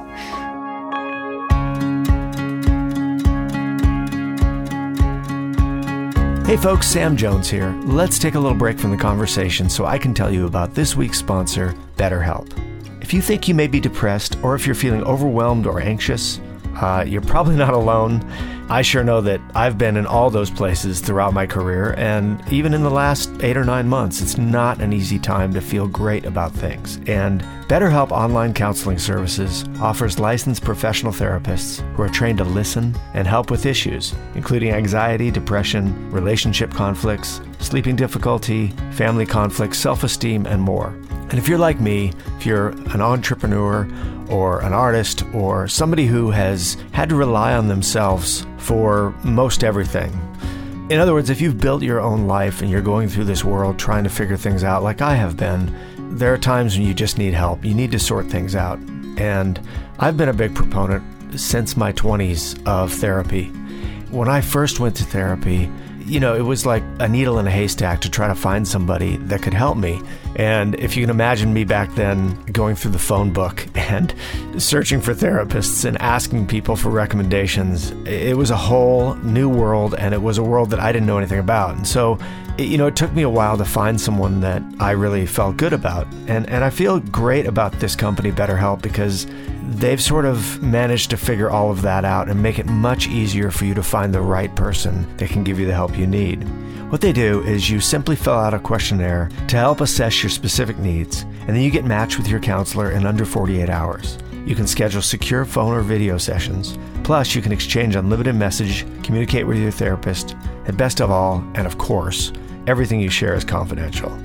Hey 6.47 6.57
folks, 6.57 6.87
Sam 6.87 7.17
Jones 7.17 7.51
here. 7.51 7.73
Let's 7.87 8.21
take 8.21 8.37
a 8.37 8.39
little 8.39 8.57
break 8.57 8.79
from 8.79 8.93
the 8.93 8.97
conversation 8.97 9.69
so 9.69 9.85
I 9.85 9.99
can 9.99 10.15
tell 10.15 10.33
you 10.33 10.47
about 10.47 10.75
this 10.75 10.95
week's 10.95 11.19
sponsor, 11.19 11.75
BetterHelp. 11.97 12.53
If 13.03 13.13
you 13.13 13.21
think 13.21 13.49
you 13.49 13.55
may 13.55 13.67
be 13.67 13.81
depressed 13.81 14.39
or 14.45 14.55
if 14.55 14.65
you're 14.65 14.77
feeling 14.77 15.03
overwhelmed 15.03 15.67
or 15.67 15.81
anxious, 15.81 16.39
uh, 16.81 17.05
you're 17.07 17.23
probably 17.23 17.57
not 17.57 17.75
alone. 17.75 18.23
I 18.69 18.83
sure 18.83 19.05
know 19.05 19.21
that 19.21 19.41
I've 19.55 19.79
been 19.79 19.97
in 19.97 20.07
all 20.07 20.29
those 20.29 20.51
places 20.51 21.01
throughout 21.01 21.33
my 21.33 21.47
career, 21.47 21.95
and 21.97 22.43
even 22.53 22.75
in 22.75 22.83
the 22.83 22.91
last 22.91 23.31
eight 23.41 23.57
or 23.57 23.65
nine 23.65 23.89
months, 23.89 24.21
it's 24.21 24.39
not 24.39 24.81
an 24.81 24.93
easy 24.93 25.21
time 25.21 25.55
to 25.55 25.61
feel 25.61 25.87
great 25.87 26.25
about 26.25 26.53
things. 26.53 26.99
And 27.07 27.43
BetterHelp 27.69 28.11
Online 28.11 28.53
Counseling 28.53 28.99
Services 28.99 29.65
offers 29.81 30.19
licensed 30.19 30.65
professional 30.65 31.13
therapists 31.13 31.81
who 31.95 32.03
are 32.03 32.09
trained 32.09 32.39
to 32.39 32.45
listen 32.45 32.97
and 33.15 33.29
help 33.29 33.53
with 33.53 33.67
issues, 33.67 34.15
including 34.35 34.73
anxiety, 34.73 35.31
depression, 35.31 36.11
relationship 36.11 36.73
conflicts, 36.73 37.41
sleeping 37.61 37.95
difficulty, 37.95 38.69
family 38.93 39.27
conflicts, 39.27 39.79
self 39.79 40.03
esteem, 40.03 40.45
and 40.47 40.61
more. 40.61 40.89
And 41.29 41.35
if 41.35 41.49
you're 41.49 41.59
like 41.59 41.81
me, 41.81 42.13
if 42.39 42.47
you're 42.47 42.69
an 42.69 43.01
entrepreneur 43.01 43.89
or 44.29 44.61
an 44.61 44.73
artist 44.73 45.25
or 45.35 45.69
somebody 45.69 46.07
who 46.07 46.31
has 46.31 46.77
had 46.93 47.09
to 47.09 47.17
rely 47.17 47.55
on 47.55 47.69
themselves 47.69 48.47
for 48.59 49.15
most 49.25 49.65
everything, 49.65 50.13
in 50.89 51.01
other 51.01 51.15
words, 51.15 51.31
if 51.31 51.41
you've 51.41 51.59
built 51.59 51.83
your 51.83 52.01
own 52.01 52.29
life 52.29 52.63
and 52.63 52.71
you're 52.71 52.81
going 52.81 53.09
through 53.09 53.25
this 53.25 53.43
world 53.43 53.77
trying 53.77 54.05
to 54.05 54.11
figure 54.11 54.37
things 54.37 54.63
out 54.63 54.85
like 54.85 55.01
I 55.03 55.17
have 55.17 55.37
been, 55.37 55.75
there 56.17 56.33
are 56.33 56.39
times 56.39 56.79
when 56.79 56.87
you 56.87 56.95
just 56.95 57.19
need 57.19 57.35
help. 57.35 57.65
You 57.65 57.75
need 57.75 57.91
to 57.91 57.99
sort 57.99 58.27
things 58.27 58.55
out. 58.55 58.79
And 59.19 59.61
I've 59.99 60.17
been 60.17 60.29
a 60.29 60.33
big 60.33 60.55
proponent 60.55 61.03
since 61.41 61.77
my 61.77 61.93
20s 61.93 62.65
of 62.69 62.93
therapy. 62.93 63.49
When 64.11 64.29
I 64.29 64.41
first 64.41 64.79
went 64.79 64.95
to 64.97 65.05
therapy, 65.05 65.69
you 66.07 66.21
know, 66.21 66.35
it 66.35 66.43
was 66.43 66.65
like 66.65 66.85
a 67.01 67.09
needle 67.09 67.39
in 67.39 67.47
a 67.47 67.51
haystack 67.51 68.01
to 68.03 68.11
try 68.11 68.29
to 68.29 68.35
find 68.35 68.67
somebody 68.67 69.17
that 69.17 69.43
could 69.43 69.55
help 69.55 69.77
me. 69.77 70.01
And 70.37 70.75
if 70.77 70.97
you 70.97 71.03
can 71.03 71.11
imagine 71.11 71.53
me 71.53 71.65
back 71.65 71.95
then 71.97 72.41
going 72.53 72.77
through 72.77 72.93
the 72.93 72.99
phone 72.99 73.33
book 73.33 73.67
and 73.75 74.15
searching 74.57 75.01
for 75.01 75.13
therapists 75.13 75.85
and 75.85 76.01
asking 76.01 76.47
people 76.47 76.77
for 76.77 76.91
recommendations, 76.91 77.91
it 78.07 78.37
was 78.37 78.51
a 78.51 78.57
whole 78.57 79.15
new 79.17 79.49
world 79.49 79.95
and 79.95 80.15
it 80.15 80.23
was 80.23 80.39
a 80.39 80.45
world 80.45 80.71
that 80.71 80.81
I 80.81 80.93
didn't 80.93 81.07
know 81.07 81.19
anything 81.19 81.41
about. 81.41 81.75
And 81.75 81.87
so, 81.87 82.19
you 82.57 82.79
know, 82.79 82.87
it 82.87 82.97
took 82.97 83.13
me 83.13 83.23
a 83.23 83.29
while 83.29 83.59
to 83.59 83.65
find 83.65 84.01
someone 84.01 84.41
that 84.41 84.63
I 84.79 84.93
really 84.93 85.27
felt 85.27 85.57
good 85.57 85.73
about. 85.73 86.07
And, 86.29 86.49
and 86.49 86.63
I 86.63 86.71
feel 86.71 87.01
great 87.01 87.47
about 87.47 87.73
this 87.81 87.97
company, 87.97 88.31
BetterHelp, 88.31 88.81
because 88.81 89.27
they've 89.67 90.03
sort 90.03 90.25
of 90.25 90.63
managed 90.63 91.11
to 91.11 91.17
figure 91.17 91.51
all 91.51 91.71
of 91.71 91.83
that 91.83 92.05
out 92.05 92.29
and 92.29 92.43
make 92.43 92.59
it 92.59 92.67
much 92.67 93.09
easier 93.09 93.51
for 93.51 93.65
you 93.65 93.75
to 93.75 93.83
find 93.83 94.15
the 94.15 94.21
right 94.21 94.55
person 94.55 95.07
that 95.17 95.31
can 95.31 95.45
give 95.45 95.59
you 95.59 95.67
the 95.67 95.75
help 95.75 95.99
you 95.99 96.07
need. 96.07 96.45
What 96.91 97.01
they 97.01 97.13
do 97.13 97.43
is 97.43 97.69
you 97.69 97.81
simply 97.81 98.15
fill 98.15 98.35
out 98.35 98.55
a 98.55 98.61
questionnaire 98.61 99.29
to 99.49 99.57
help 99.57 99.81
assess 99.81 100.23
your 100.23 100.31
specific 100.31 100.79
needs, 100.79 101.23
and 101.23 101.49
then 101.49 101.63
you 101.63 101.71
get 101.71 101.85
matched 101.85 102.17
with 102.17 102.29
your 102.29 102.39
counselor 102.39 102.93
in 102.93 103.07
under 103.07 103.25
48 103.25 103.69
hours. 103.69 104.19
You 104.47 104.55
can 104.55 104.69
schedule 104.69 105.03
secure 105.03 105.45
phone 105.45 105.75
or 105.75 105.81
video 105.81 106.17
sessions. 106.17 106.79
Plus, 107.03 107.35
you 107.35 107.43
can 107.43 107.51
exchange 107.51 107.97
unlimited 107.97 108.37
message, 108.37 108.87
communicate 109.03 109.47
with 109.47 109.59
your 109.59 109.73
therapist, 109.73 110.37
and 110.67 110.77
best 110.77 111.01
of 111.01 111.11
all, 111.11 111.45
and 111.55 111.67
of 111.67 111.77
course, 111.77 112.33
everything 112.69 113.01
you 113.01 113.11
share 113.11 113.35
is 113.35 113.45
confidential. 113.45 114.17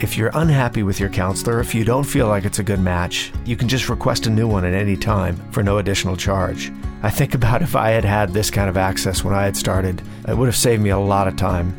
If 0.00 0.16
you're 0.16 0.30
unhappy 0.34 0.84
with 0.84 1.00
your 1.00 1.08
counselor, 1.08 1.58
if 1.58 1.74
you 1.74 1.84
don't 1.84 2.04
feel 2.04 2.28
like 2.28 2.44
it's 2.44 2.60
a 2.60 2.62
good 2.62 2.78
match, 2.78 3.32
you 3.44 3.56
can 3.56 3.66
just 3.66 3.88
request 3.88 4.28
a 4.28 4.30
new 4.30 4.46
one 4.46 4.64
at 4.64 4.72
any 4.72 4.96
time 4.96 5.36
for 5.50 5.60
no 5.60 5.78
additional 5.78 6.16
charge. 6.16 6.70
I 7.02 7.10
think 7.10 7.34
about 7.34 7.62
if 7.62 7.74
I 7.74 7.90
had 7.90 8.04
had 8.04 8.32
this 8.32 8.48
kind 8.48 8.70
of 8.70 8.76
access 8.76 9.24
when 9.24 9.34
I 9.34 9.42
had 9.42 9.56
started, 9.56 10.00
it 10.28 10.36
would 10.36 10.46
have 10.46 10.56
saved 10.56 10.82
me 10.82 10.90
a 10.90 10.98
lot 10.98 11.26
of 11.26 11.34
time. 11.34 11.74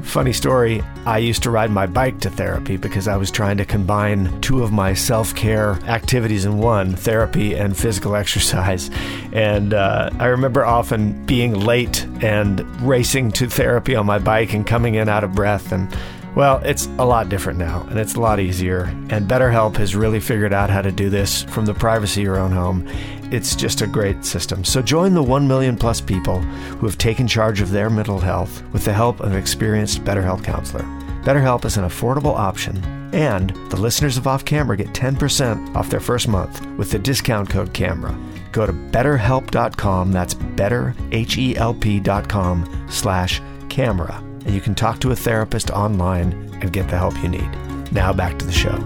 Funny 0.00 0.32
story, 0.32 0.82
I 1.04 1.18
used 1.18 1.42
to 1.42 1.50
ride 1.50 1.70
my 1.70 1.86
bike 1.86 2.20
to 2.20 2.30
therapy 2.30 2.78
because 2.78 3.06
I 3.06 3.18
was 3.18 3.30
trying 3.30 3.58
to 3.58 3.66
combine 3.66 4.40
two 4.40 4.62
of 4.62 4.72
my 4.72 4.94
self 4.94 5.34
care 5.34 5.72
activities 5.84 6.46
in 6.46 6.56
one 6.56 6.96
therapy 6.96 7.54
and 7.54 7.76
physical 7.76 8.16
exercise. 8.22 8.90
And 9.34 9.74
uh, 9.74 10.08
I 10.18 10.26
remember 10.26 10.64
often 10.64 11.24
being 11.26 11.52
late 11.52 12.06
and 12.22 12.60
racing 12.80 13.32
to 13.32 13.46
therapy 13.48 13.94
on 13.94 14.06
my 14.06 14.18
bike 14.18 14.54
and 14.54 14.66
coming 14.66 14.94
in 14.94 15.10
out 15.10 15.22
of 15.22 15.34
breath. 15.34 15.70
And 15.70 15.94
well, 16.34 16.60
it's 16.64 16.86
a 16.98 17.04
lot 17.04 17.28
different 17.28 17.58
now 17.58 17.86
and 17.90 17.98
it's 17.98 18.14
a 18.14 18.20
lot 18.20 18.40
easier. 18.40 18.84
And 19.10 19.28
BetterHelp 19.28 19.76
has 19.76 19.94
really 19.94 20.20
figured 20.20 20.52
out 20.52 20.70
how 20.70 20.82
to 20.82 20.92
do 20.92 21.10
this 21.10 21.42
from 21.44 21.66
the 21.66 21.74
privacy 21.74 22.22
of 22.22 22.24
your 22.24 22.38
own 22.38 22.52
home. 22.52 22.88
It's 23.30 23.56
just 23.56 23.82
a 23.82 23.86
great 23.86 24.24
system. 24.24 24.64
So 24.64 24.82
join 24.82 25.14
the 25.14 25.22
1 25.22 25.48
million 25.48 25.76
plus 25.76 26.00
people 26.00 26.40
who 26.40 26.86
have 26.86 26.98
taken 26.98 27.28
charge 27.28 27.60
of 27.60 27.70
their 27.70 27.90
mental 27.90 28.18
health 28.18 28.62
with 28.72 28.84
the 28.84 28.92
help 28.92 29.20
of 29.20 29.32
an 29.32 29.38
experienced 29.38 30.04
BetterHelp 30.04 30.44
counselor. 30.44 30.84
BetterHelp 31.22 31.64
is 31.64 31.76
an 31.76 31.84
affordable 31.84 32.34
option, 32.34 32.82
and 33.14 33.50
the 33.70 33.80
listeners 33.80 34.16
of 34.16 34.26
Off 34.26 34.44
Camera 34.44 34.76
get 34.76 34.88
10% 34.88 35.76
off 35.76 35.88
their 35.88 36.00
first 36.00 36.26
month 36.26 36.66
with 36.76 36.90
the 36.90 36.98
discount 36.98 37.48
code 37.48 37.72
CAMERA. 37.72 38.18
Go 38.50 38.66
to 38.66 38.72
betterhelp.com, 38.72 40.10
that's 40.10 40.34
betterhelp.com 40.34 42.86
slash 42.90 43.40
camera, 43.68 44.20
and 44.44 44.54
you 44.54 44.60
can 44.60 44.74
talk 44.74 45.00
to 45.00 45.10
a 45.10 45.16
therapist 45.16 45.70
online 45.70 46.32
and 46.60 46.72
get 46.72 46.88
the 46.88 46.98
help 46.98 47.16
you 47.22 47.28
need. 47.28 47.48
Now 47.92 48.12
back 48.12 48.38
to 48.38 48.46
the 48.46 48.52
show. 48.52 48.78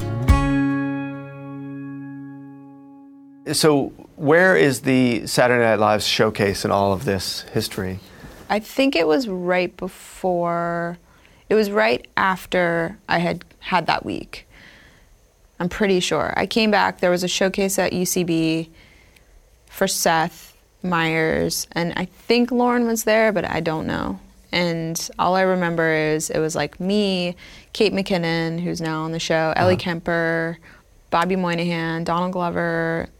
So, 3.53 3.93
where 4.17 4.57
is 4.57 4.81
the 4.81 5.27
Saturday 5.27 5.63
Night 5.63 5.79
Live 5.79 6.03
showcase 6.03 6.65
in 6.65 6.73
all 6.73 6.93
of 6.93 7.05
this 7.05 7.43
history? 7.53 8.01
I 8.49 8.59
think 8.59 8.97
it 8.97 9.07
was 9.07 9.29
right 9.29 9.77
before, 9.77 10.99
it 11.49 11.55
was 11.55 11.71
right 11.71 12.07
after 12.17 12.99
I 13.09 13.19
had 13.19 13.45
had 13.61 13.87
that 13.87 14.05
week. 14.05 14.49
I'm 15.61 15.69
pretty 15.69 16.01
sure. 16.01 16.35
I 16.37 16.47
came 16.47 16.71
back, 16.71 17.01
there 17.01 17.11
was 17.11 17.23
a 17.23 17.29
showcase 17.29 17.79
at 17.79 17.93
UCB 17.93 18.69
for 19.71 19.87
Seth 19.87 20.57
Meyers, 20.83 21.67
and 21.73 21.93
I 21.97 22.07
think 22.07 22.51
Lauren 22.51 22.87
was 22.87 23.05
there, 23.05 23.33
but 23.33 23.49
I 23.49 23.61
don't 23.61 23.87
know. 23.87 24.19
And 24.57 25.11
all 25.19 25.35
I 25.35 25.43
remember 25.43 25.93
is 25.93 26.31
it 26.31 26.39
was 26.39 26.57
like 26.57 26.81
me, 26.81 27.37
Kate 27.75 27.93
McKinnon, 27.93 28.59
who's 28.59 28.81
now 28.81 29.03
on 29.03 29.13
the 29.13 29.19
show, 29.19 29.53
Ellie 29.55 29.75
uh-huh. 29.75 29.83
Kemper, 29.83 30.59
Bobby 31.11 31.37
Moynihan, 31.37 32.05
Donald 32.05 32.33
Glover. 32.33 33.11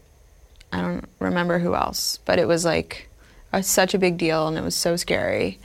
I 0.73 0.81
don't 0.81 1.05
remember 1.19 1.59
who 1.59 1.75
else, 1.75 2.17
but 2.25 2.39
it 2.39 2.47
was 2.47 2.65
like 2.65 3.07
a, 3.53 3.61
such 3.61 3.93
a 3.93 3.99
big 3.99 4.17
deal 4.17 4.47
and 4.47 4.57
it 4.57 4.63
was 4.63 4.75
so 4.75 4.95
scary. 4.95 5.59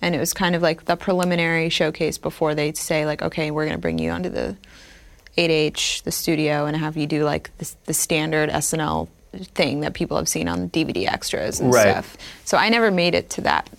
And 0.00 0.16
it 0.16 0.18
was 0.18 0.34
kind 0.34 0.56
of 0.56 0.62
like 0.62 0.86
the 0.86 0.96
preliminary 0.96 1.68
showcase 1.68 2.18
before 2.18 2.56
they 2.56 2.72
say 2.72 3.06
like, 3.06 3.22
okay, 3.22 3.52
we're 3.52 3.66
gonna 3.66 3.78
bring 3.78 4.00
you 4.00 4.10
onto 4.10 4.28
the 4.28 4.56
8H, 5.38 6.02
the 6.02 6.10
studio, 6.10 6.66
and 6.66 6.76
have 6.76 6.96
you 6.96 7.06
do 7.06 7.22
like 7.22 7.56
the, 7.58 7.72
the 7.84 7.94
standard 7.94 8.50
SNL 8.50 9.06
thing 9.54 9.80
that 9.82 9.94
people 9.94 10.16
have 10.16 10.28
seen 10.28 10.48
on 10.48 10.68
DVD 10.70 11.06
extras 11.06 11.60
and 11.60 11.72
Right. 11.72 11.92
stuff. 11.92 12.16
So 12.44 12.56
I 12.56 12.70
never 12.70 12.90
made 12.90 13.14
it 13.14 13.30
to 13.30 13.42
that 13.42 13.70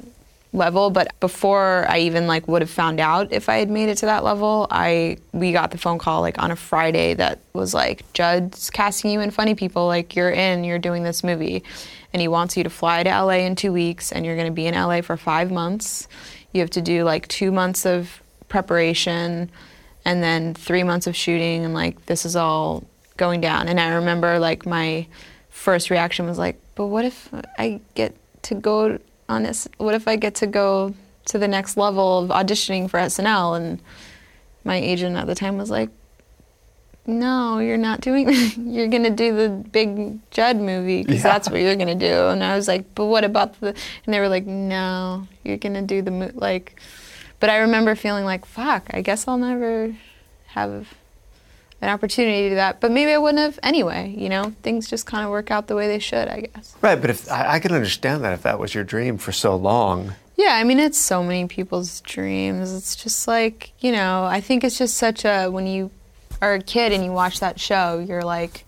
level, 0.54 0.92
but 0.92 1.20
before 1.20 1.86
I 1.90 2.00
even 2.00 2.28
like 2.28 2.48
would 2.48 2.62
have 2.62 2.70
found 2.70 3.00
out 3.00 3.34
if 3.34 3.50
I 3.50 3.58
had 3.58 3.70
made 3.70 3.90
it 3.90 3.98
to 3.98 4.06
that 4.06 4.24
level, 4.24 4.68
I 4.70 5.18
we 5.34 5.52
got 5.52 5.72
the 5.72 5.78
phone 5.78 5.98
call 5.98 6.22
like 6.22 6.42
on 6.42 6.52
a 6.52 6.56
Friday 6.56 7.16
that 7.16 7.40
was 7.54 7.74
like 7.74 8.12
Judd's 8.14 8.70
casting 8.70 9.12
you 9.12 9.20
in 9.20 9.32
Funny 9.32 9.56
People, 9.56 9.88
like 9.88 10.16
you're 10.16 10.32
in, 10.32 10.64
you're 10.64 10.80
doing 10.80 11.04
this 11.04 11.24
movie, 11.24 11.64
and 12.14 12.22
he 12.22 12.28
wants 12.28 12.56
you 12.56 12.64
to 12.64 12.70
fly 12.70 13.04
to 13.04 13.10
LA 13.10 13.40
in 13.40 13.56
two 13.56 13.74
weeks, 13.74 14.12
and 14.12 14.26
you're 14.26 14.36
going 14.36 14.48
to 14.48 14.54
be 14.54 14.68
in 14.68 14.76
LA 14.76 15.02
for 15.02 15.18
five 15.18 15.52
months. 15.52 16.08
You 16.52 16.62
have 16.62 16.70
to 16.72 16.82
do 16.82 17.04
like 17.04 17.28
two 17.28 17.52
months 17.52 17.86
of 17.86 18.22
preparation, 18.48 19.50
and 20.06 20.24
then 20.24 20.54
three 20.54 20.84
months 20.84 21.08
of 21.08 21.16
shooting, 21.16 21.66
and 21.66 21.74
like 21.74 22.06
this 22.06 22.26
is 22.26 22.36
all 22.36 22.84
going 23.18 23.42
down. 23.42 23.68
And 23.68 23.80
I 23.80 23.96
remember 23.96 24.38
like 24.38 24.66
my 24.66 25.08
first 25.50 25.90
reaction 25.90 26.28
was 26.28 26.38
like, 26.38 26.60
but 26.76 26.88
what 26.88 27.06
if 27.06 27.30
I 27.58 27.82
get 27.96 28.16
to 28.44 28.56
go 28.56 29.00
What 29.78 29.96
if 29.96 30.08
I 30.08 30.16
get 30.16 30.36
to 30.36 30.48
go 30.48 30.94
to 31.26 31.38
the 31.40 31.48
next 31.48 31.78
level 31.78 32.20
of 32.20 32.30
auditioning 32.30 32.90
for 32.90 33.00
SNL? 33.00 33.58
And 33.58 33.82
my 34.64 34.76
agent 34.78 35.16
at 35.16 35.28
the 35.28 35.36
time 35.36 35.58
was 35.58 35.70
like, 35.70 35.90
no, 37.06 37.60
you're 37.60 37.78
not 37.78 38.00
doing 38.00 38.30
You're 38.58 38.88
going 38.88 39.04
to 39.04 39.10
do 39.10 39.36
the 39.36 39.50
big 39.50 40.20
Judd 40.32 40.58
movie 40.58 41.02
because 41.04 41.18
Yeah. 41.18 41.24
that's 41.34 41.50
what 41.50 41.60
you're 41.60 41.76
going 41.76 42.00
to 42.00 42.08
do. 42.10 42.28
And 42.30 42.42
I 42.44 42.56
was 42.56 42.68
like, 42.68 42.96
but 42.96 43.06
what 43.08 43.24
about 43.26 43.60
the, 43.60 43.76
and 44.06 44.14
they 44.14 44.20
were 44.22 44.30
like, 44.30 44.46
no, 44.46 45.28
you're 45.44 45.58
going 45.58 45.74
to 45.74 45.82
do 45.82 46.02
the, 46.02 46.12
mo-, 46.12 46.32
like, 46.34 46.80
but 47.42 47.50
I 47.50 47.58
remember 47.58 47.96
feeling 47.96 48.24
like, 48.24 48.46
fuck, 48.46 48.86
I 48.92 49.02
guess 49.02 49.28
I'll 49.28 49.38
never 49.38 49.94
have 50.48 50.88
an 51.84 51.90
opportunity 51.90 52.44
to 52.44 52.50
do 52.50 52.56
that. 52.56 52.80
But 52.80 52.92
maybe 52.92 53.12
I 53.12 53.18
wouldn't 53.18 53.40
have 53.40 53.60
anyway, 53.62 54.16
you 54.18 54.30
know? 54.30 54.54
Things 54.64 54.90
just 54.90 55.06
kind 55.06 55.26
of 55.26 55.32
work 55.32 55.52
out 55.52 55.68
the 55.68 55.76
way 55.76 55.88
they 55.88 56.00
should, 56.00 56.28
I 56.28 56.42
guess. 56.42 56.76
Right, 56.82 57.00
but 57.00 57.10
if 57.10 57.30
I, 57.30 57.56
I 57.56 57.60
can 57.60 57.74
understand 57.74 58.24
that 58.24 58.34
if 58.34 58.42
that 58.44 58.58
was 58.58 58.74
your 58.74 58.84
dream 58.84 59.18
for 59.18 59.32
so 59.32 59.56
long. 59.56 60.14
Yeah, 60.38 60.56
I 60.56 60.64
mean, 60.64 60.80
it's 60.80 60.98
so 60.98 61.24
many 61.24 61.46
people's 61.48 62.02
dreams. 62.02 62.74
It's 62.74 62.96
just 62.96 63.28
like, 63.28 63.74
you 63.80 63.92
know, 63.92 64.24
I 64.24 64.42
think 64.42 64.64
it's 64.64 64.78
just 64.78 64.96
such 64.96 65.26
a, 65.26 65.48
when 65.50 65.68
you 65.68 65.92
are 66.42 66.56
a 66.56 66.62
kid 66.62 66.92
and 66.94 67.04
you 67.04 67.12
watch 67.12 67.42
that 67.42 67.60
show, 67.60 68.00
you're 68.00 68.24
like, 68.24 68.66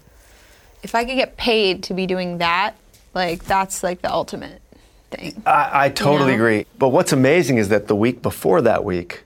if 0.84 0.94
I 0.94 1.06
could 1.06 1.16
get 1.16 1.38
paid 1.38 1.84
to 1.84 1.94
be 1.94 2.06
doing 2.06 2.40
that, 2.40 2.76
like, 3.14 3.46
that's 3.46 3.82
like 3.82 4.02
the 4.02 4.12
ultimate 4.12 4.62
thing. 5.10 5.42
I, 5.46 5.86
I 5.86 5.90
totally 5.90 6.32
know? 6.32 6.36
agree. 6.36 6.66
But 6.78 6.90
what's 6.90 7.14
amazing 7.14 7.58
is 7.58 7.70
that 7.70 7.88
the 7.88 7.96
week 7.96 8.22
before 8.22 8.62
that 8.62 8.84
week, 8.84 9.24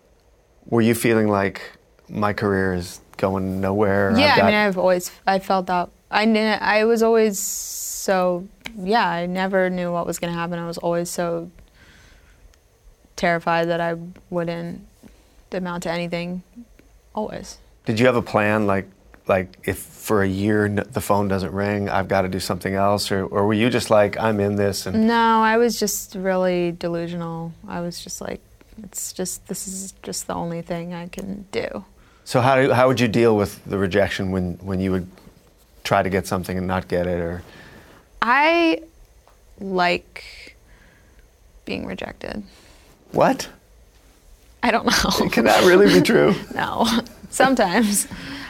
were 0.67 0.81
you 0.81 0.93
feeling 0.93 1.27
like 1.27 1.61
my 2.07 2.31
career 2.31 2.73
is 2.75 3.01
going 3.19 3.61
nowhere? 3.61 4.17
Yeah, 4.17 4.33
I've 4.37 4.43
I 4.43 4.45
mean, 4.45 4.55
I've 4.55 4.77
always 4.77 5.11
I 5.27 5.37
felt 5.39 5.67
that. 5.67 5.89
I 6.09 6.25
kn- 6.25 6.57
I 6.61 6.85
was 6.85 7.03
always 7.03 7.37
so 7.37 8.47
yeah. 8.75 9.07
I 9.07 9.27
never 9.27 9.69
knew 9.69 9.91
what 9.91 10.07
was 10.07 10.17
going 10.19 10.33
to 10.33 10.39
happen. 10.39 10.57
I 10.57 10.65
was 10.65 10.79
always 10.79 11.09
so 11.09 11.51
terrified 13.15 13.67
that 13.69 13.81
I 13.81 13.95
wouldn't 14.29 14.81
amount 15.51 15.83
to 15.83 15.91
anything. 15.91 16.43
Always. 17.13 17.57
Did 17.85 17.99
you 17.99 18.05
have 18.05 18.15
a 18.15 18.21
plan, 18.21 18.67
like, 18.67 18.87
like 19.27 19.57
if 19.63 19.77
for 19.79 20.21
a 20.23 20.27
year 20.27 20.65
n- 20.65 20.85
the 20.91 21.01
phone 21.01 21.27
doesn't 21.27 21.51
ring, 21.51 21.89
I've 21.89 22.07
got 22.07 22.21
to 22.21 22.29
do 22.29 22.39
something 22.39 22.73
else, 22.73 23.11
or, 23.11 23.25
or 23.25 23.45
were 23.47 23.53
you 23.53 23.69
just 23.69 23.89
like, 23.89 24.17
I'm 24.19 24.39
in 24.39 24.55
this, 24.55 24.85
and 24.85 25.07
No, 25.07 25.41
I 25.41 25.57
was 25.57 25.79
just 25.79 26.15
really 26.15 26.71
delusional. 26.71 27.51
I 27.67 27.81
was 27.81 27.99
just 28.03 28.21
like, 28.21 28.41
it's 28.83 29.11
just 29.11 29.47
this 29.47 29.67
is 29.67 29.93
just 30.03 30.27
the 30.27 30.33
only 30.35 30.61
thing 30.61 30.93
I 30.93 31.07
can 31.07 31.45
do. 31.51 31.83
So 32.29 32.41
how 32.41 32.61
do, 32.61 32.71
how 32.71 32.87
would 32.87 32.99
you 32.99 33.07
deal 33.07 33.35
with 33.35 33.65
the 33.65 33.79
rejection 33.79 34.29
when 34.29 34.53
when 34.61 34.79
you 34.79 34.91
would 34.91 35.07
try 35.83 36.03
to 36.03 36.11
get 36.11 36.27
something 36.27 36.59
and 36.59 36.67
not 36.67 36.87
get 36.87 37.07
it, 37.07 37.19
or 37.19 37.41
I 38.21 38.83
like 39.59 40.55
being 41.65 41.87
rejected. 41.87 42.43
what? 43.13 43.49
I 44.61 44.69
don't 44.69 44.85
know. 44.85 45.29
Can 45.35 45.45
that 45.45 45.63
really 45.65 45.91
be 45.91 46.01
true? 46.01 46.35
No, 46.53 46.85
sometimes. 47.31 48.07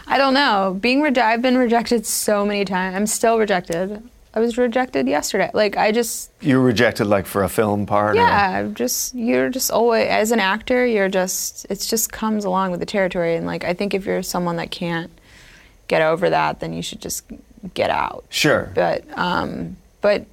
I 0.07 0.17
don't 0.17 0.33
know. 0.33 0.77
Being 0.81 1.01
rejected, 1.01 1.29
I've 1.29 1.41
been 1.41 1.57
rejected 1.57 2.05
so 2.05 2.45
many 2.45 2.65
times. 2.65 2.97
I'm 2.97 3.07
still 3.07 3.39
rejected. 3.39 4.03
I 4.33 4.39
was 4.39 4.57
rejected 4.57 5.07
yesterday. 5.07 5.49
Like 5.53 5.75
I 5.75 5.91
just, 5.91 6.29
You 6.39 6.59
were 6.59 6.65
rejected 6.65 7.05
like 7.05 7.25
for 7.25 7.43
a 7.43 7.49
film 7.49 7.85
part? 7.85 8.15
yeah, 8.15 8.59
I'm 8.59 8.75
just 8.75 9.15
you're 9.15 9.49
just 9.49 9.71
always 9.71 10.07
as 10.07 10.31
an 10.31 10.39
actor, 10.39 10.85
you're 10.85 11.09
just 11.09 11.65
it 11.69 11.79
just 11.79 12.11
comes 12.11 12.45
along 12.45 12.71
with 12.71 12.79
the 12.79 12.85
territory. 12.85 13.35
And 13.35 13.45
like 13.45 13.63
I 13.63 13.73
think 13.73 13.93
if 13.93 14.05
you're 14.05 14.21
someone 14.23 14.57
that 14.57 14.69
can't 14.71 15.11
get 15.87 16.01
over 16.03 16.29
that, 16.29 16.59
then 16.59 16.73
you 16.73 16.81
should 16.83 17.01
just 17.01 17.23
get 17.73 17.89
out. 17.89 18.23
Sure. 18.29 18.71
But 18.75 19.03
um, 19.17 19.77
but 20.01 20.25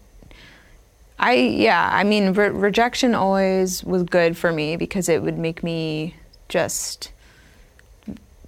I 1.19 1.33
yeah, 1.35 1.89
I 1.91 2.05
mean 2.05 2.35
re- 2.35 2.51
rejection 2.51 3.15
always 3.15 3.83
was 3.83 4.03
good 4.03 4.37
for 4.37 4.53
me 4.53 4.77
because 4.77 5.09
it 5.09 5.23
would 5.23 5.39
make 5.39 5.63
me 5.63 6.15
just 6.51 7.13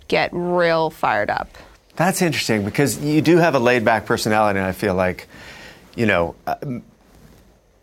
get 0.08 0.28
real 0.32 0.90
fired 0.90 1.30
up. 1.30 1.48
That's 1.98 2.22
interesting 2.22 2.64
because 2.64 2.96
you 3.02 3.20
do 3.20 3.38
have 3.38 3.56
a 3.56 3.58
laid 3.58 3.84
back 3.84 4.06
personality, 4.06 4.60
and 4.60 4.68
I 4.68 4.70
feel 4.70 4.94
like, 4.94 5.26
you 5.96 6.06
know, 6.06 6.36
um, 6.46 6.84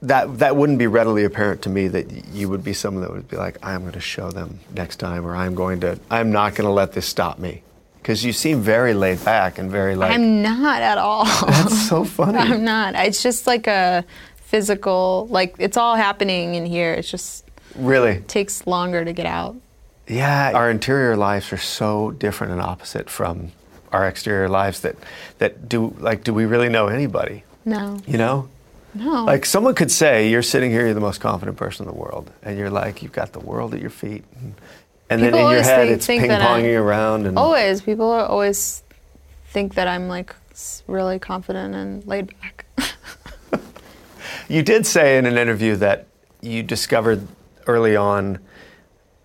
that 0.03 0.39
that 0.39 0.55
wouldn't 0.55 0.79
be 0.79 0.87
readily 0.87 1.25
apparent 1.25 1.63
to 1.63 1.69
me 1.69 1.89
that 1.89 2.27
you 2.27 2.47
would 2.47 2.63
be 2.63 2.71
someone 2.71 3.03
that 3.03 3.11
would 3.11 3.27
be 3.27 3.35
like, 3.35 3.57
I'm 3.61 3.81
going 3.81 3.91
to 3.91 3.99
show 3.99 4.31
them 4.31 4.61
next 4.73 4.97
time, 4.97 5.25
or 5.27 5.35
I'm 5.35 5.53
going 5.53 5.81
to, 5.81 5.99
I'm 6.09 6.31
not 6.31 6.55
going 6.55 6.65
to 6.65 6.71
let 6.71 6.93
this 6.93 7.05
stop 7.05 7.39
me, 7.39 7.61
because 7.97 8.23
you 8.23 8.31
seem 8.31 8.61
very 8.61 8.93
laid 8.93 9.23
back 9.25 9.57
and 9.57 9.69
very 9.69 9.95
like. 9.95 10.13
I'm 10.13 10.41
not 10.41 10.81
at 10.81 10.97
all. 10.97 11.25
that's 11.47 11.89
so 11.89 12.05
funny. 12.05 12.37
I'm 12.37 12.63
not. 12.63 12.95
It's 12.95 13.21
just 13.21 13.47
like 13.47 13.67
a 13.67 14.05
physical 14.37 15.27
like 15.29 15.55
it's 15.59 15.75
all 15.75 15.97
happening 15.97 16.55
in 16.55 16.65
here. 16.65 16.93
It 16.93 17.01
just 17.01 17.43
really. 17.75 18.11
It 18.11 18.29
takes 18.29 18.65
longer 18.65 19.03
to 19.03 19.11
get 19.11 19.25
out. 19.25 19.57
Yeah, 20.07 20.53
our 20.53 20.71
interior 20.71 21.17
lives 21.17 21.51
are 21.51 21.57
so 21.57 22.11
different 22.11 22.53
and 22.53 22.61
opposite 22.61 23.09
from 23.09 23.51
our 23.91 24.07
exterior 24.07 24.49
lives 24.49 24.81
that 24.81 24.95
that 25.39 25.67
do 25.69 25.95
like 25.99 26.23
do 26.23 26.33
we 26.33 26.45
really 26.45 26.69
know 26.69 26.87
anybody? 26.87 27.43
No. 27.65 27.99
You 28.07 28.17
know? 28.17 28.47
No. 28.93 29.25
Like 29.25 29.45
someone 29.45 29.75
could 29.75 29.91
say, 29.91 30.29
you're 30.29 30.41
sitting 30.43 30.71
here, 30.71 30.85
you're 30.85 30.93
the 30.93 30.99
most 31.01 31.19
confident 31.19 31.57
person 31.57 31.85
in 31.85 31.91
the 31.93 31.99
world, 31.99 32.31
and 32.43 32.57
you're 32.57 32.69
like, 32.69 33.03
you've 33.03 33.11
got 33.11 33.33
the 33.33 33.39
world 33.41 33.73
at 33.73 33.81
your 33.81 33.89
feet, 33.89 34.23
and, 34.39 34.53
and 35.09 35.21
then 35.21 35.33
in 35.35 35.49
your 35.51 35.61
head 35.63 35.87
think- 35.87 35.91
it's 35.97 36.07
ping 36.07 36.21
ponging 36.21 36.79
around, 36.79 37.25
and 37.27 37.37
always 37.37 37.81
people 37.81 38.09
are 38.09 38.25
always 38.25 38.83
think 39.49 39.73
that 39.75 39.87
I'm 39.89 40.07
like 40.07 40.33
really 40.87 41.19
confident 41.19 41.75
and 41.75 42.05
laid 42.07 42.31
back. 42.39 42.65
you 44.47 44.63
did 44.63 44.85
say 44.85 45.17
in 45.17 45.25
an 45.25 45.37
interview 45.37 45.75
that 45.77 46.07
you 46.41 46.63
discovered 46.63 47.27
early 47.67 47.95
on 47.95 48.39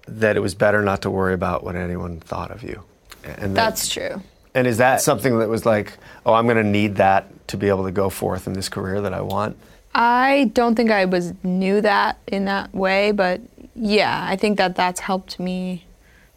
that 0.09 0.37
it 0.37 0.41
was 0.41 0.55
better 0.55 0.83
not 0.83 1.03
to 1.03 1.11
worry 1.11 1.35
about 1.35 1.63
what 1.63 1.77
anyone 1.77 2.19
thought 2.21 2.51
of 2.51 2.63
you, 2.63 2.83
and 3.25 3.55
that- 3.57 3.69
That's 3.71 3.89
true. 3.89 4.21
And 4.55 4.67
is 4.67 4.79
that 4.79 5.01
something 5.01 5.39
that 5.39 5.49
was 5.49 5.65
like, 5.65 5.97
oh, 6.27 6.35
I'm 6.35 6.47
going 6.47 6.57
to 6.57 6.65
need 6.65 6.97
that 6.97 7.49
to 7.49 7.57
be 7.57 7.69
able 7.69 7.85
to 7.85 7.93
go 7.93 8.11
forth 8.11 8.47
in 8.47 8.53
this 8.53 8.69
career 8.69 9.01
that 9.01 9.15
I 9.15 9.21
want? 9.21 9.57
I 9.95 10.51
don't 10.55 10.75
think 10.75 10.91
I 10.91 11.05
was 11.05 11.33
knew 11.43 11.81
that 11.81 12.19
in 12.27 12.45
that 12.45 12.75
way, 12.75 13.13
but 13.13 13.41
yeah, 13.75 14.27
I 14.29 14.37
think 14.37 14.59
that 14.59 14.77
that's 14.77 15.01
helped 15.01 15.41
me 15.41 15.85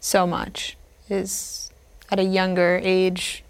so 0.00 0.26
much. 0.26 0.76
Is 1.08 1.70
at 2.10 2.18
a 2.18 2.24
younger 2.24 2.80
age 2.82 3.44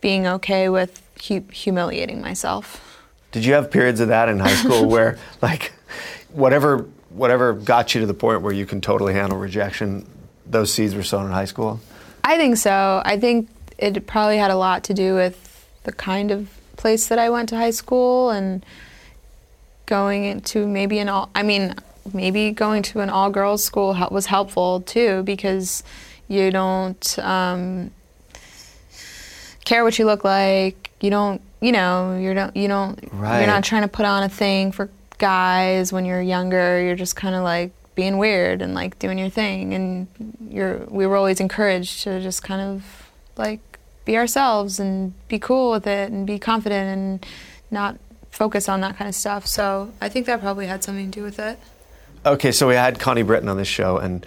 being 0.00 0.26
okay 0.26 0.68
with 0.68 1.02
hu- 1.28 1.44
humiliating 1.52 2.20
myself. 2.20 3.00
Did 3.30 3.44
you 3.44 3.54
have 3.54 3.70
periods 3.70 4.00
of 4.00 4.08
that 4.08 4.28
in 4.28 4.38
high 4.40 4.54
school 4.54 4.86
where, 4.86 5.18
like, 5.42 5.72
whatever 6.32 6.86
whatever 7.10 7.52
got 7.52 7.94
you 7.94 8.00
to 8.00 8.06
the 8.06 8.14
point 8.14 8.40
where 8.42 8.52
you 8.52 8.64
can 8.66 8.80
totally 8.80 9.12
handle 9.12 9.38
rejection, 9.38 10.08
those 10.46 10.72
seeds 10.72 10.94
were 10.94 11.02
sown 11.02 11.26
in 11.26 11.32
high 11.32 11.44
school? 11.44 11.78
I 12.24 12.36
think 12.36 12.56
so. 12.56 13.02
I 13.04 13.18
think 13.18 13.48
it 13.82 14.06
probably 14.06 14.38
had 14.38 14.50
a 14.50 14.56
lot 14.56 14.84
to 14.84 14.94
do 14.94 15.14
with 15.14 15.66
the 15.84 15.92
kind 15.92 16.30
of 16.30 16.48
place 16.76 17.08
that 17.08 17.18
I 17.18 17.28
went 17.30 17.48
to 17.50 17.56
high 17.56 17.70
school 17.70 18.30
and 18.30 18.64
going 19.86 20.24
into 20.24 20.66
maybe 20.66 20.98
an 21.00 21.08
all. 21.08 21.30
I 21.34 21.42
mean, 21.42 21.74
maybe 22.14 22.50
going 22.52 22.82
to 22.84 23.00
an 23.00 23.10
all 23.10 23.30
girls 23.30 23.64
school 23.64 23.96
was 24.10 24.26
helpful 24.26 24.80
too 24.80 25.22
because 25.24 25.82
you 26.28 26.50
don't 26.50 27.18
um, 27.18 27.90
care 29.64 29.84
what 29.84 29.98
you 29.98 30.04
look 30.06 30.24
like. 30.24 30.90
You 31.00 31.10
don't, 31.10 31.42
you 31.60 31.72
know, 31.72 32.16
you 32.18 32.32
don't, 32.34 32.56
you 32.56 32.68
don't, 32.68 32.98
Right. 33.12 33.38
you're 33.38 33.46
not 33.46 33.64
trying 33.64 33.82
to 33.82 33.88
put 33.88 34.06
on 34.06 34.22
a 34.22 34.28
thing 34.28 34.72
for 34.72 34.88
guys 35.18 35.92
when 35.92 36.04
you're 36.04 36.22
younger. 36.22 36.82
You're 36.82 36.96
just 36.96 37.16
kind 37.16 37.34
of 37.34 37.42
like 37.42 37.72
being 37.94 38.18
weird 38.18 38.62
and 38.62 38.74
like 38.74 38.98
doing 38.98 39.18
your 39.18 39.28
thing. 39.28 39.74
And 39.74 40.06
you're, 40.48 40.78
we 40.86 41.06
were 41.06 41.16
always 41.16 41.40
encouraged 41.40 42.04
to 42.04 42.20
just 42.20 42.42
kind 42.42 42.60
of 42.60 43.08
like 43.36 43.60
be 44.04 44.16
ourselves 44.16 44.80
and 44.80 45.14
be 45.28 45.38
cool 45.38 45.70
with 45.70 45.86
it 45.86 46.10
and 46.10 46.26
be 46.26 46.38
confident 46.38 46.88
and 46.88 47.26
not 47.70 47.98
focus 48.30 48.68
on 48.68 48.80
that 48.80 48.96
kind 48.96 49.08
of 49.08 49.14
stuff. 49.14 49.46
So 49.46 49.92
I 50.00 50.08
think 50.08 50.26
that 50.26 50.40
probably 50.40 50.66
had 50.66 50.82
something 50.82 51.10
to 51.10 51.20
do 51.20 51.24
with 51.24 51.38
it. 51.38 51.58
Okay, 52.24 52.52
so 52.52 52.68
we 52.68 52.74
had 52.74 52.98
Connie 52.98 53.22
Britton 53.22 53.48
on 53.48 53.56
this 53.56 53.68
show, 53.68 53.98
and 53.98 54.24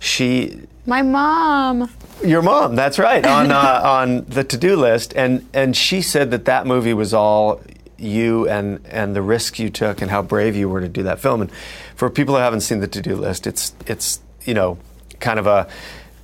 she, 0.00 0.62
My 0.84 1.02
mom. 1.02 1.90
your 2.24 2.42
mom, 2.42 2.74
that's 2.74 2.98
right, 2.98 3.24
on 3.24 3.52
uh, 3.52 3.80
on 3.84 4.24
the 4.24 4.42
to 4.44 4.56
do 4.56 4.76
list, 4.76 5.12
and 5.14 5.48
and 5.54 5.76
she 5.76 6.02
said 6.02 6.30
that 6.32 6.44
that 6.46 6.66
movie 6.66 6.92
was 6.92 7.14
all 7.14 7.60
you 7.98 8.48
and 8.48 8.84
and 8.90 9.14
the 9.14 9.22
risk 9.22 9.58
you 9.58 9.70
took 9.70 10.02
and 10.02 10.10
how 10.10 10.22
brave 10.22 10.56
you 10.56 10.68
were 10.68 10.80
to 10.80 10.88
do 10.88 11.04
that 11.04 11.20
film. 11.20 11.40
And 11.40 11.52
for 11.94 12.10
people 12.10 12.34
who 12.34 12.40
haven't 12.40 12.60
seen 12.60 12.80
the 12.80 12.88
to 12.88 13.00
do 13.00 13.14
list, 13.14 13.46
it's 13.46 13.74
it's 13.86 14.20
you 14.44 14.52
know 14.54 14.76
kind 15.20 15.38
of 15.38 15.46
a 15.46 15.68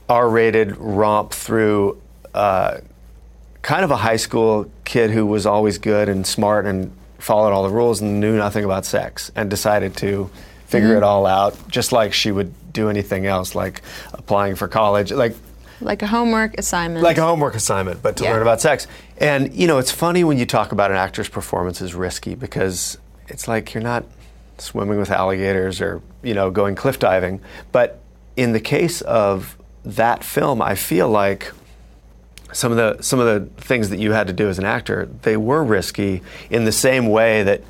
R-rated 0.09 0.77
romp 0.77 1.33
through. 1.33 2.01
Uh, 2.35 2.79
kind 3.63 3.85
of 3.85 3.91
a 3.91 3.97
high 3.97 4.17
school 4.17 4.71
kid 4.85 5.11
who 5.11 5.25
was 5.25 5.47
always 5.47 5.79
good 5.79 6.09
and 6.09 6.27
smart 6.27 6.67
and 6.67 6.93
followed 7.19 7.53
all 7.53 7.63
the 7.63 7.71
rules 7.71 8.01
and 8.01 8.21
knew 8.21 8.37
nothing 8.37 8.65
about 8.65 8.85
sex 8.85 9.31
and 9.37 9.49
decided 9.49 9.97
to 9.97 10.29
figure 10.67 10.95
it 10.95 10.97
mm-hmm. 10.97 11.05
all 11.05 11.27
out 11.27 11.57
just 11.69 11.93
like 11.93 12.13
she 12.13 12.33
would 12.33 12.53
do 12.73 12.89
anything 12.89 13.27
else 13.27 13.55
like 13.55 13.83
applying 14.13 14.57
for 14.57 14.67
college 14.67 15.13
like 15.13 15.35
like 15.83 16.03
a 16.03 16.07
homework 16.07 16.59
assignment. 16.59 17.03
like 17.03 17.19
a 17.19 17.23
homework 17.23 17.55
assignment, 17.55 18.03
but 18.03 18.17
to 18.17 18.25
Yeah. 18.25 18.33
learn 18.33 18.43
about 18.43 18.61
sex. 18.61 18.87
And 19.19 19.53
you 19.53 19.67
know, 19.67 19.79
it's 19.79 19.91
funny 19.91 20.25
when 20.25 20.39
you 20.39 20.47
talk 20.47 20.73
about 20.73 20.91
an 20.91 20.97
actor's 20.97 21.29
performance 21.29 21.81
is 21.81 21.95
risky 21.95 22.35
because 22.35 22.99
it's 23.29 23.49
like 23.49 23.75
you're 23.75 23.83
not 23.83 24.05
swimming 24.59 24.99
with 24.99 25.11
alligators 25.11 25.81
or 25.81 26.01
you 26.23 26.35
know 26.35 26.51
going 26.51 26.75
cliff 26.75 26.99
diving. 26.99 27.41
But 27.73 28.01
in 28.37 28.53
the 28.53 28.61
case 28.61 29.01
of 29.03 29.57
that 29.85 30.25
film, 30.25 30.63
I 30.63 30.75
feel 30.75 31.09
like 31.09 31.53
some 32.53 32.73
of 32.73 32.79
the 32.79 33.03
some 33.03 33.19
of 33.21 33.27
the 33.27 33.63
things 33.63 33.91
that 33.91 33.99
you 33.99 34.13
had 34.13 34.27
to 34.27 34.33
do 34.33 34.49
as 34.49 34.59
an 34.59 34.65
actor, 34.65 35.09
they 35.23 35.37
were 35.37 35.63
risky 35.65 36.23
in 36.51 36.65
the 36.65 36.73
same 36.73 37.09
way 37.09 37.43
that 37.43 37.63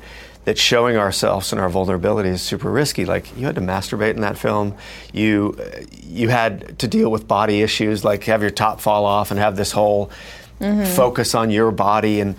that 0.45 0.57
showing 0.57 0.97
ourselves 0.97 1.53
and 1.53 1.61
our 1.61 1.69
vulnerability 1.69 2.29
is 2.29 2.41
super 2.41 2.69
risky. 2.69 3.05
Like 3.05 3.35
you 3.37 3.45
had 3.45 3.55
to 3.55 3.61
masturbate 3.61 4.15
in 4.15 4.21
that 4.21 4.37
film, 4.37 4.75
you 5.13 5.57
you 6.03 6.29
had 6.29 6.77
to 6.79 6.87
deal 6.87 7.09
with 7.09 7.27
body 7.27 7.61
issues, 7.61 8.03
like 8.03 8.23
have 8.25 8.41
your 8.41 8.51
top 8.51 8.81
fall 8.81 9.05
off 9.05 9.31
and 9.31 9.39
have 9.39 9.55
this 9.55 9.71
whole 9.71 10.11
mm-hmm. 10.59 10.85
focus 10.95 11.33
on 11.35 11.49
your 11.49 11.71
body. 11.71 12.19
And 12.19 12.35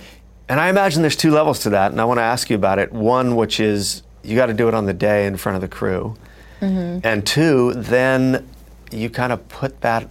and 0.49 0.61
I 0.61 0.69
imagine 0.69 1.03
there's 1.03 1.17
two 1.17 1.31
levels 1.31 1.61
to 1.61 1.71
that, 1.71 1.93
and 1.93 2.01
I 2.01 2.05
want 2.05 2.19
to 2.19 2.23
ask 2.23 2.51
you 2.51 2.57
about 2.57 2.79
it. 2.79 2.93
One, 2.93 3.37
which 3.37 3.61
is 3.61 4.03
you 4.23 4.37
got 4.37 4.47
to 4.47 4.55
do 4.55 4.69
it 4.69 4.75
on 4.75 4.87
the 4.87 4.95
day 4.95 5.27
in 5.27 5.37
front 5.37 5.57
of 5.57 5.63
the 5.63 5.69
crew, 5.69 6.17
mm-hmm. 6.61 7.07
and 7.07 7.27
two, 7.27 7.73
then 7.75 8.47
you 8.91 9.09
kind 9.09 9.33
of 9.33 9.49
put 9.49 9.81
that 9.81 10.09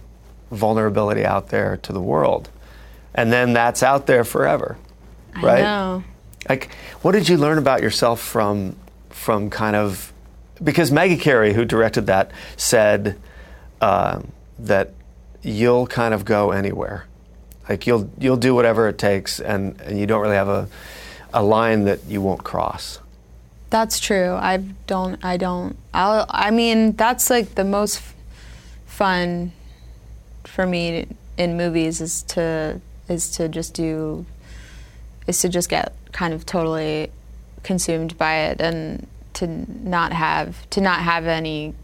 vulnerability 0.50 1.24
out 1.24 1.48
there 1.48 1.76
to 1.78 1.92
the 1.92 2.00
world, 2.00 2.50
and 3.14 3.32
then 3.32 3.52
that's 3.52 3.82
out 3.82 4.06
there 4.06 4.24
forever, 4.24 4.76
right? 5.42 5.62
Know. 5.62 6.04
Like, 6.48 6.74
what 7.02 7.12
did 7.12 7.28
you 7.28 7.36
learn 7.36 7.58
about 7.58 7.82
yourself 7.82 8.20
from 8.20 8.76
from 9.10 9.50
kind 9.50 9.76
of 9.76 10.12
because 10.62 10.92
Maggie 10.92 11.16
Carey, 11.16 11.52
who 11.52 11.64
directed 11.64 12.06
that, 12.06 12.30
said 12.56 13.18
uh, 13.80 14.20
that 14.58 14.92
you'll 15.42 15.86
kind 15.86 16.14
of 16.14 16.24
go 16.24 16.50
anywhere, 16.50 17.06
like 17.68 17.86
you'll 17.86 18.10
you'll 18.18 18.36
do 18.36 18.54
whatever 18.54 18.88
it 18.88 18.98
takes, 18.98 19.40
and, 19.40 19.80
and 19.80 19.98
you 19.98 20.06
don't 20.06 20.20
really 20.20 20.36
have 20.36 20.48
a 20.48 20.68
a 21.32 21.42
line 21.42 21.84
that 21.84 22.04
you 22.04 22.20
won't 22.20 22.44
cross. 22.44 23.00
That's 23.70 23.98
true. 23.98 24.34
I 24.34 24.58
don't. 24.86 25.22
I 25.24 25.36
don't. 25.36 25.76
I'll, 25.92 26.26
I 26.30 26.52
mean, 26.52 26.92
that's 26.92 27.28
like 27.28 27.56
the 27.56 27.64
most 27.64 27.96
f- 27.96 28.14
fun 28.86 29.52
for 30.54 30.66
me 30.66 31.04
in 31.36 31.56
movies 31.56 32.00
is 32.00 32.22
to 32.22 32.80
is 33.08 33.28
to 33.32 33.48
just 33.48 33.74
do 33.74 34.24
is 35.26 35.40
to 35.40 35.48
just 35.48 35.68
get 35.68 35.92
kind 36.12 36.32
of 36.32 36.46
totally 36.46 37.10
consumed 37.64 38.16
by 38.16 38.36
it 38.36 38.60
and 38.60 39.04
to 39.32 39.48
not 39.48 40.12
have 40.12 40.70
to 40.70 40.80
not 40.80 41.00
have 41.00 41.26
any 41.26 41.74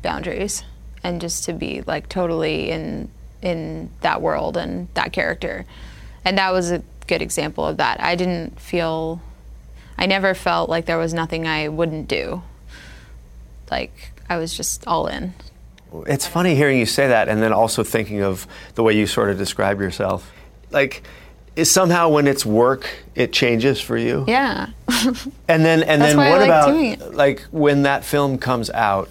boundaries 0.00 0.64
and 1.02 1.20
just 1.20 1.44
to 1.44 1.52
be 1.52 1.82
like 1.82 2.08
totally 2.08 2.70
in 2.70 3.10
in 3.42 3.90
that 4.00 4.22
world 4.22 4.56
and 4.56 4.88
that 4.94 5.12
character. 5.12 5.66
And 6.24 6.38
that 6.38 6.54
was 6.54 6.70
a 6.70 6.82
good 7.06 7.20
example 7.20 7.66
of 7.66 7.76
that. 7.76 8.00
I 8.00 8.14
didn't 8.16 8.58
feel 8.58 9.20
i 9.98 10.06
never 10.06 10.34
felt 10.34 10.70
like 10.70 10.86
there 10.86 10.98
was 10.98 11.12
nothing 11.12 11.46
i 11.46 11.68
wouldn't 11.68 12.08
do. 12.08 12.42
Like 13.70 14.12
i 14.30 14.38
was 14.38 14.56
just 14.56 14.86
all 14.86 15.06
in 15.06 15.34
It's 16.06 16.26
funny 16.26 16.54
hearing 16.54 16.78
you 16.78 16.86
say 16.86 17.08
that, 17.08 17.28
and 17.28 17.42
then 17.42 17.52
also 17.52 17.84
thinking 17.84 18.22
of 18.22 18.46
the 18.74 18.82
way 18.82 18.94
you 18.94 19.06
sort 19.06 19.30
of 19.30 19.38
describe 19.38 19.80
yourself. 19.80 20.30
Like, 20.70 21.02
is 21.56 21.70
somehow 21.70 22.08
when 22.08 22.26
it's 22.26 22.44
work, 22.44 22.88
it 23.14 23.32
changes 23.32 23.80
for 23.80 23.96
you. 23.96 24.24
yeah 24.26 24.70
And 25.48 25.64
then 25.64 25.82
and 25.84 26.02
then 26.02 26.16
what 26.16 26.40
like 26.40 26.48
about 26.48 27.14
like 27.14 27.42
when 27.52 27.82
that 27.82 28.04
film 28.04 28.38
comes 28.38 28.70
out 28.70 29.08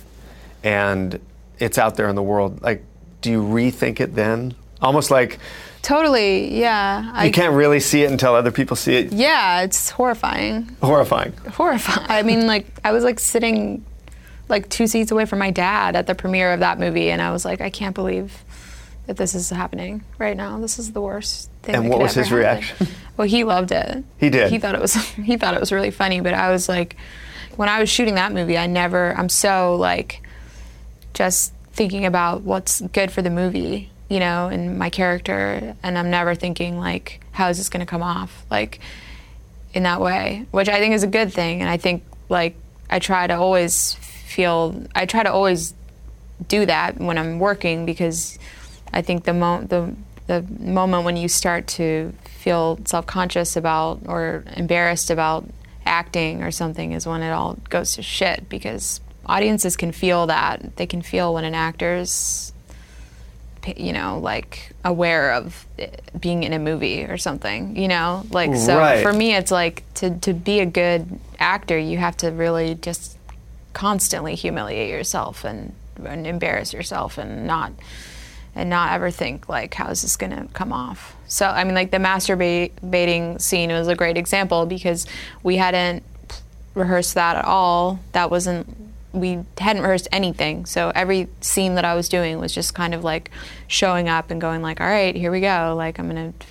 and 0.63 1.19
it's 1.59 1.77
out 1.77 1.95
there 1.95 2.09
in 2.09 2.15
the 2.15 2.23
world, 2.23 2.61
like 2.61 2.83
do 3.21 3.31
you 3.31 3.41
rethink 3.41 4.01
it 4.01 4.13
then? 4.15 4.53
Almost 4.81 5.09
like 5.11 5.39
totally 5.81 6.57
yeah 6.61 7.11
i 7.13 7.25
you 7.25 7.31
can't 7.33 7.53
really 7.55 7.81
see 7.81 8.03
it 8.03 8.09
until 8.11 8.35
other 8.35 8.51
people 8.51 8.73
see 8.73 8.95
it. 8.95 9.11
yeah 9.11 9.63
it's 9.63 9.89
horrifying 9.89 10.63
Horrifying. 10.81 11.33
horrifying. 11.53 12.05
I 12.09 12.23
mean, 12.23 12.47
like 12.47 12.65
I 12.85 12.91
was 12.93 13.03
like 13.03 13.19
sitting 13.19 13.83
like 14.49 14.69
two 14.69 14.87
seats 14.87 15.11
away 15.11 15.25
from 15.25 15.39
my 15.39 15.51
dad 15.51 15.95
at 15.95 16.07
the 16.07 16.15
premiere 16.15 16.53
of 16.53 16.59
that 16.59 16.79
movie, 16.79 17.09
and 17.09 17.21
I 17.21 17.31
was 17.31 17.45
like, 17.45 17.61
I 17.61 17.69
can't 17.69 17.95
believe 17.95 18.43
that 19.07 19.17
this 19.17 19.35
is 19.35 19.49
happening 19.49 20.03
right 20.17 20.35
now. 20.37 20.57
This 20.59 20.79
is 20.79 20.93
the 20.93 21.01
worst 21.01 21.49
thing. 21.61 21.75
And 21.75 21.89
what 21.89 21.99
was 21.99 22.13
his 22.13 22.27
happen. 22.27 22.39
reaction? 22.39 22.87
Well, 23.15 23.27
he 23.27 23.43
loved 23.43 23.71
it. 23.71 24.03
He 24.17 24.31
did? 24.31 24.49
He 24.49 24.57
thought 24.57 24.73
it 24.73 24.81
was 24.81 24.95
he 24.95 25.37
thought 25.37 25.53
it 25.53 25.59
was 25.59 25.71
really 25.71 25.91
funny, 25.91 26.19
but 26.19 26.33
I 26.33 26.49
was 26.49 26.67
like, 26.67 26.95
when 27.57 27.69
I 27.69 27.79
was 27.79 27.87
shooting 27.87 28.15
that 28.15 28.31
movie, 28.31 28.57
I 28.57 28.65
never. 28.65 29.13
I'm 29.15 29.29
so 29.29 29.75
like 29.75 30.23
just 31.13 31.53
thinking 31.73 32.07
about 32.07 32.41
what's 32.41 32.81
good 32.81 33.11
for 33.11 33.21
the 33.21 33.29
movie, 33.29 33.91
you 34.09 34.19
know, 34.19 34.47
and 34.47 34.79
my 34.79 34.89
character, 34.89 35.75
and 35.83 35.95
I'm 35.95 36.09
never 36.09 36.33
thinking 36.33 36.79
like, 36.79 37.23
how 37.33 37.49
is 37.49 37.57
this 37.59 37.69
going 37.69 37.81
to 37.81 37.85
come 37.85 38.01
off, 38.01 38.45
like, 38.49 38.79
in 39.75 39.83
that 39.83 40.01
way, 40.01 40.47
which 40.49 40.67
I 40.69 40.79
think 40.79 40.95
is 40.95 41.03
a 41.03 41.07
good 41.07 41.31
thing, 41.31 41.61
and 41.61 41.69
I 41.69 41.77
think 41.77 42.03
like 42.29 42.55
I 42.89 42.97
try 42.97 43.27
to 43.27 43.35
always 43.35 43.95
feel, 44.33 44.81
I 44.95 45.05
try 45.05 45.23
to 45.23 45.31
always 45.31 45.73
do 46.47 46.65
that 46.65 46.97
when 46.99 47.17
I'm 47.17 47.39
working 47.39 47.85
because 47.85 48.37
I 48.91 49.01
think 49.01 49.23
the 49.25 49.33
mo- 49.33 49.61
the 49.63 49.93
the 50.27 50.41
moment 50.59 51.03
when 51.05 51.17
you 51.17 51.27
start 51.27 51.67
to 51.67 52.13
feel 52.25 52.79
self-conscious 52.85 53.55
about 53.57 53.99
or 54.07 54.43
embarrassed 54.55 55.09
about 55.11 55.43
acting 55.85 56.41
or 56.43 56.49
something 56.51 56.93
is 56.93 57.05
when 57.05 57.21
it 57.21 57.31
all 57.31 57.57
goes 57.69 57.95
to 57.95 58.01
shit 58.01 58.47
because 58.49 59.01
audiences 59.25 59.75
can 59.77 59.91
feel 59.91 60.27
that 60.27 60.75
they 60.77 60.85
can 60.87 61.01
feel 61.01 61.33
when 61.33 61.43
an 61.45 61.53
actor's 61.55 62.51
you 63.77 63.93
know 63.93 64.19
like 64.19 64.71
aware 64.83 65.33
of 65.33 65.65
being 66.19 66.43
in 66.43 66.51
a 66.53 66.59
movie 66.59 67.03
or 67.03 67.17
something 67.17 67.75
you 67.77 67.87
know 67.87 68.23
like 68.31 68.53
so 68.55 68.77
Right. 68.77 69.01
for 69.03 69.13
me 69.13 69.35
it's 69.35 69.51
like 69.51 69.83
to 69.95 70.17
to 70.19 70.33
be 70.33 70.59
a 70.59 70.65
good 70.65 71.07
actor 71.39 71.77
you 71.77 71.97
have 71.97 72.15
to 72.17 72.31
really 72.31 72.75
just 72.75 73.17
constantly 73.73 74.35
humiliate 74.35 74.89
yourself 74.89 75.43
and, 75.43 75.73
and 76.03 76.25
embarrass 76.25 76.73
yourself 76.73 77.17
and 77.17 77.45
not 77.45 77.73
and 78.55 78.69
not 78.69 78.93
ever 78.93 79.09
think 79.09 79.49
like 79.49 79.73
how 79.73 79.89
is 79.89 80.03
this 80.03 80.15
going 80.15 80.31
to 80.31 80.47
come 80.53 80.71
off? 80.71 81.15
So 81.27 81.47
i 81.47 81.63
mean 81.63 81.73
like 81.73 81.91
the 81.91 81.97
masturbating 81.97 83.41
scene 83.41 83.71
was 83.71 83.87
a 83.87 83.95
great 83.95 84.17
example 84.17 84.65
because 84.65 85.07
we 85.41 85.57
hadn't 85.57 86.03
rehearsed 86.75 87.15
that 87.15 87.35
at 87.35 87.45
all. 87.45 87.99
That 88.11 88.29
wasn't 88.29 88.77
we 89.11 89.39
hadn't 89.59 89.83
rehearsed 89.83 90.07
anything. 90.11 90.65
So 90.65 90.91
every 90.95 91.27
scene 91.41 91.75
that 91.75 91.85
i 91.85 91.95
was 91.95 92.09
doing 92.09 92.39
was 92.39 92.53
just 92.53 92.73
kind 92.73 92.93
of 92.93 93.03
like 93.03 93.31
showing 93.67 94.07
up 94.09 94.31
and 94.31 94.39
going 94.39 94.61
like 94.61 94.79
all 94.79 94.87
right 94.87 95.15
here 95.15 95.31
we 95.31 95.41
go. 95.41 95.73
Like 95.75 95.99
i'm 95.99 96.09
going 96.09 96.33
to 96.33 96.47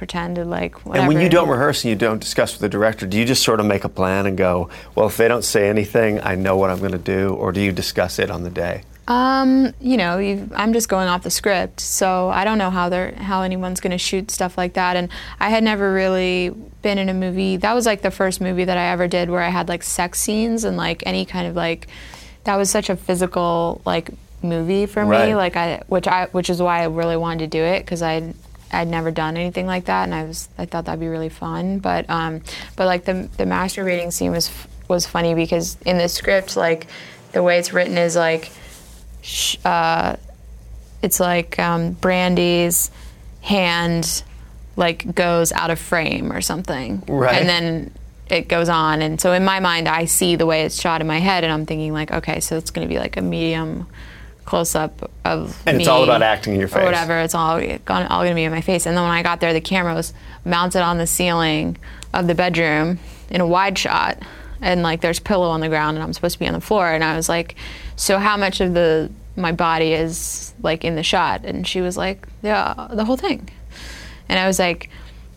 pretend 0.00 0.36
to 0.36 0.46
like 0.46 0.86
whatever 0.86 1.04
And 1.04 1.08
when 1.14 1.22
you 1.22 1.28
don't 1.28 1.46
rehearse 1.50 1.84
and 1.84 1.90
you 1.90 1.94
don't 1.94 2.20
discuss 2.20 2.54
with 2.54 2.62
the 2.62 2.70
director, 2.70 3.06
do 3.06 3.18
you 3.18 3.26
just 3.26 3.42
sort 3.42 3.60
of 3.60 3.66
make 3.66 3.84
a 3.84 3.88
plan 3.90 4.24
and 4.24 4.34
go, 4.34 4.70
well, 4.94 5.06
if 5.06 5.18
they 5.18 5.28
don't 5.28 5.44
say 5.44 5.68
anything, 5.68 6.18
I 6.22 6.36
know 6.36 6.56
what 6.56 6.70
I'm 6.70 6.78
going 6.78 6.92
to 6.92 6.98
do, 6.98 7.34
or 7.34 7.52
do 7.52 7.60
you 7.60 7.70
discuss 7.70 8.18
it 8.18 8.30
on 8.30 8.42
the 8.42 8.48
day? 8.48 8.84
Um, 9.08 9.74
you 9.78 9.98
know, 9.98 10.16
I'm 10.56 10.72
just 10.72 10.88
going 10.88 11.06
off 11.08 11.22
the 11.22 11.30
script, 11.30 11.80
so 11.80 12.30
I 12.30 12.44
don't 12.44 12.56
know 12.56 12.70
how 12.70 12.88
they're 12.88 13.14
how 13.16 13.42
anyone's 13.42 13.80
going 13.80 13.90
to 13.90 13.98
shoot 13.98 14.30
stuff 14.30 14.56
like 14.56 14.72
that. 14.72 14.96
And 14.96 15.10
I 15.38 15.50
had 15.50 15.62
never 15.64 15.92
really 15.92 16.48
been 16.80 16.96
in 16.96 17.10
a 17.10 17.14
movie. 17.14 17.58
That 17.58 17.74
was 17.74 17.84
like 17.84 18.00
the 18.00 18.10
first 18.10 18.40
movie 18.40 18.64
that 18.64 18.78
I 18.78 18.86
ever 18.86 19.06
did 19.06 19.28
where 19.28 19.42
I 19.42 19.50
had 19.50 19.68
like 19.68 19.82
sex 19.82 20.18
scenes 20.18 20.64
and 20.64 20.78
like 20.78 21.02
any 21.04 21.26
kind 21.26 21.46
of 21.46 21.54
like 21.56 21.88
that 22.44 22.56
was 22.56 22.70
such 22.70 22.88
a 22.88 22.96
physical 22.96 23.82
like 23.84 24.08
movie 24.42 24.86
for 24.86 25.04
Right. 25.04 25.28
me. 25.28 25.34
Like 25.34 25.56
I, 25.56 25.82
which 25.88 26.08
I, 26.08 26.26
which 26.32 26.48
is 26.48 26.62
why 26.62 26.80
I 26.80 26.84
really 26.86 27.18
wanted 27.18 27.40
to 27.40 27.58
do 27.58 27.62
it 27.62 27.80
because 27.80 28.00
I. 28.00 28.32
I'd 28.72 28.88
never 28.88 29.10
done 29.10 29.36
anything 29.36 29.66
like 29.66 29.86
that, 29.86 30.04
and 30.04 30.14
I 30.14 30.24
was 30.24 30.48
I 30.58 30.66
thought 30.66 30.84
that'd 30.84 31.00
be 31.00 31.08
really 31.08 31.28
fun. 31.28 31.78
But 31.78 32.08
um, 32.08 32.42
but 32.76 32.86
like 32.86 33.04
the 33.04 33.28
the 33.36 33.44
masturbating 33.44 34.12
scene 34.12 34.32
was 34.32 34.50
was 34.88 35.06
funny 35.06 35.34
because 35.34 35.76
in 35.84 35.98
the 35.98 36.08
script, 36.08 36.56
like 36.56 36.86
the 37.32 37.42
way 37.42 37.58
it's 37.58 37.72
written 37.72 37.98
is 37.98 38.16
like 38.16 38.50
sh- 39.22 39.56
uh, 39.64 40.16
it's 41.02 41.20
like 41.20 41.58
um, 41.58 41.92
Brandy's 41.92 42.90
hand 43.42 44.22
like 44.76 45.14
goes 45.14 45.52
out 45.52 45.70
of 45.70 45.78
frame 45.78 46.32
or 46.32 46.40
something, 46.40 47.02
Right. 47.06 47.34
And 47.34 47.48
then 47.48 47.90
it 48.28 48.48
goes 48.48 48.68
on, 48.68 49.02
and 49.02 49.20
so 49.20 49.32
in 49.32 49.44
my 49.44 49.60
mind, 49.60 49.88
I 49.88 50.04
see 50.04 50.36
the 50.36 50.46
way 50.46 50.62
it's 50.62 50.80
shot 50.80 51.00
in 51.00 51.06
my 51.06 51.18
head, 51.18 51.42
and 51.44 51.52
I'm 51.52 51.66
thinking 51.66 51.92
like, 51.92 52.12
okay, 52.12 52.40
so 52.40 52.56
it's 52.56 52.70
going 52.70 52.86
to 52.86 52.92
be 52.92 52.98
like 52.98 53.16
a 53.16 53.20
medium 53.22 53.88
close 54.44 54.74
up 54.74 55.10
of 55.24 55.60
And 55.66 55.78
it's 55.78 55.88
all 55.88 56.04
about 56.04 56.22
acting 56.22 56.54
in 56.54 56.58
your 56.60 56.68
face. 56.68 56.82
or 56.82 56.84
whatever. 56.84 57.18
It's 57.18 57.34
all 57.34 57.60
gone, 57.84 58.06
all 58.06 58.20
going 58.20 58.30
to 58.30 58.34
be 58.34 58.44
in 58.44 58.52
my 58.52 58.60
face. 58.60 58.86
And 58.86 58.96
then 58.96 59.04
when 59.04 59.12
I 59.12 59.22
got 59.22 59.40
there, 59.40 59.52
the 59.52 59.60
camera 59.60 59.94
was 59.94 60.12
mounted 60.44 60.82
on 60.82 60.98
the 60.98 61.06
ceiling 61.06 61.76
of 62.12 62.26
the 62.26 62.34
bedroom 62.34 62.98
in 63.30 63.40
a 63.40 63.46
wide 63.46 63.78
shot, 63.78 64.18
and 64.60 64.82
like 64.82 65.00
there's 65.00 65.20
pillow 65.20 65.48
on 65.48 65.60
the 65.60 65.68
ground, 65.68 65.96
and 65.96 66.02
I'm 66.04 66.12
supposed 66.12 66.34
to 66.34 66.38
be 66.40 66.46
on 66.48 66.54
the 66.54 66.60
floor. 66.60 66.90
And 66.90 67.04
I 67.04 67.16
was 67.16 67.28
like, 67.28 67.54
so 67.96 68.18
how 68.18 68.36
much 68.36 68.60
of 68.60 68.74
the 68.74 69.10
my 69.36 69.52
body 69.52 69.92
is 69.92 70.52
like 70.62 70.84
in 70.84 70.96
the 70.96 71.02
shot? 71.02 71.44
And 71.44 71.66
she 71.66 71.80
was 71.80 71.96
like, 71.96 72.26
yeah, 72.42 72.88
the 72.90 73.04
whole 73.04 73.16
thing. 73.16 73.48
And 74.28 74.38
I 74.38 74.46
was 74.46 74.58
like, 74.58 74.90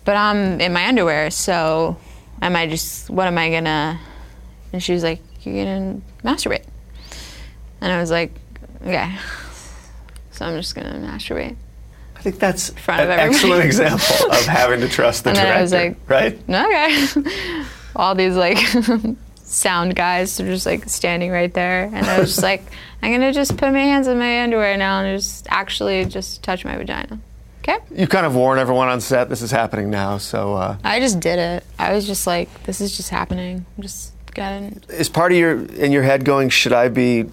but 0.06 0.18
I'm 0.18 0.60
in 0.60 0.74
my 0.74 0.88
underwear, 0.88 1.30
so 1.30 1.98
am 2.42 2.56
I 2.56 2.68
just? 2.68 3.10
What 3.10 3.28
am 3.28 3.38
I 3.38 3.52
gonna? 3.52 4.00
And 4.74 4.82
she 4.82 4.94
was 4.94 5.04
like, 5.04 5.22
you're 5.44 5.64
gonna 5.64 6.02
masturbate. 6.24 6.66
And 7.80 7.92
I 7.92 8.00
was 8.00 8.10
like, 8.10 8.32
okay. 8.86 9.16
so 10.32 10.46
I'm 10.46 10.56
just 10.58 10.76
gonna 10.76 10.94
masturbate. 10.96 11.56
I 12.16 12.22
think 12.22 12.40
that's 12.40 12.70
front 12.80 13.02
an 13.02 13.08
of 13.08 13.12
everybody. 13.12 13.36
excellent 13.36 13.66
example 13.66 14.32
of 14.32 14.46
having 14.46 14.80
to 14.80 14.88
trust 14.88 15.24
the 15.26 15.30
And 15.32 15.38
director, 15.40 15.58
I 15.58 15.62
was 15.62 15.74
like- 15.74 15.98
right? 16.08 16.40
Okay. 16.50 17.66
All 17.96 18.16
these 18.16 18.36
like 18.36 18.58
sound 19.44 19.96
guys 19.96 20.40
are 20.40 20.46
just 20.46 20.66
like 20.66 20.88
standing 20.90 21.30
right 21.32 21.54
there, 21.54 21.84
and 21.94 22.06
I 22.06 22.20
was 22.20 22.30
just 22.32 22.44
like, 22.44 22.64
I'm 23.02 23.12
gonna 23.12 23.34
just 23.34 23.58
put 23.58 23.72
my 23.72 23.80
hands 23.80 24.08
in 24.08 24.18
my 24.18 24.42
underwear 24.44 24.78
now 24.78 25.02
and 25.02 25.20
just 25.20 25.48
actually 25.50 26.06
just 26.06 26.44
touch 26.44 26.66
my 26.66 26.76
vagina. 26.78 27.20
Okay. 27.60 27.78
You 27.96 28.08
kind 28.08 28.26
of 28.26 28.36
warn 28.36 28.60
everyone 28.60 28.90
on 28.90 29.00
set 29.00 29.30
this 29.30 29.42
is 29.42 29.52
happening 29.52 29.90
now, 29.90 30.18
so 30.18 30.54
uh, 30.56 30.78
I 30.84 31.00
just 31.00 31.20
did 31.20 31.40
it. 31.40 31.64
I 31.80 31.94
was 31.94 32.06
just 32.08 32.26
like, 32.28 32.64
this 32.64 32.82
is 32.82 32.96
just 32.98 33.10
happening. 33.10 33.66
I'm 33.78 33.84
just 33.84 34.12
getting. 34.34 34.82
is 34.90 35.08
part 35.08 35.32
of 35.32 35.38
your 35.38 35.64
in 35.66 35.92
your 35.92 36.04
head 36.04 36.26
going, 36.26 36.50
should 36.50 36.74
I 36.74 36.88
be 36.90 37.26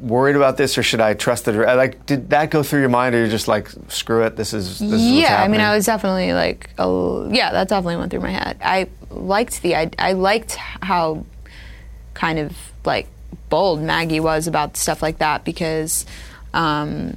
worried 0.00 0.36
about 0.36 0.56
this 0.56 0.76
or 0.78 0.82
should 0.82 1.00
I 1.00 1.14
trust 1.14 1.44
the 1.44 1.52
director? 1.52 1.76
Like, 1.76 2.06
did 2.06 2.30
that 2.30 2.50
go 2.50 2.62
through 2.62 2.80
your 2.80 2.88
mind, 2.88 3.14
or 3.14 3.18
you're 3.18 3.28
just 3.28 3.48
like, 3.48 3.68
screw 3.88 4.24
it, 4.24 4.36
this 4.36 4.52
is 4.52 4.78
this 4.78 4.92
is 4.92 5.02
yeah, 5.02 5.42
I 5.42 5.48
mean. 5.48 5.60
I 5.60 5.74
was 5.74 5.86
definitely 5.86 6.32
like, 6.32 6.70
oh, 6.78 7.30
yeah, 7.30 7.52
that 7.52 7.68
definitely 7.68 7.96
went 7.96 8.10
through 8.10 8.20
my 8.20 8.30
head. 8.30 8.58
I 8.62 8.88
liked 9.10 9.62
the, 9.62 9.76
I, 9.76 9.90
I 9.98 10.12
liked 10.12 10.54
how 10.56 11.24
kind 12.14 12.38
of 12.38 12.56
like 12.84 13.08
bold 13.48 13.80
Maggie 13.80 14.20
was 14.20 14.46
about 14.46 14.76
stuff 14.76 15.02
like 15.02 15.18
that 15.18 15.44
because 15.44 16.06
um, 16.54 17.16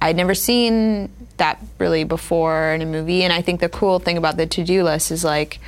I'd 0.00 0.16
never 0.16 0.34
seen 0.34 1.10
that 1.36 1.58
really 1.78 2.04
before 2.04 2.72
in 2.72 2.82
a 2.82 2.86
movie. 2.86 3.22
And 3.22 3.32
I 3.32 3.42
think 3.42 3.60
the 3.60 3.68
cool 3.68 3.98
thing 3.98 4.16
about 4.16 4.36
the 4.36 4.46
to 4.46 4.64
do 4.64 4.84
list 4.84 5.10
is 5.10 5.24
like, 5.24 5.58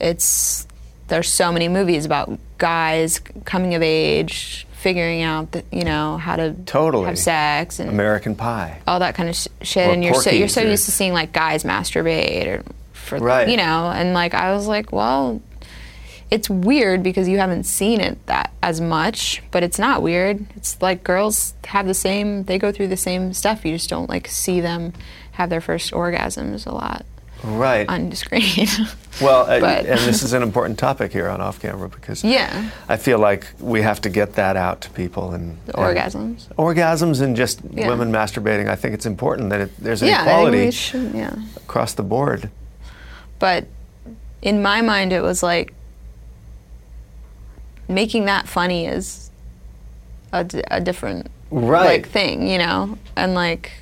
it's, 0.00 0.66
there's 1.08 1.32
so 1.32 1.50
many 1.50 1.68
movies 1.68 2.04
about 2.04 2.38
guys 2.58 3.20
coming 3.44 3.74
of 3.74 3.82
age, 3.82 4.66
figuring 4.88 5.20
out 5.22 5.52
that, 5.52 5.64
you 5.70 5.84
know, 5.84 6.16
how 6.16 6.34
to 6.36 6.54
Totally. 6.64 7.04
have 7.06 7.18
sex 7.18 7.78
and 7.78 7.90
American 7.90 8.34
Pie. 8.34 8.80
all 8.86 9.00
that 9.00 9.14
kind 9.14 9.28
of 9.28 9.36
sh- 9.36 9.48
shit, 9.60 9.88
Or 9.88 9.92
and 9.92 10.02
you're 10.02 10.14
so 10.14 10.30
you're 10.30 10.48
so 10.48 10.62
or- 10.62 10.66
used 10.66 10.86
to 10.86 10.90
seeing 10.92 11.12
like 11.12 11.32
guys 11.34 11.62
masturbate 11.62 12.46
or 12.46 12.62
for 12.94 13.18
Right. 13.18 13.48
you 13.48 13.56
know, 13.58 13.90
and 13.94 14.14
like 14.14 14.32
I 14.34 14.52
was 14.52 14.66
like, 14.66 14.90
well, 14.92 15.42
it's 16.30 16.48
weird 16.48 17.02
because 17.02 17.28
you 17.28 17.38
haven't 17.38 17.64
seen 17.64 18.00
it 18.00 18.18
that 18.26 18.50
as 18.62 18.80
much, 18.80 19.42
but 19.50 19.62
it's 19.62 19.78
not 19.78 20.00
weird. 20.02 20.44
It's 20.56 20.80
like 20.80 21.04
girls 21.04 21.54
have 21.66 21.86
the 21.86 21.94
same, 21.94 22.44
they 22.44 22.58
go 22.58 22.72
through 22.72 22.88
the 22.88 22.96
same 22.96 23.32
stuff. 23.34 23.64
You 23.66 23.72
just 23.74 23.90
don't 23.90 24.08
like 24.08 24.26
see 24.28 24.60
them 24.60 24.92
have 25.32 25.50
their 25.50 25.60
first 25.60 25.92
orgasms 25.92 26.66
a 26.66 26.72
lot 26.74 27.04
Right. 27.44 27.88
on 27.88 28.12
screen. 28.12 28.68
Well, 29.20 29.50
uh, 29.50 29.58
But- 29.58 29.86
and 29.86 29.98
this 29.98 30.22
is 30.22 30.32
an 30.32 30.42
important 30.48 30.78
topic 30.78 31.12
here 31.12 31.28
on 31.28 31.40
Off 31.40 31.58
Camera 31.60 31.88
because 31.88 32.22
yeah, 32.22 32.70
I 32.88 32.96
feel 32.96 33.18
like 33.18 33.48
we 33.58 33.82
have 33.82 34.00
to 34.02 34.08
get 34.10 34.34
that 34.34 34.56
out 34.56 34.80
to 34.82 34.90
people 34.90 35.32
and, 35.34 35.58
and 35.66 35.74
orgasms. 35.74 36.46
orgasms 36.56 37.20
and 37.20 37.34
just 37.36 37.60
Yeah. 37.72 37.88
women 37.88 38.12
masturbating. 38.12 38.68
I 38.68 38.76
think 38.76 38.94
it's 38.94 39.06
important 39.06 39.50
that 39.50 39.60
it, 39.62 39.70
there's 39.78 40.02
Yeah, 40.02 40.20
equality 40.22 40.70
should. 40.70 41.12
Yeah. 41.14 41.34
across 41.56 41.94
the 41.94 42.04
board. 42.04 42.48
but 43.40 43.66
in 44.40 44.62
my 44.62 44.80
mind 44.82 45.12
it 45.12 45.20
was 45.22 45.42
like 45.42 45.74
making 47.88 48.26
that 48.26 48.46
funny 48.46 48.86
is 48.86 49.30
a, 50.32 50.44
d- 50.44 50.62
a 50.70 50.80
different 50.80 51.28
Right. 51.50 51.86
like 52.02 52.08
thing 52.08 52.46
you 52.46 52.58
know 52.58 52.98
and 53.16 53.34
like 53.34 53.72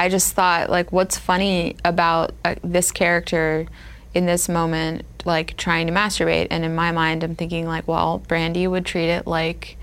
i 0.00 0.08
just 0.08 0.34
thought 0.34 0.70
like 0.70 0.90
what's 0.92 1.18
funny 1.18 1.76
about 1.84 2.32
uh, 2.44 2.54
this 2.64 2.90
character 2.90 3.66
in 4.14 4.24
this 4.26 4.48
moment 4.48 5.04
like 5.26 5.54
trying 5.56 5.86
to 5.86 5.92
masturbate? 5.92 6.46
And 6.50 6.64
in 6.64 6.74
my 6.74 6.90
mind 6.90 7.22
i'm 7.22 7.36
thinking 7.36 7.66
like 7.66 7.86
well 7.86 8.18
brandy 8.26 8.66
would 8.66 8.86
treat 8.86 9.10
it 9.10 9.26
like 9.26 9.76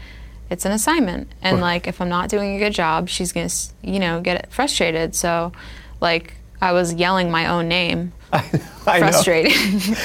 it's 0.49 0.65
an 0.65 0.71
assignment. 0.71 1.25
And 1.41 1.61
like 1.61 1.87
if 1.87 2.01
i'm 2.01 2.09
not 2.09 2.29
doing 2.29 2.55
a 2.55 2.59
good 2.59 2.73
job 2.73 3.09
she's 3.09 3.31
gonna 3.31 3.49
you 3.83 3.99
know 3.99 4.19
get 4.21 4.51
frustrated. 4.51 5.13
So 5.13 5.51
like 6.01 6.33
i 6.61 6.71
was 6.71 6.93
yelling 6.93 7.29
my 7.31 7.45
own 7.47 7.67
name. 7.67 8.11
I 8.33 8.41
know. 8.99 8.99
frustrating 8.99 9.53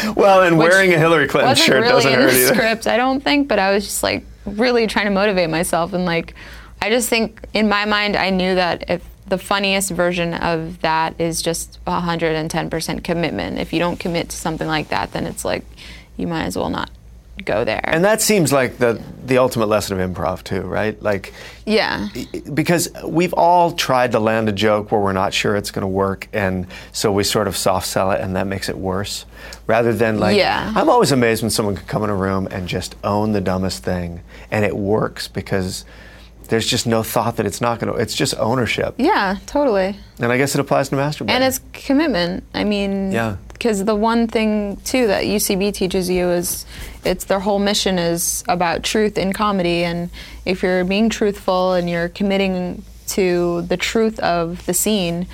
Well, 0.14 0.42
and 0.42 0.58
wearing 0.66 0.92
a 0.92 0.98
Hillary 0.98 1.26
Clinton 1.26 1.54
shirt 1.56 1.82
really 1.82 1.88
doesn't 2.04 2.12
in 2.12 2.20
hurt 2.20 2.30
the 2.32 2.42
either. 2.44 2.54
script, 2.54 2.86
I 2.86 2.96
don't 2.96 3.22
think, 3.24 3.48
but 3.48 3.58
I 3.58 3.72
was 3.72 3.84
just 3.84 4.02
like 4.02 4.24
really 4.44 4.86
trying 4.86 5.06
to 5.06 5.10
motivate 5.12 5.48
myself. 5.48 5.92
And 5.94 6.04
like 6.04 6.34
I 6.82 6.90
just 6.90 7.08
think 7.08 7.40
in 7.54 7.68
my 7.68 7.84
mind 7.86 8.14
I 8.16 8.30
knew 8.30 8.54
that 8.56 8.90
if 8.90 9.02
the 9.26 9.38
funniest 9.38 9.90
version 9.90 10.34
of 10.34 10.80
that 10.80 11.20
is 11.20 11.42
just 11.42 11.78
110% 11.86 13.04
commitment. 13.04 13.58
If 13.58 13.72
you 13.72 13.78
don't 13.78 13.98
commit 13.98 14.28
to 14.30 14.36
something 14.36 14.66
like 14.66 14.88
that, 14.88 15.12
then 15.12 15.26
it's 15.26 15.44
like 15.44 15.64
you 16.16 16.26
might 16.26 16.44
as 16.44 16.56
well 16.56 16.70
not 16.70 16.90
go 17.44 17.64
there. 17.64 17.80
And 17.88 18.04
that 18.04 18.20
seems 18.20 18.52
like 18.52 18.78
the 18.78 19.00
the 19.24 19.38
ultimate 19.38 19.66
lesson 19.66 19.98
of 19.98 20.10
improv 20.10 20.44
too, 20.44 20.60
right? 20.60 21.00
Like 21.02 21.32
yeah. 21.64 22.08
because 22.52 22.88
we've 23.04 23.32
all 23.32 23.72
tried 23.72 24.12
to 24.12 24.18
land 24.20 24.48
a 24.48 24.52
joke 24.52 24.92
where 24.92 25.00
we're 25.00 25.12
not 25.12 25.32
sure 25.32 25.56
it's 25.56 25.70
going 25.70 25.82
to 25.82 25.86
work 25.88 26.28
and 26.32 26.66
so 26.92 27.10
we 27.12 27.24
sort 27.24 27.48
of 27.48 27.56
soft 27.56 27.86
sell 27.86 28.10
it 28.10 28.20
and 28.20 28.36
that 28.36 28.46
makes 28.48 28.68
it 28.68 28.76
worse 28.76 29.24
rather 29.68 29.92
than 29.94 30.18
like 30.18 30.36
Yeah. 30.36 30.72
i'm 30.74 30.90
always 30.90 31.12
amazed 31.12 31.42
when 31.42 31.50
someone 31.50 31.76
can 31.76 31.86
come 31.86 32.02
in 32.02 32.10
a 32.10 32.16
room 32.16 32.48
and 32.50 32.66
just 32.66 32.96
own 33.04 33.30
the 33.30 33.40
dumbest 33.40 33.84
thing 33.84 34.20
and 34.50 34.64
it 34.64 34.76
works 34.76 35.28
because 35.28 35.84
there's 36.52 36.66
just 36.66 36.86
no 36.86 37.02
thought 37.02 37.36
that 37.36 37.46
it's 37.46 37.62
not 37.62 37.80
going 37.80 37.90
to 37.90 37.98
it's 37.98 38.14
just 38.14 38.34
ownership 38.38 38.94
Yeah, 38.98 39.38
totally. 39.46 39.96
and 40.20 40.30
i 40.30 40.36
guess 40.36 40.54
it 40.54 40.60
applies 40.60 40.90
to 40.90 40.96
masturbating 40.96 41.30
And 41.30 41.42
it's 41.44 41.60
commitment. 41.72 42.44
I 42.52 42.64
mean, 42.64 43.10
Yeah. 43.10 43.36
Because 43.54 43.84
the 43.84 43.94
one 43.94 44.26
thing 44.26 44.76
too 44.84 45.06
that 45.06 45.22
UCB 45.24 45.72
teaches 45.72 46.10
you 46.10 46.28
is 46.30 46.66
it's 47.04 47.24
their 47.26 47.38
whole 47.40 47.60
mission 47.60 47.96
is 47.96 48.42
about 48.48 48.82
truth 48.82 49.16
in 49.16 49.32
comedy, 49.32 49.84
and 49.84 50.10
if 50.44 50.62
you're 50.64 50.84
being 50.84 51.08
truthful 51.08 51.72
and 51.74 51.88
you're 51.88 52.08
committing 52.08 52.82
to 53.14 53.62
the 53.62 53.76
truth 53.76 54.18
of 54.18 54.66
the 54.66 54.74
scene, 54.74 55.28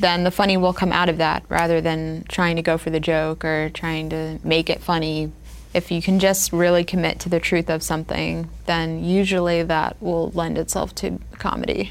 then 0.00 0.24
the 0.24 0.30
funny 0.30 0.56
will 0.56 0.72
come 0.72 0.92
out 0.92 1.10
of 1.10 1.18
that 1.18 1.42
rather 1.50 1.82
than 1.82 2.24
trying 2.28 2.56
to 2.56 2.62
go 2.62 2.78
for 2.78 2.88
the 2.88 3.00
joke 3.00 3.44
or 3.44 3.68
trying 3.74 4.08
to 4.08 4.38
make 4.42 4.70
it 4.70 4.80
funny. 4.80 5.30
If 5.74 5.90
you 5.90 6.00
can 6.00 6.20
just 6.20 6.52
really 6.52 6.84
commit 6.84 7.18
to 7.20 7.28
the 7.28 7.40
truth 7.40 7.68
of 7.68 7.82
something, 7.82 8.48
then 8.66 9.04
usually 9.04 9.62
that 9.64 10.00
will 10.00 10.30
lend 10.30 10.56
itself 10.56 10.94
to 10.96 11.18
comedy. 11.38 11.90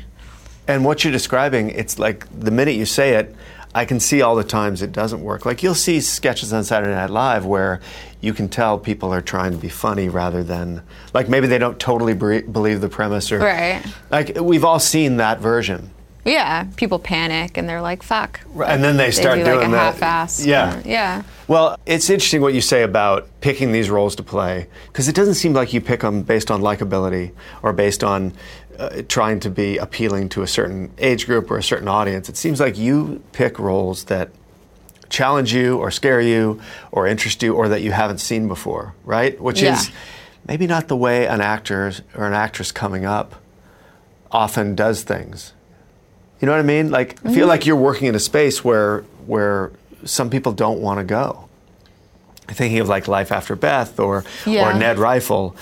And 0.67 0.85
what 0.85 1.03
you're 1.03 1.11
describing, 1.11 1.69
it's 1.69 1.99
like 1.99 2.25
the 2.39 2.49
minute 2.51 2.75
you 2.75 2.85
say 2.85 3.15
it, 3.15 3.35
I 3.75 3.85
can 3.85 3.99
see 3.99 4.21
all 4.21 4.35
the 4.35 4.43
times 4.43 4.81
it 4.81 4.91
doesn't 4.93 5.21
work. 5.21 5.45
Like 5.45 5.61
you'll 5.63 5.75
see 5.75 5.99
sketches 5.99 6.53
on 6.53 6.63
Saturday 6.63 6.93
Night 6.93 7.09
Live 7.09 7.45
where 7.45 7.81
you 8.21 8.33
can 8.33 8.47
tell 8.47 8.77
people 8.79 9.13
are 9.13 9.21
trying 9.21 9.51
to 9.51 9.57
be 9.57 9.67
funny 9.67 10.07
rather 10.07 10.43
than 10.43 10.81
like 11.13 11.27
maybe 11.27 11.47
they 11.47 11.57
don't 11.57 11.77
totally 11.79 12.13
bre- 12.13 12.39
believe 12.49 12.79
the 12.81 12.87
premise 12.87 13.31
or 13.31 13.39
Right. 13.39 13.83
like 14.11 14.37
we've 14.39 14.63
all 14.63 14.79
seen 14.79 15.17
that 15.17 15.39
version. 15.39 15.89
Yeah, 16.25 16.65
people 16.77 16.99
panic 16.99 17.57
and 17.57 17.67
they're 17.67 17.81
like, 17.81 18.01
"Fuck," 18.01 18.39
And 18.65 18.81
then 18.83 18.95
they 18.97 19.11
start 19.11 19.39
do 19.39 19.43
doing 19.45 19.57
like 19.59 19.67
a 19.67 19.71
that. 19.71 19.93
half-ass. 19.95 20.45
Yeah. 20.45 20.81
yeah. 20.85 21.23
Well, 21.49 21.77
it's 21.85 22.09
interesting 22.09 22.41
what 22.41 22.53
you 22.53 22.61
say 22.61 22.83
about 22.83 23.27
picking 23.41 23.73
these 23.73 23.89
roles 23.89 24.15
to 24.15 24.23
play 24.23 24.67
because 24.87 25.09
it 25.09 25.15
doesn't 25.15 25.33
seem 25.35 25.51
like 25.53 25.73
you 25.73 25.81
pick 25.81 25.99
them 25.99 26.21
based 26.23 26.49
on 26.49 26.61
likability 26.61 27.31
or 27.61 27.73
based 27.73 28.03
on 28.05 28.31
uh, 28.79 29.01
trying 29.09 29.41
to 29.41 29.49
be 29.49 29.77
appealing 29.77 30.29
to 30.29 30.41
a 30.43 30.47
certain 30.47 30.91
age 30.97 31.25
group 31.25 31.51
or 31.51 31.57
a 31.57 31.63
certain 31.63 31.89
audience. 31.89 32.29
It 32.29 32.37
seems 32.37 32.59
like 32.61 32.77
you 32.77 33.21
pick 33.33 33.59
roles 33.59 34.05
that 34.05 34.29
challenge 35.09 35.53
you 35.53 35.77
or 35.77 35.91
scare 35.91 36.21
you 36.21 36.59
or 36.91 37.05
interest 37.05 37.43
you 37.43 37.53
or 37.53 37.67
that 37.67 37.81
you 37.81 37.91
haven't 37.91 38.19
seen 38.19 38.47
before, 38.47 38.95
right? 39.03 39.39
Which 39.41 39.61
Yeah. 39.61 39.73
is 39.75 39.91
maybe 40.47 40.67
not 40.67 40.87
the 40.87 40.95
way 40.95 41.27
an 41.27 41.41
actor 41.41 41.91
or 42.15 42.25
an 42.25 42.33
actress 42.33 42.71
coming 42.71 43.03
up 43.05 43.35
often 44.31 44.73
does 44.73 45.03
things. 45.03 45.53
You 46.43 46.47
know 46.47 46.51
what 46.51 46.59
I 46.59 46.63
mean? 46.63 46.91
Like 46.91 47.11
I 47.11 47.13
Mm-hmm. 47.27 47.35
feel 47.35 47.47
like 47.47 47.65
you're 47.65 47.77
working 47.77 48.07
in 48.09 48.15
a 48.15 48.19
space 48.19 48.65
where 48.65 49.05
where 49.27 49.71
some 50.03 50.29
people 50.29 50.51
don't 50.51 50.81
want 50.81 50.97
to 50.99 51.05
go. 51.05 51.47
Thinking 52.49 52.79
of 52.81 52.89
like 52.89 53.07
Life 53.07 53.31
After 53.31 53.55
Beth 53.55 53.97
or 53.97 54.25
Yeah. 54.45 54.69
or 54.69 54.73
Ned 54.77 54.99
Rifle, 54.99 55.55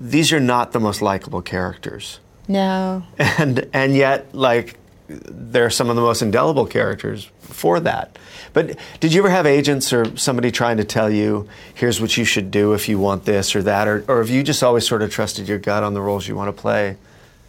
these 0.00 0.32
are 0.32 0.40
not 0.40 0.72
the 0.72 0.80
most 0.80 1.02
likable 1.02 1.42
characters. 1.42 2.18
No. 2.48 3.02
And 3.18 3.68
and 3.74 3.94
yet 3.94 4.34
like 4.34 4.78
they're 5.08 5.68
some 5.68 5.90
of 5.90 5.96
the 5.96 6.02
most 6.02 6.22
indelible 6.22 6.64
characters 6.64 7.28
for 7.40 7.78
that. 7.80 8.18
But 8.54 8.78
did 9.00 9.12
you 9.12 9.20
ever 9.20 9.28
have 9.28 9.44
agents 9.44 9.92
or 9.92 10.16
somebody 10.16 10.50
trying 10.50 10.78
to 10.78 10.84
tell 10.84 11.10
you, 11.10 11.46
here's 11.74 12.00
what 12.00 12.16
you 12.16 12.24
should 12.24 12.50
do 12.50 12.72
if 12.72 12.88
you 12.88 12.98
want 12.98 13.26
this 13.26 13.54
or 13.54 13.62
that? 13.64 13.86
Or, 13.86 14.02
or 14.08 14.16
have 14.20 14.30
you 14.30 14.42
just 14.42 14.62
always 14.62 14.88
sort 14.88 15.02
of 15.02 15.10
trusted 15.10 15.46
your 15.46 15.58
gut 15.58 15.82
on 15.82 15.92
the 15.92 16.00
roles 16.00 16.26
you 16.26 16.34
want 16.36 16.48
to 16.56 16.58
play? 16.62 16.96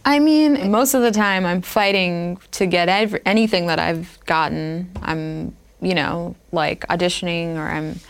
I 0.04 0.18
mean, 0.18 0.70
most 0.70 0.94
of 0.94 1.02
the 1.02 1.10
time 1.10 1.46
I'm 1.46 1.62
fighting 1.62 2.38
to 2.52 2.66
get 2.66 2.88
ev- 2.88 3.22
anything 3.24 3.68
that 3.68 3.78
I've 3.78 4.18
gotten. 4.26 4.90
I'm, 5.02 5.56
you 5.80 5.94
know, 5.94 6.36
like 6.52 6.86
auditioning 6.88 7.56
or 7.56 7.68
I'm 7.68 8.00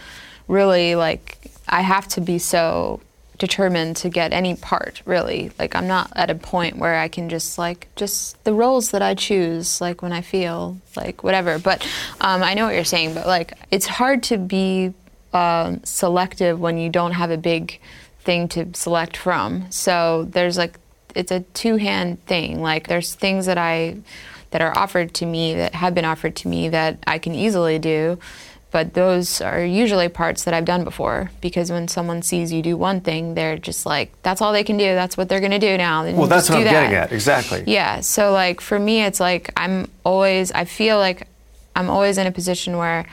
really 0.49 0.97
like, 0.97 1.39
I 1.69 1.83
have 1.83 2.09
to 2.09 2.21
be 2.21 2.39
so 2.39 3.01
determined 3.39 3.97
to 3.97 4.09
get 4.09 4.33
any 4.33 4.55
part, 4.55 5.03
really. 5.05 5.51
Like, 5.59 5.75
I'm 5.75 5.87
not 5.87 6.13
at 6.15 6.31
a 6.31 6.35
point 6.35 6.79
where 6.79 6.97
I 6.97 7.09
can 7.09 7.29
just, 7.29 7.59
like, 7.59 7.89
just 7.97 8.43
the 8.45 8.53
roles 8.53 8.91
that 8.93 9.03
I 9.03 9.15
choose, 9.15 9.81
like, 9.81 10.03
when 10.03 10.13
I 10.13 10.21
feel, 10.21 10.79
like, 10.97 11.25
whatever. 11.25 11.59
But 11.59 11.83
um, 12.21 12.43
I 12.43 12.55
know 12.55 12.67
what 12.67 12.75
you're 12.75 12.85
saying, 12.85 13.15
but, 13.15 13.27
like, 13.27 13.55
it's 13.71 13.87
hard 13.87 14.23
to 14.25 14.39
be 14.39 14.95
um, 15.33 15.83
selective 15.85 16.61
when 16.61 16.79
you 16.79 16.89
don't 16.91 17.13
have 17.13 17.31
a 17.31 17.37
big 17.37 17.81
thing 18.21 18.49
to 18.49 18.69
select 18.75 19.17
from. 19.17 19.71
So 19.71 20.29
there's, 20.31 20.57
like, 20.57 20.79
it's 21.15 21.31
a 21.33 21.41
two 21.55 21.77
hand 21.77 22.25
thing. 22.27 22.61
Like 22.63 22.89
there's 22.89 23.15
things 23.15 23.47
that 23.47 23.59
I 23.59 23.97
that 24.51 24.61
are 24.63 24.77
offered 24.77 25.13
to 25.15 25.27
me 25.27 25.55
that 25.55 25.75
have 25.75 25.95
been 25.95 26.05
offered 26.05 26.37
to 26.37 26.49
me 26.49 26.69
that 26.69 26.99
I 27.07 27.19
can 27.19 27.35
easily 27.35 27.79
do. 27.79 28.19
But 28.71 28.95
those 28.95 29.41
are 29.41 29.65
usually 29.65 30.09
parts 30.09 30.43
that 30.45 30.55
I've 30.55 30.65
done 30.65 30.83
before 30.83 31.31
because 31.41 31.71
when 31.71 31.87
someone 31.87 32.23
sees 32.23 32.53
you 32.53 32.61
do 32.61 32.77
one 32.77 33.01
thing, 33.03 33.35
they're 33.35 33.57
just 33.57 33.87
like, 33.87 34.11
that's 34.25 34.43
all 34.43 34.53
they 34.53 34.65
can 34.65 34.77
do. 34.77 34.97
That's 34.97 35.17
what 35.17 35.29
they're 35.29 35.39
going 35.39 35.53
to 35.53 35.61
do 35.61 35.77
now. 35.79 36.03
Then 36.03 36.17
Well, 36.17 36.27
that's 36.27 36.49
what 36.51 36.59
I'm 36.59 36.65
that. 36.65 36.73
getting 36.73 36.97
at. 36.97 37.13
Exactly. 37.13 37.63
Yeah. 37.69 38.01
So 38.01 38.33
like 38.33 38.61
for 38.61 38.77
me, 38.79 39.05
it's 39.05 39.21
like 39.21 39.53
I'm 39.57 39.89
always. 40.05 40.51
I 40.51 40.65
feel 40.65 40.99
like 40.99 41.29
I'm 41.77 41.89
always 41.89 42.19
in 42.19 42.27
a 42.27 42.33
position 42.33 42.77
where 42.77 43.07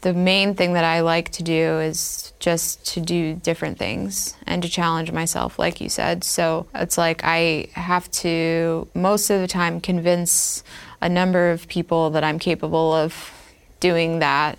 the 0.00 0.14
main 0.14 0.54
thing 0.54 0.74
that 0.74 0.84
I 0.84 1.00
like 1.00 1.30
to 1.32 1.42
do 1.42 1.80
is 1.80 2.32
just 2.38 2.86
to 2.94 3.00
do 3.00 3.34
different 3.34 3.78
things 3.78 4.36
and 4.46 4.62
to 4.62 4.68
challenge 4.68 5.10
myself, 5.10 5.58
like 5.58 5.80
you 5.80 5.88
said. 5.88 6.22
So 6.22 6.66
it's 6.74 6.96
like 6.96 7.22
I 7.24 7.68
have 7.72 8.10
to 8.12 8.88
most 8.94 9.30
of 9.30 9.40
the 9.40 9.48
time 9.48 9.80
convince 9.80 10.62
a 11.00 11.08
number 11.08 11.50
of 11.50 11.66
people 11.68 12.10
that 12.10 12.22
I'm 12.22 12.38
capable 12.38 12.92
of 12.92 13.32
doing 13.80 14.20
that 14.20 14.58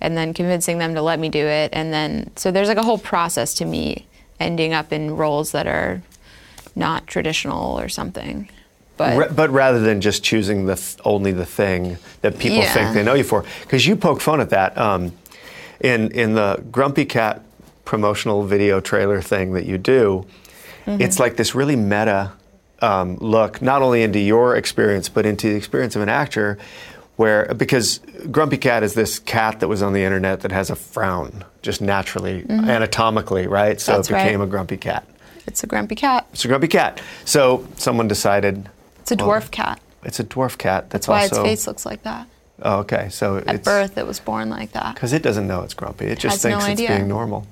and 0.00 0.16
then 0.16 0.34
convincing 0.34 0.78
them 0.78 0.94
to 0.94 1.02
let 1.02 1.18
me 1.18 1.28
do 1.28 1.44
it 1.44 1.70
and 1.72 1.92
then 1.92 2.30
so 2.36 2.50
there's 2.50 2.68
like 2.68 2.76
a 2.76 2.82
whole 2.82 2.98
process 2.98 3.54
to 3.54 3.64
me 3.64 4.06
ending 4.38 4.72
up 4.72 4.92
in 4.92 5.16
roles 5.16 5.52
that 5.52 5.66
are 5.66 6.02
not 6.76 7.06
traditional 7.06 7.78
or 7.78 7.88
something 7.88 8.48
but 8.96 9.34
but 9.34 9.50
rather 9.50 9.80
than 9.80 10.00
just 10.00 10.22
choosing 10.22 10.66
the 10.66 10.76
th- 10.76 10.96
only 11.04 11.32
the 11.32 11.46
thing 11.46 11.98
that 12.22 12.38
people 12.38 12.58
Yeah. 12.58 12.72
think 12.72 12.94
they 12.94 13.02
know 13.02 13.14
you 13.14 13.24
for, 13.24 13.44
because 13.62 13.86
you 13.86 13.96
poke 13.96 14.20
fun 14.20 14.40
at 14.40 14.50
that 14.50 14.76
um, 14.78 15.12
in 15.80 16.10
in 16.12 16.34
the 16.34 16.62
Grumpy 16.70 17.04
Cat 17.04 17.42
promotional 17.84 18.44
video 18.44 18.80
trailer 18.80 19.20
thing 19.20 19.52
that 19.54 19.66
you 19.66 19.78
do. 19.78 20.24
Mm-hmm. 20.86 21.00
It's 21.02 21.18
like 21.18 21.36
this 21.36 21.54
really 21.54 21.76
meta 21.76 22.32
um, 22.80 23.16
look, 23.18 23.62
not 23.62 23.82
only 23.82 24.02
into 24.02 24.18
your 24.18 24.56
experience 24.56 25.08
but 25.08 25.24
into 25.26 25.48
the 25.48 25.56
experience 25.56 25.96
of 25.96 26.02
an 26.02 26.08
actor. 26.08 26.58
Where 27.16 27.54
because 27.54 28.00
Grumpy 28.32 28.56
Cat 28.56 28.82
is 28.82 28.94
this 28.94 29.20
cat 29.20 29.60
that 29.60 29.68
was 29.68 29.82
on 29.82 29.92
the 29.92 30.02
internet 30.02 30.40
that 30.40 30.50
has 30.50 30.68
a 30.68 30.74
frown 30.74 31.44
just 31.62 31.80
naturally 31.80 32.44
anatomically, 32.50 33.46
right? 33.46 33.80
So 33.80 33.92
Mm-hmm. 33.92 33.98
That's 33.98 34.10
it 34.10 34.12
became 34.14 34.40
right. 34.40 34.46
a 34.46 34.50
grumpy 34.50 34.76
cat. 34.76 35.06
it's 35.46 35.62
a 35.62 35.68
grumpy 35.68 35.94
cat 35.94 36.26
It's 36.32 36.44
a 36.44 36.48
grumpy 36.48 36.66
cat. 36.66 37.00
So 37.24 37.66
someone 37.76 38.08
decided 38.08 38.68
it's 39.04 39.12
a 39.12 39.16
Well, 39.16 39.28
dwarf 39.40 39.50
cat 39.50 39.80
it's 40.02 40.18
a 40.20 40.24
dwarf 40.24 40.58
cat. 40.58 40.90
That's 40.90 41.06
that's 41.06 41.08
why 41.08 41.22
also. 41.22 41.36
its 41.44 41.48
face 41.62 41.66
looks 41.66 41.86
like 41.86 42.02
that 42.02 42.26
Oh, 42.62 42.78
okay. 42.80 43.08
So 43.10 43.38
at 43.38 43.56
it's 43.56 43.64
birth 43.64 43.98
it 43.98 44.06
was 44.06 44.20
born 44.20 44.48
like 44.48 44.72
that 44.72 44.94
because 44.94 45.12
it 45.12 45.22
doesn't 45.22 45.46
know 45.48 45.62
it's 45.62 45.74
grumpy. 45.74 46.06
It 46.06 46.18
just 46.20 46.42
Has 46.42 46.44
no 46.44 46.60
thinks 46.60 46.64
it's 46.64 46.80
idea. 46.80 46.96
being 46.96 47.08
normal. 47.08 47.46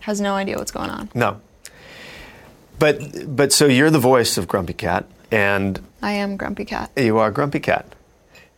has 0.00 0.20
no 0.20 0.34
idea 0.34 0.56
what's 0.58 0.70
going 0.70 0.90
on 0.90 1.08
No. 1.14 1.40
But 2.78 3.36
but 3.36 3.52
so 3.52 3.66
you're 3.66 3.90
the 3.90 3.98
voice 3.98 4.38
of 4.38 4.48
Grumpy 4.48 4.72
Cat, 4.74 5.06
and 5.30 5.80
i 6.02 6.12
am 6.12 6.36
grumpy 6.36 6.64
cat 6.64 6.90
you 6.96 7.18
are 7.18 7.30
Grumpy 7.30 7.60
Cat. 7.60 7.86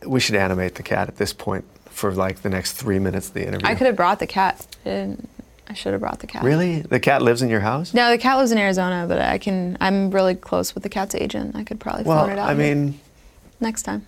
We 0.05 0.19
should 0.19 0.35
animate 0.35 0.75
the 0.75 0.83
cat 0.83 1.07
at 1.07 1.17
this 1.17 1.33
point 1.33 1.65
for 1.89 2.11
like 2.11 2.41
the 2.41 2.49
next 2.49 2.73
three 2.73 2.99
minutes 2.99 3.27
of 3.29 3.33
the 3.33 3.47
interview. 3.47 3.67
i 3.67 3.75
could 3.75 3.87
have 3.87 3.95
brought 3.95 4.19
the 4.19 4.27
cat 4.27 4.65
and 4.83 5.27
i 5.67 5.73
should 5.73 5.91
have 5.93 6.01
brought 6.01 6.19
the 6.19 6.27
cat 6.27 6.43
Really? 6.43 6.81
The 6.81 6.99
cat 6.99 7.21
lives 7.21 7.41
in 7.41 7.49
your 7.49 7.59
house? 7.61 7.93
no 7.93 8.09
the 8.09 8.17
cat 8.17 8.37
lives 8.37 8.51
in 8.51 8.57
arizona 8.57 9.05
but 9.07 9.19
i 9.19 9.37
can 9.37 9.77
i'm 9.81 10.11
really 10.11 10.35
close 10.35 10.73
with 10.73 10.83
the 10.83 10.89
cat's 10.89 11.15
agent 11.15 11.55
i 11.55 11.63
could 11.63 11.79
probably 11.79 12.03
Well, 12.03 12.21
phone 12.25 12.31
it 12.31 12.39
out 12.39 12.49
I 12.49 12.53
mean, 12.53 12.99
next 13.59 13.83
time 13.83 14.05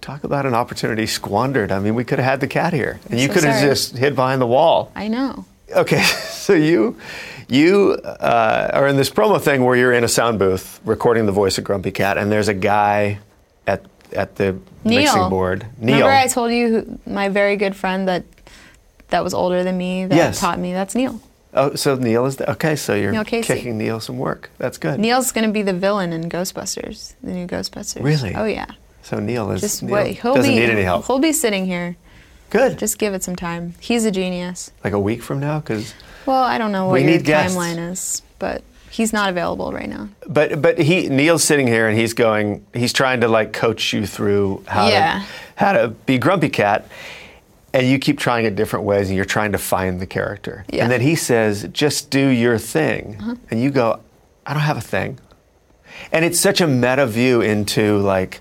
talk 0.00 0.24
about 0.24 0.44
an 0.44 0.54
opportunity 0.54 1.06
squandered. 1.06 1.70
I 1.70 1.78
mean, 1.78 1.94
we 1.94 2.02
could 2.02 2.18
have 2.18 2.26
had 2.26 2.40
the 2.40 2.48
cat 2.48 2.72
here, 2.72 2.98
and 3.10 3.20
you 3.20 3.28
so 3.28 3.34
could 3.34 3.44
have 3.44 3.62
just 3.62 3.96
hid 3.96 4.16
behind 4.16 4.40
the 4.40 4.46
wall. 4.46 4.90
i 4.96 5.06
know 5.06 5.44
Okay, 5.74 6.02
so 6.02 6.52
you 6.54 6.96
you 7.48 7.92
uh, 8.04 8.70
are 8.72 8.88
in 8.88 8.96
this 8.96 9.08
promo 9.10 9.40
thing 9.40 9.64
where 9.64 9.76
you're 9.76 9.92
in 9.92 10.02
a 10.04 10.08
sound 10.08 10.38
booth 10.38 10.80
recording 10.84 11.26
the 11.26 11.32
voice 11.32 11.58
of 11.58 11.64
Grumpy 11.64 11.90
Cat, 11.92 12.18
and 12.18 12.30
there's 12.32 12.48
a 12.48 12.54
guy 12.54 13.18
at 13.66 13.84
at 14.12 14.34
the 14.36 14.56
Neil. 14.84 15.02
mixing 15.02 15.28
board. 15.28 15.66
Neil. 15.78 15.96
Remember 15.98 16.10
I 16.12 16.26
told 16.26 16.50
you 16.52 16.68
who, 16.68 16.98
my 17.12 17.28
very 17.28 17.56
good 17.56 17.76
friend 17.76 18.08
that 18.08 18.24
that 19.08 19.24
was 19.24 19.34
older 19.34 19.62
than 19.64 19.76
me 19.78 20.06
that 20.06 20.14
Yes. 20.16 20.40
taught 20.40 20.58
me. 20.58 20.72
That's 20.72 20.94
Neil. 20.94 21.20
oh, 21.54 21.74
so 21.74 21.94
Neil 21.96 22.26
is 22.26 22.36
the, 22.36 22.50
okay. 22.52 22.76
So 22.76 22.94
you're 22.94 23.12
Neil 23.12 23.24
kicking 23.24 23.78
Neil 23.78 24.00
some 24.00 24.18
work. 24.18 24.50
That's 24.58 24.78
good. 24.78 25.00
Neil's 25.00 25.32
going 25.32 25.46
to 25.46 25.52
be 25.52 25.62
the 25.62 25.72
villain 25.72 26.12
in 26.12 26.28
Ghostbusters, 26.28 27.14
the 27.22 27.32
new 27.32 27.46
Ghostbusters. 27.46 28.02
Really? 28.02 28.34
Oh 28.34 28.44
yeah. 28.44 28.66
So 29.02 29.18
Neil 29.18 29.50
is 29.50 29.60
Just 29.62 29.82
Neil 29.82 29.94
wait. 29.94 30.18
He'll 30.20 30.34
doesn't 30.34 30.50
be 30.52 30.58
need 30.60 30.70
any 30.70 30.82
help. 30.82 31.06
he'll 31.06 31.18
be 31.18 31.32
sitting 31.32 31.64
here. 31.66 31.96
Good. 32.50 32.78
Just 32.78 32.98
give 32.98 33.14
it 33.14 33.22
some 33.22 33.36
time. 33.36 33.74
He's 33.80 34.04
a 34.04 34.10
genius. 34.10 34.70
like 34.84 34.92
a 34.92 35.00
week 35.00 35.22
from 35.22 35.38
now, 35.40 35.60
because 35.60 35.94
Well, 36.26 36.42
I 36.42 36.58
don't 36.58 36.72
know 36.72 36.86
what 36.86 37.02
your 37.02 37.18
timeline 37.18 37.90
is, 37.90 38.22
but 38.38 38.62
he's 38.90 39.12
not 39.12 39.28
available 39.30 39.72
right 39.72 39.88
now. 39.88 40.08
but 40.26 40.60
but 40.62 40.78
he 40.78 41.08
Neil's 41.08 41.44
sitting 41.44 41.66
here 41.66 41.88
and 41.88 41.96
he's 41.98 42.12
going. 42.14 42.64
He's 42.74 42.92
trying 42.92 43.20
to 43.22 43.28
like 43.28 43.52
coach 43.54 43.92
you 43.94 44.06
through 44.06 44.64
how 44.66 44.88
Yeah. 44.88 45.20
to 45.20 45.26
how 45.56 45.72
to 45.72 45.88
be 45.88 46.18
Grumpy 46.18 46.48
Cat. 46.50 46.86
And 47.78 47.86
you 47.86 47.98
keep 48.00 48.18
trying 48.18 48.44
it 48.44 48.56
different 48.56 48.84
ways, 48.84 49.08
and 49.08 49.14
you're 49.16 49.24
trying 49.36 49.52
to 49.52 49.58
find 49.58 50.00
the 50.00 50.06
character. 50.06 50.64
Yeah. 50.68 50.78
Uh-huh. 50.78 50.82
And 50.84 50.92
then 50.92 51.00
he 51.00 51.14
says, 51.14 51.68
"Just 51.72 52.10
do 52.10 52.26
your 52.44 52.58
thing," 52.58 53.06
and 53.50 53.62
you 53.62 53.70
go, 53.70 54.00
"I 54.44 54.52
don't 54.54 54.62
have 54.62 54.76
a 54.76 54.88
thing." 54.96 55.18
And 56.12 56.24
it's 56.24 56.40
such 56.40 56.60
a 56.60 56.66
meta 56.66 57.06
view 57.06 57.40
into 57.40 57.98
like 57.98 58.40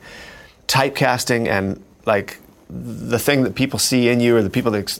typecasting 0.67 1.47
and 1.47 1.81
like 2.05 2.39
the 2.69 3.19
thing 3.19 3.43
that 3.43 3.53
people 3.55 3.79
see 3.79 4.09
in 4.09 4.19
you, 4.19 4.35
or 4.37 4.41
the 4.41 4.49
people 4.49 4.71
that 4.71 4.79
ex- 4.79 4.99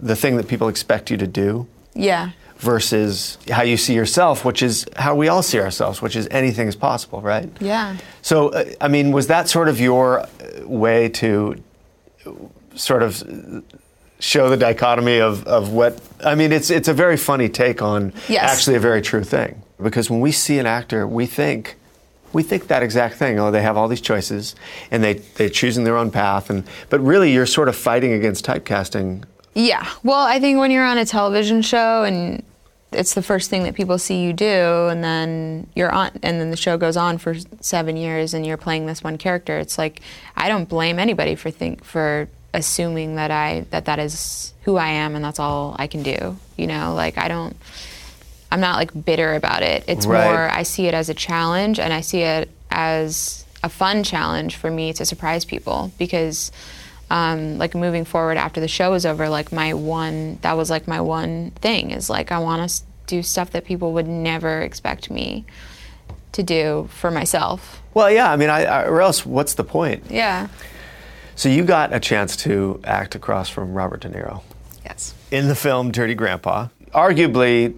the 0.00 0.16
thing 0.16 0.36
that 0.36 0.46
people 0.48 0.68
expect 0.68 1.10
you 1.10 1.16
to 1.16 1.26
do 1.26 1.66
Yeah. 1.94 2.30
versus 2.58 3.36
how 3.50 3.62
you 3.62 3.76
see 3.76 3.94
yourself, 3.94 4.44
which 4.44 4.62
is 4.62 4.86
how 4.96 5.14
we 5.14 5.28
all 5.28 5.42
see 5.42 5.58
ourselves, 5.60 6.00
which 6.00 6.16
is 6.16 6.26
anything 6.30 6.68
is 6.68 6.76
possible, 6.76 7.20
right? 7.20 7.48
Yeah. 7.60 7.96
So, 8.22 8.48
uh, 8.50 8.64
I 8.80 8.88
mean, 8.88 9.12
was 9.12 9.26
that 9.26 9.48
sort 9.48 9.68
of 9.68 9.78
your 9.80 10.24
way 10.64 11.08
to 11.20 11.56
sort 12.74 13.02
of 13.02 13.22
show 14.20 14.48
the 14.48 14.56
dichotomy 14.56 15.18
of, 15.20 15.44
of 15.46 15.70
what? 15.72 16.00
I 16.24 16.34
mean, 16.34 16.52
it's 16.52 16.70
it's 16.70 16.88
a 16.88 16.94
very 16.94 17.16
funny 17.16 17.48
take 17.48 17.82
on 17.82 18.12
Yes. 18.28 18.50
actually 18.52 18.76
a 18.76 18.80
very 18.80 19.02
true 19.02 19.24
thing 19.24 19.62
because 19.82 20.08
when 20.10 20.20
we 20.20 20.32
see 20.32 20.58
an 20.58 20.66
actor, 20.66 21.06
we 21.06 21.26
think. 21.26 21.76
We 22.34 22.42
think 22.42 22.68
that 22.68 22.82
exact 22.82 23.16
thing. 23.16 23.38
Oh, 23.38 23.50
they 23.50 23.60
have 23.60 23.76
all 23.76 23.88
these 23.88 24.00
choices, 24.00 24.54
and 24.90 25.04
they 25.04 25.14
they're 25.36 25.50
choosing 25.50 25.84
their 25.84 25.98
own 25.98 26.10
path, 26.10 26.48
and 26.48 26.64
but 26.88 26.98
really, 27.00 27.30
you're 27.30 27.44
sort 27.44 27.68
of 27.68 27.76
fighting 27.76 28.14
against 28.14 28.46
typecasting. 28.46 29.24
Yeah. 29.54 29.86
Well, 30.02 30.20
I 30.26 30.40
think 30.40 30.58
when 30.58 30.70
you're 30.70 30.86
on 30.86 30.96
a 30.96 31.04
television 31.04 31.60
show 31.60 32.04
and 32.04 32.42
it's 32.90 33.12
the 33.12 33.20
first 33.22 33.50
thing 33.50 33.64
that 33.64 33.74
people 33.74 33.98
see 33.98 34.22
you 34.22 34.32
do, 34.32 34.46
and 34.88 35.04
then 35.04 35.66
you're 35.76 35.92
on, 35.92 36.10
and 36.22 36.40
then 36.40 36.50
the 36.50 36.56
show 36.56 36.78
goes 36.78 36.96
on 36.96 37.18
for 37.18 37.34
seven 37.60 37.98
years, 37.98 38.32
and 38.32 38.46
you're 38.46 38.56
playing 38.56 38.86
this 38.86 39.02
one 39.04 39.18
character. 39.18 39.58
It's 39.58 39.76
like 39.76 40.00
I 40.34 40.48
don't 40.48 40.66
blame 40.70 40.98
anybody 40.98 41.34
for 41.34 41.50
think 41.50 41.84
for 41.84 42.28
assuming 42.54 43.16
that 43.16 43.30
I 43.30 43.66
that 43.70 43.86
that 43.86 43.98
is 43.98 44.52
who 44.62 44.76
I 44.76 44.88
am, 44.88 45.14
and 45.14 45.24
that's 45.24 45.38
all 45.40 45.74
I 45.78 45.86
can 45.86 46.02
do. 46.02 46.36
You 46.56 46.66
know, 46.66 46.94
like 46.94 47.18
I 47.18 47.28
don't. 47.28 47.56
I'm 48.50 48.60
not 48.60 48.76
like 48.76 48.90
bitter 49.04 49.34
about 49.34 49.62
it. 49.62 49.84
It's 49.88 50.04
Right. 50.06 50.24
more 50.24 50.48
I 50.50 50.62
see 50.62 50.86
it 50.86 50.94
as 50.94 51.08
a 51.08 51.14
challenge, 51.14 51.78
and 51.80 51.92
I 51.92 52.02
see 52.02 52.20
it 52.22 52.50
as 52.70 53.44
a 53.62 53.68
fun 53.68 54.02
challenge 54.02 54.56
for 54.56 54.70
me 54.70 54.92
to 54.94 55.04
surprise 55.06 55.44
people 55.44 55.90
because 55.98 56.52
um, 57.10 57.56
like 57.58 57.74
moving 57.74 58.04
forward 58.04 58.36
after 58.36 58.60
the 58.60 58.68
show 58.68 58.92
is 58.94 59.06
over, 59.06 59.28
like 59.28 59.52
my 59.52 59.72
one 59.74 60.38
that 60.42 60.56
was 60.56 60.68
like 60.68 60.86
my 60.88 61.00
one 61.00 61.50
thing 61.52 61.90
is 61.92 62.10
like 62.10 62.30
I 62.32 62.38
want 62.38 62.68
to 62.68 62.82
do 63.06 63.22
stuff 63.22 63.50
that 63.50 63.64
people 63.64 63.92
would 63.94 64.06
never 64.08 64.60
expect 64.60 65.10
me 65.10 65.44
to 66.32 66.42
do 66.42 66.88
for 66.90 67.10
myself. 67.10 67.82
Well, 67.94 68.10
yeah, 68.10 68.30
I 68.32 68.36
mean, 68.36 68.48
I, 68.48 68.64
I, 68.64 68.84
or 68.86 69.02
else, 69.02 69.26
what's 69.26 69.54
the 69.54 69.64
point? 69.64 70.04
Yeah. 70.08 70.48
So 71.34 71.48
you 71.48 71.64
got 71.64 71.92
a 71.94 72.00
chance 72.00 72.36
to 72.38 72.80
act 72.84 73.14
across 73.14 73.48
from 73.48 73.72
Robert 73.74 74.00
De 74.00 74.08
Niro 74.08 74.42
Yes. 74.84 75.14
in 75.30 75.48
the 75.48 75.54
film 75.54 75.90
Dirty 75.90 76.14
Grandpa. 76.14 76.68
Arguably, 76.94 77.74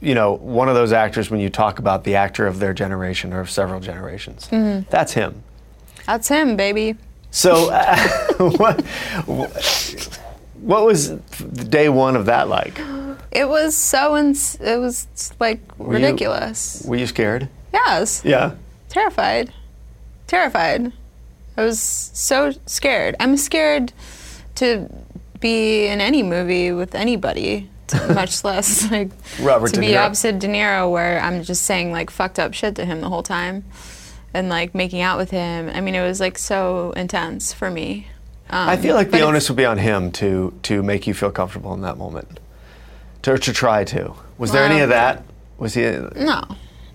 you 0.00 0.14
know, 0.14 0.34
one 0.34 0.68
of 0.68 0.74
those 0.74 0.92
actors 0.92 1.30
when 1.30 1.40
you 1.40 1.50
talk 1.50 1.78
about 1.78 2.04
the 2.04 2.14
actor 2.14 2.46
of 2.46 2.58
their 2.60 2.72
generation 2.72 3.32
or 3.32 3.40
of 3.40 3.50
several 3.50 3.80
generations. 3.80 4.48
That's 4.90 5.12
him. 5.14 5.42
That's 6.06 6.28
him, 6.28 6.56
baby. 6.56 6.96
So, 7.30 7.70
uh, 7.70 7.96
what, 8.38 8.80
what 10.60 10.84
was 10.84 11.08
day 11.08 11.88
one 11.88 12.16
of 12.16 12.26
that 12.26 12.48
like? 12.48 12.80
It 13.30 13.48
was 13.48 13.76
so 13.76 14.16
ins- 14.16 14.54
it 14.60 14.78
was 14.78 15.06
like 15.38 15.60
you- 15.78 15.86
ridiculous. 15.86 16.82
Were 16.86 16.96
you 16.96 17.06
scared? 17.06 17.48
yes. 17.72 18.22
Yeah. 18.24 18.52
terrified 18.88 19.52
terrified 20.26 20.92
i 21.58 21.62
was 21.64 21.78
so 21.80 22.52
scared 22.66 23.14
i'm 23.20 23.36
scared 23.36 23.92
to 24.54 24.88
be 25.40 25.86
in 25.86 26.00
any 26.00 26.22
movie 26.22 26.72
with 26.72 26.94
anybody 26.94 27.68
much 28.14 28.44
less 28.44 28.90
like 28.90 29.10
Robert 29.40 29.72
to 29.74 29.80
be 29.80 29.96
opposite 29.96 30.38
de 30.38 30.46
niro 30.46 30.90
where 30.90 31.20
i'm 31.20 31.42
just 31.42 31.62
saying 31.62 31.90
like 31.92 32.10
fucked 32.10 32.38
up 32.38 32.54
shit 32.54 32.74
to 32.76 32.84
him 32.84 33.00
the 33.00 33.08
whole 33.08 33.22
time 33.22 33.64
and 34.34 34.48
like 34.48 34.74
making 34.74 35.00
out 35.00 35.18
with 35.18 35.30
him 35.30 35.68
i 35.74 35.80
mean 35.80 35.94
it 35.94 36.02
was 36.02 36.20
like 36.20 36.38
so 36.38 36.92
intense 36.92 37.52
for 37.52 37.70
me 37.70 38.06
um, 38.50 38.66
I 38.70 38.78
feel 38.78 38.94
like 38.94 39.10
the 39.10 39.20
onus 39.20 39.50
would 39.50 39.56
be 39.56 39.66
on 39.66 39.76
him 39.76 40.10
to 40.12 40.54
to 40.62 40.82
make 40.82 41.06
you 41.06 41.12
feel 41.12 41.30
comfortable 41.30 41.74
in 41.74 41.82
that 41.82 41.98
moment, 41.98 42.40
to 43.20 43.36
to 43.36 43.52
try 43.52 43.84
to. 43.84 44.14
Was 44.38 44.52
there 44.52 44.64
any 44.64 44.80
of 44.80 44.88
that? 44.88 45.22
Was 45.58 45.74
he? 45.74 45.82
no 45.82 46.42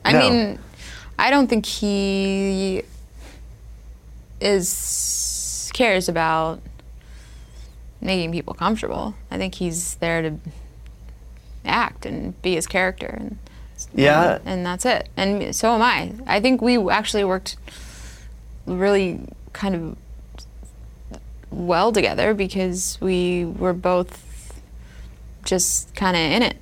I 0.04 0.14
No. 0.14 0.20
mean, 0.20 0.60
I 1.20 1.30
don't 1.30 1.46
think 1.48 1.68
he 1.68 2.82
is 4.40 5.70
cares 5.74 6.08
about 6.08 6.62
making 8.02 8.32
people 8.32 8.54
comfortable. 8.54 9.16
I 9.32 9.38
think 9.38 9.56
he's 9.56 9.96
there 9.96 10.22
to 10.22 10.38
act 11.66 12.06
and 12.06 12.40
be 12.42 12.56
his 12.56 12.68
character 12.68 13.08
and 13.08 13.38
Yeah. 13.94 14.40
and 14.46 14.66
that's 14.66 14.86
it. 14.86 15.10
And 15.18 15.56
so 15.56 15.74
am 15.74 15.82
I. 15.82 16.14
I 16.28 16.40
think 16.40 16.62
we 16.62 16.78
actually 16.90 17.24
worked 17.24 17.56
really 18.66 19.22
kind 19.54 19.76
of 19.76 19.98
well 21.52 21.92
together 21.92 22.34
because 22.34 22.98
we 23.02 23.46
were 23.46 23.74
both 23.74 24.62
just 25.46 25.94
kind 25.96 26.16
of 26.16 26.22
in 26.22 26.42
it. 26.44 26.58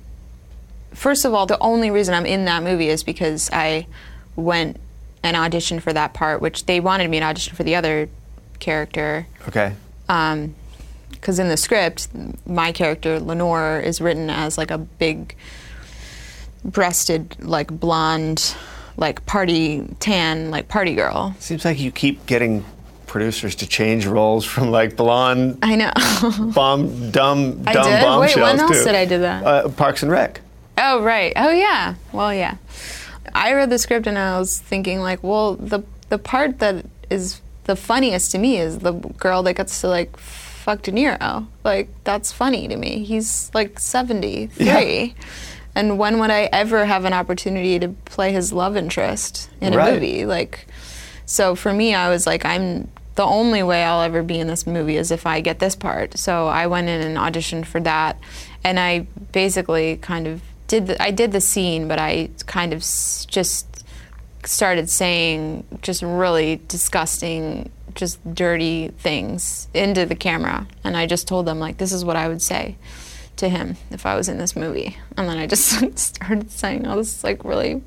First 0.92 1.24
of 1.24 1.32
all, 1.34 1.46
the 1.46 1.58
only 1.60 1.90
reason 1.90 2.14
I'm 2.14 2.26
in 2.26 2.44
that 2.44 2.62
movie 2.62 2.88
is 2.88 3.02
because 3.02 3.50
I 3.52 3.86
went 4.36 4.78
and 5.22 5.36
auditioned 5.36 5.82
for 5.82 5.92
that 5.92 6.14
part, 6.14 6.40
which 6.40 6.66
they 6.66 6.80
wanted 6.80 7.08
me 7.10 7.20
to 7.20 7.24
audition 7.26 7.54
for 7.54 7.62
the 7.64 7.74
other 7.76 8.08
character 8.58 9.26
Okay. 9.48 9.72
because 10.06 11.38
in 11.38 11.48
the 11.48 11.56
script, 11.56 12.08
my 12.46 12.72
character 12.72 13.18
Lenore 13.20 13.80
is 13.80 14.00
written 14.00 14.30
as 14.30 14.56
like 14.58 14.70
a 14.70 14.78
big, 14.78 15.34
breasted, 16.64 17.36
like 17.40 17.68
blonde, 17.68 18.54
like 18.96 19.24
party 19.26 19.86
tan, 20.00 20.50
like 20.50 20.68
party 20.68 20.94
girl. 20.94 21.34
Seems 21.38 21.64
like 21.64 21.78
you 21.80 21.90
keep 21.90 22.26
getting 22.26 22.64
producers 23.06 23.54
to 23.56 23.66
change 23.66 24.06
roles 24.06 24.44
from 24.44 24.70
like 24.70 24.96
blonde, 24.96 25.58
I 25.62 25.76
know. 25.76 25.92
bomb, 26.54 27.10
dumb, 27.10 27.62
dumb 27.62 27.66
I 27.66 27.72
did? 27.72 28.00
bombshells 28.02 28.20
Wait, 28.36 28.36
when 28.42 28.60
else 28.60 28.78
to, 28.78 28.84
did 28.84 28.94
I 28.94 29.04
do 29.04 29.18
that? 29.20 29.44
Uh, 29.44 29.68
Parks 29.70 30.02
and 30.02 30.10
Rec. 30.10 30.40
oh 30.78 31.02
right. 31.02 31.32
Oh 31.36 31.50
yeah. 31.50 31.94
Well 32.12 32.32
yeah. 32.32 32.56
I 33.34 33.52
read 33.54 33.70
the 33.70 33.78
script 33.78 34.06
and 34.06 34.18
I 34.18 34.38
was 34.38 34.58
thinking 34.58 35.00
like, 35.00 35.22
well, 35.22 35.54
the 35.56 35.82
the 36.08 36.18
part 36.18 36.58
that 36.58 36.84
is 37.10 37.40
the 37.64 37.76
funniest 37.76 38.32
to 38.32 38.38
me 38.38 38.58
is 38.58 38.80
the 38.80 38.92
girl 38.92 39.42
that 39.44 39.54
gets 39.54 39.80
to 39.80 39.88
like 39.88 40.16
fuck 40.18 40.82
De 40.82 40.92
Niro. 40.92 41.46
Like 41.64 41.88
that's 42.04 42.32
funny 42.32 42.68
to 42.68 42.76
me. 42.76 43.04
He's 43.04 43.50
like 43.54 43.78
seventy 43.78 44.46
three. 44.48 44.66
Yeah. 44.66 45.06
And 45.74 45.98
when 45.98 46.18
would 46.18 46.30
I 46.30 46.50
ever 46.52 46.84
have 46.84 47.06
an 47.06 47.14
opportunity 47.14 47.78
to 47.78 47.88
play 48.04 48.30
his 48.30 48.52
love 48.52 48.76
interest 48.76 49.48
in 49.58 49.72
a 49.72 49.78
Right. 49.78 49.94
movie? 49.94 50.26
Like, 50.26 50.66
so 51.24 51.54
for 51.54 51.72
me, 51.72 51.94
I 51.94 52.10
was 52.10 52.26
like, 52.26 52.44
I'm 52.44 52.88
the 53.14 53.22
only 53.24 53.62
way 53.62 53.82
I'll 53.82 54.02
ever 54.02 54.22
be 54.22 54.38
in 54.38 54.48
this 54.48 54.66
movie 54.66 54.98
is 54.98 55.10
if 55.10 55.26
I 55.26 55.40
get 55.40 55.60
this 55.60 55.74
part. 55.74 56.18
So 56.18 56.46
I 56.48 56.66
went 56.66 56.90
in 56.90 57.00
and 57.00 57.16
auditioned 57.16 57.64
for 57.64 57.80
that, 57.80 58.18
and 58.62 58.78
I 58.78 59.06
basically 59.32 59.96
kind 59.96 60.26
of 60.26 60.42
did. 60.72 60.86
The, 60.86 61.02
I 61.02 61.10
did 61.10 61.32
the 61.32 61.40
scene, 61.40 61.86
but 61.86 61.98
I 61.98 62.30
kind 62.46 62.72
of 62.72 62.78
s- 62.80 63.26
just 63.26 63.84
started 64.44 64.88
saying 64.88 65.64
just 65.82 66.02
really 66.02 66.60
disgusting, 66.66 67.70
just 67.94 68.18
dirty 68.34 68.88
things 68.88 69.68
into 69.74 70.06
the 70.06 70.14
camera, 70.14 70.66
and 70.82 70.96
I 70.96 71.06
just 71.06 71.28
told 71.28 71.46
them 71.46 71.58
like, 71.58 71.76
this 71.76 71.92
is 71.92 72.04
what 72.06 72.16
I 72.16 72.26
would 72.26 72.40
say 72.40 72.76
to 73.36 73.48
him 73.50 73.76
if 73.90 74.06
I 74.06 74.14
was 74.16 74.28
in 74.30 74.38
this 74.38 74.56
movie. 74.56 74.96
And 75.16 75.28
then 75.28 75.36
I 75.36 75.46
just 75.46 75.68
started 75.98 76.50
saying 76.50 76.86
all 76.86 76.96
this 76.96 77.22
like 77.22 77.44
really 77.44 77.82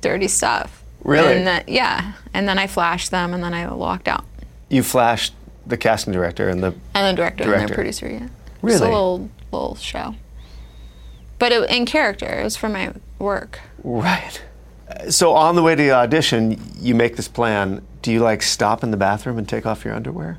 dirty 0.00 0.28
stuff. 0.28 0.82
Really? 1.04 1.36
And 1.36 1.46
that, 1.46 1.68
yeah. 1.68 2.14
And 2.34 2.48
then 2.48 2.58
I 2.58 2.66
flashed 2.66 3.12
them 3.12 3.32
and 3.34 3.42
then 3.42 3.54
I 3.54 3.72
walked 3.72 4.08
out. 4.08 4.24
You 4.68 4.82
flashed 4.82 5.32
the 5.64 5.76
casting 5.76 6.12
director 6.12 6.48
and 6.48 6.60
the. 6.60 6.74
And 6.94 7.16
the 7.16 7.22
director, 7.22 7.54
and 7.54 7.68
the 7.68 7.74
producer, 7.74 8.08
yeah. 8.10 8.28
Really? 8.62 8.74
It's 8.74 8.80
a 8.80 8.84
little, 8.84 9.30
little 9.52 9.76
show. 9.76 10.14
But 11.38 11.52
it, 11.52 11.70
in 11.70 11.86
character, 11.86 12.26
it 12.26 12.44
was 12.44 12.56
for 12.56 12.68
my 12.68 12.92
work. 13.18 13.60
Right. 13.84 14.42
So 15.10 15.34
on 15.34 15.54
the 15.54 15.62
way 15.62 15.74
to 15.74 15.82
the 15.82 15.92
audition, 15.92 16.60
you 16.80 16.94
make 16.94 17.16
this 17.16 17.28
plan. 17.28 17.82
Do 18.02 18.10
you 18.12 18.20
like 18.20 18.42
stop 18.42 18.82
in 18.82 18.90
the 18.90 18.96
bathroom 18.96 19.38
and 19.38 19.48
take 19.48 19.66
off 19.66 19.84
your 19.84 19.94
underwear? 19.94 20.38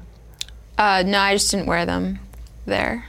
Uh, 0.78 1.04
no, 1.06 1.20
I 1.20 1.34
just 1.36 1.52
didn't 1.52 1.68
wear 1.68 1.86
them 1.86 2.20
there. 2.66 3.06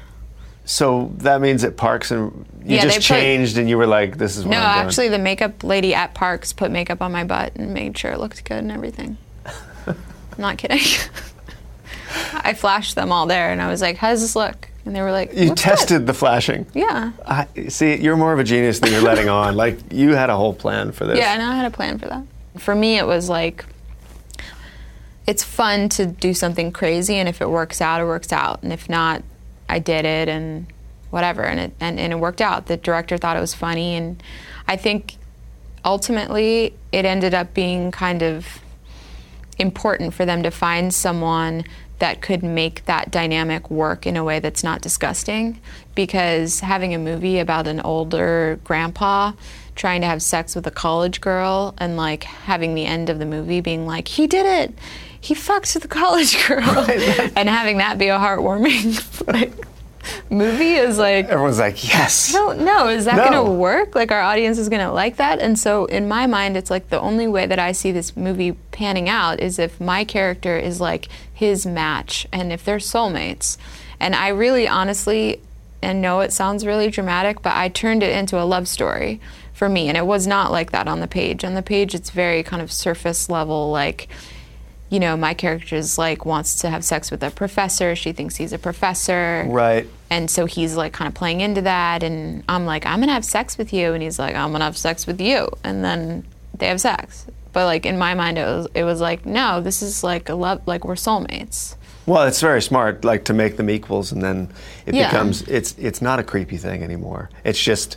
So 0.64 1.10
that 1.18 1.40
means 1.40 1.64
at 1.64 1.76
Parks 1.76 2.10
and 2.12 2.44
you 2.64 2.76
Yeah, 2.76 2.82
just 2.82 2.96
put- 2.98 3.02
changed 3.04 3.58
and 3.58 3.68
you 3.68 3.76
were 3.78 3.86
like, 3.86 4.18
"This 4.18 4.36
is 4.36 4.44
what 4.44 4.52
No, 4.52 4.58
I'm 4.58 4.74
doing." 4.76 4.86
actually, 4.86 5.08
the 5.08 5.18
makeup 5.18 5.64
lady 5.64 5.94
at 5.94 6.14
Parks 6.14 6.52
put 6.52 6.70
makeup 6.70 7.00
on 7.02 7.10
my 7.10 7.24
butt 7.24 7.56
and 7.56 7.72
made 7.74 7.96
sure 7.98 8.12
it 8.12 8.20
looked 8.20 8.44
good 8.44 8.58
and 8.58 8.70
everything. 8.70 9.16
I'm 9.86 9.96
not 10.38 10.58
kidding. 10.58 10.80
I 12.34 12.54
flashed 12.54 12.94
them 12.94 13.10
all 13.12 13.26
there 13.26 13.50
and 13.50 13.60
I 13.62 13.68
was 13.68 13.80
like, 13.80 13.96
how 13.96 14.10
does 14.10 14.20
this 14.20 14.36
look? 14.36 14.68
And 14.84 14.96
they 14.96 15.02
were 15.02 15.12
like, 15.12 15.34
you 15.34 15.54
tested 15.54 16.06
the 16.06 16.14
flashing. 16.14 16.66
Yeah. 16.74 17.12
I, 17.26 17.46
see, 17.68 17.96
you're 17.96 18.16
more 18.16 18.32
of 18.32 18.38
a 18.38 18.44
genius 18.44 18.78
than 18.78 18.92
you're 18.92 19.02
letting 19.02 19.28
on. 19.28 19.54
Like 19.54 19.78
you 19.92 20.14
had 20.14 20.30
a 20.30 20.36
whole 20.36 20.54
plan 20.54 20.92
for 20.92 21.04
this. 21.04 21.18
Yeah, 21.18 21.34
and 21.34 21.42
I 21.42 21.54
had 21.54 21.66
a 21.66 21.70
plan 21.70 21.98
for 21.98 22.06
that. 22.06 22.24
For 22.56 22.74
me, 22.74 22.96
it 22.96 23.06
was 23.06 23.28
like, 23.28 23.66
it's 25.26 25.44
fun 25.44 25.88
to 25.90 26.06
do 26.06 26.34
something 26.34 26.72
crazy, 26.72 27.16
and 27.16 27.28
if 27.28 27.40
it 27.40 27.48
works 27.48 27.80
out, 27.80 28.00
it 28.00 28.04
works 28.04 28.32
out. 28.32 28.62
And 28.62 28.72
if 28.72 28.88
not, 28.88 29.22
I 29.68 29.78
did 29.78 30.04
it 30.04 30.28
and 30.28 30.66
whatever. 31.10 31.42
And 31.42 31.60
it, 31.60 31.72
and, 31.78 32.00
and 32.00 32.12
it 32.12 32.16
worked 32.16 32.40
out. 32.40 32.66
The 32.66 32.76
director 32.76 33.16
thought 33.16 33.36
it 33.36 33.40
was 33.40 33.54
funny, 33.54 33.94
and 33.94 34.20
I 34.66 34.76
think 34.76 35.16
ultimately 35.84 36.74
it 36.90 37.04
ended 37.04 37.34
up 37.34 37.54
being 37.54 37.90
kind 37.90 38.22
of 38.22 38.60
important 39.58 40.14
for 40.14 40.24
them 40.24 40.42
to 40.42 40.50
find 40.50 40.92
someone 40.92 41.64
that 42.00 42.20
could 42.20 42.42
make 42.42 42.84
that 42.86 43.10
dynamic 43.10 43.70
work 43.70 44.06
in 44.06 44.16
a 44.16 44.24
way 44.24 44.40
that's 44.40 44.64
not 44.64 44.82
disgusting. 44.82 45.60
Because 45.94 46.60
having 46.60 46.94
a 46.94 46.98
movie 46.98 47.38
about 47.38 47.66
an 47.66 47.80
older 47.80 48.58
grandpa 48.64 49.32
trying 49.74 50.00
to 50.00 50.06
have 50.06 50.20
sex 50.20 50.54
with 50.54 50.66
a 50.66 50.70
college 50.70 51.20
girl 51.20 51.74
and 51.78 51.96
like 51.96 52.24
having 52.24 52.74
the 52.74 52.84
end 52.84 53.08
of 53.08 53.18
the 53.18 53.24
movie 53.26 53.60
being 53.60 53.86
like 53.86 54.08
he 54.08 54.26
did 54.26 54.44
it! 54.44 54.74
He 55.22 55.34
fucked 55.34 55.72
the 55.74 55.88
college 55.88 56.46
girl! 56.48 56.62
And 57.36 57.48
having 57.48 57.78
that 57.78 57.98
be 57.98 58.08
a 58.08 58.18
heartwarming 58.18 59.26
like 59.32 59.52
movie 60.30 60.74
is 60.74 60.98
like 60.98 61.26
Everyone's 61.28 61.58
like, 61.58 61.86
"Yes." 61.88 62.32
no 62.32 62.52
don't. 62.52 62.88
Is 62.88 63.04
that 63.04 63.16
No. 63.30 63.44
to 63.44 63.50
work? 63.50 63.94
Like 63.94 64.10
our 64.12 64.20
audience 64.20 64.58
is 64.58 64.68
to 64.80 64.90
like 64.92 65.16
that? 65.16 65.38
And 65.40 65.58
so 65.58 65.84
in 65.86 66.08
my 66.08 66.26
mind, 66.26 66.56
it's 66.56 66.70
like 66.70 66.88
the 66.90 67.00
only 67.00 67.26
way 67.26 67.46
that 67.46 67.58
I 67.58 67.72
see 67.72 67.92
this 67.92 68.16
movie 68.16 68.52
panning 68.72 69.08
out 69.08 69.40
is 69.40 69.58
if 69.58 69.80
my 69.80 70.04
character 70.04 70.56
is 70.58 70.80
like 70.80 71.08
his 71.32 71.66
match 71.66 72.26
and 72.32 72.52
if 72.52 72.64
they're 72.64 72.78
soulmates. 72.78 73.56
And 73.98 74.14
I 74.14 74.28
really 74.28 74.66
honestly, 74.66 75.40
and 75.82 76.00
know 76.02 76.20
it 76.20 76.32
sounds 76.32 76.66
really 76.66 76.90
dramatic, 76.90 77.42
but 77.42 77.54
I 77.54 77.68
turned 77.68 78.02
it 78.02 78.14
into 78.16 78.40
a 78.40 78.44
love 78.44 78.68
story 78.68 79.20
for 79.52 79.68
me. 79.68 79.88
And 79.88 79.96
it 79.96 80.06
was 80.06 80.26
not 80.26 80.50
like 80.52 80.72
that 80.72 80.88
on 80.88 81.00
the 81.00 81.06
page. 81.06 81.44
On 81.44 81.54
the 81.54 81.62
page, 81.62 81.94
it's 81.94 82.10
very 82.10 82.42
kind 82.42 82.62
of 82.62 82.70
surface 82.72 83.28
level, 83.28 83.70
like, 83.70 84.08
you 84.90 85.00
know, 85.00 85.16
my 85.16 85.34
character 85.34 85.76
is 85.76 85.96
like 85.98 86.24
wants 86.26 86.56
to 86.60 86.68
have 86.70 86.84
sex 86.84 87.10
with 87.10 87.22
a 87.22 87.30
professor. 87.30 87.96
She 87.96 88.12
thinks 88.12 88.36
he's 88.36 88.52
a 88.52 88.58
professor. 88.58 89.44
Right. 89.48 89.86
And 90.10 90.28
so 90.30 90.44
he's 90.46 90.76
like 90.76 90.92
kind 90.92 91.06
of 91.08 91.14
playing 91.14 91.40
into 91.40 91.62
that. 91.62 92.02
And 92.02 92.42
I'm 92.48 92.66
like, 92.66 92.84
I'm 92.86 92.96
going 92.98 93.06
to 93.08 93.14
have 93.14 93.24
sex 93.24 93.56
with 93.56 93.72
you. 93.72 93.92
And 93.94 94.02
he's 94.02 94.18
like, 94.18 94.34
I'm 94.34 94.48
going 94.50 94.58
to 94.60 94.64
have 94.66 94.76
sex 94.76 95.06
with 95.06 95.20
you. 95.20 95.48
And 95.64 95.84
then 95.84 96.26
they 96.58 96.66
have 96.66 96.80
sex. 96.80 97.24
But 97.52 97.64
like 97.66 97.86
in 97.86 97.98
my 97.98 98.14
mind, 98.14 98.36
it 98.38 98.44
was, 98.44 98.68
it 98.74 98.84
was 98.84 99.00
like, 99.00 99.24
no, 99.24 99.60
this 99.60 99.80
is 99.82 100.02
like 100.04 100.28
a 100.28 100.34
love, 100.34 100.62
like 100.66 100.84
we're 100.84 100.94
soulmates. 100.94 101.76
Well, 102.06 102.24
it's 102.24 102.40
very 102.40 102.62
smart, 102.62 103.04
like 103.04 103.26
to 103.26 103.32
make 103.32 103.56
them 103.56 103.70
equals, 103.70 104.10
and 104.10 104.20
then 104.22 104.50
it 104.86 104.94
Yeah. 104.94 105.10
becomes 105.10 105.42
it's 105.42 105.76
it's 105.78 106.00
not 106.02 106.18
a 106.18 106.24
creepy 106.24 106.56
thing 106.56 106.82
anymore. 106.82 107.30
It's 107.44 107.60
just 107.62 107.96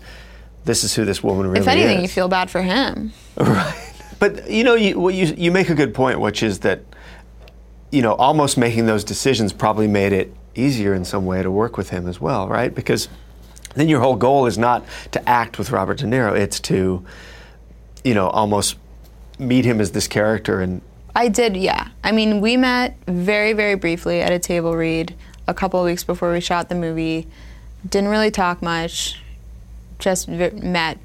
this 0.66 0.84
is 0.84 0.94
who 0.94 1.06
this 1.06 1.24
woman 1.24 1.48
really 1.48 1.62
is. 1.62 1.66
if 1.66 1.72
anything, 1.72 1.98
is. 1.98 2.02
you 2.04 2.08
feel 2.10 2.28
bad 2.28 2.52
for 2.52 2.62
him. 2.62 3.12
Right. 3.38 3.93
But 4.24 4.49
you 4.49 4.63
know, 4.63 4.76
you, 4.76 4.97
well, 4.97 5.13
you 5.13 5.34
you 5.36 5.51
make 5.51 5.69
a 5.69 5.76
good 5.76 5.93
point, 5.93 6.21
which 6.21 6.43
is 6.43 6.59
that 6.59 6.80
you 7.91 8.01
know 8.01 8.13
almost 8.13 8.57
making 8.57 8.86
those 8.86 9.03
decisions 9.03 9.51
probably 9.51 9.86
made 9.86 10.13
it 10.13 10.34
easier 10.55 10.93
in 10.93 11.03
some 11.03 11.26
way 11.26 11.43
to 11.43 11.51
work 11.51 11.76
with 11.76 11.89
him 11.89 12.07
as 12.07 12.21
well, 12.21 12.47
right? 12.47 12.74
Because 12.74 13.09
then 13.76 13.89
your 13.89 13.99
whole 13.99 14.15
goal 14.15 14.45
is 14.45 14.57
not 14.57 14.86
to 15.11 15.30
act 15.30 15.59
with 15.59 15.71
Robert 15.71 15.97
De 15.97 16.05
Niro; 16.05 16.34
it's 16.39 16.61
to 16.61 17.05
you 18.05 18.13
know 18.13 18.30
almost 18.30 18.78
meet 19.39 19.65
him 19.65 19.82
as 19.82 19.91
this 19.91 20.07
character 20.07 20.61
and 20.61 20.82
I 21.13 21.28
did, 21.28 21.57
yeah. 21.57 21.89
I 22.01 22.13
mean, 22.13 22.39
we 22.39 22.55
met 22.55 22.95
very, 23.05 23.51
very 23.51 23.76
briefly 23.76 24.21
at 24.21 24.32
a 24.32 24.39
table 24.39 24.74
read 24.74 25.13
a 25.49 25.53
couple 25.53 25.82
of 25.82 25.86
weeks 25.86 26.05
before 26.05 26.32
we 26.32 26.39
shot 26.39 26.69
the 26.69 26.76
movie. 26.76 27.28
Didn't 27.89 28.09
really 28.09 28.32
talk 28.32 28.61
much, 28.61 29.21
just 29.99 30.30
met 30.30 30.97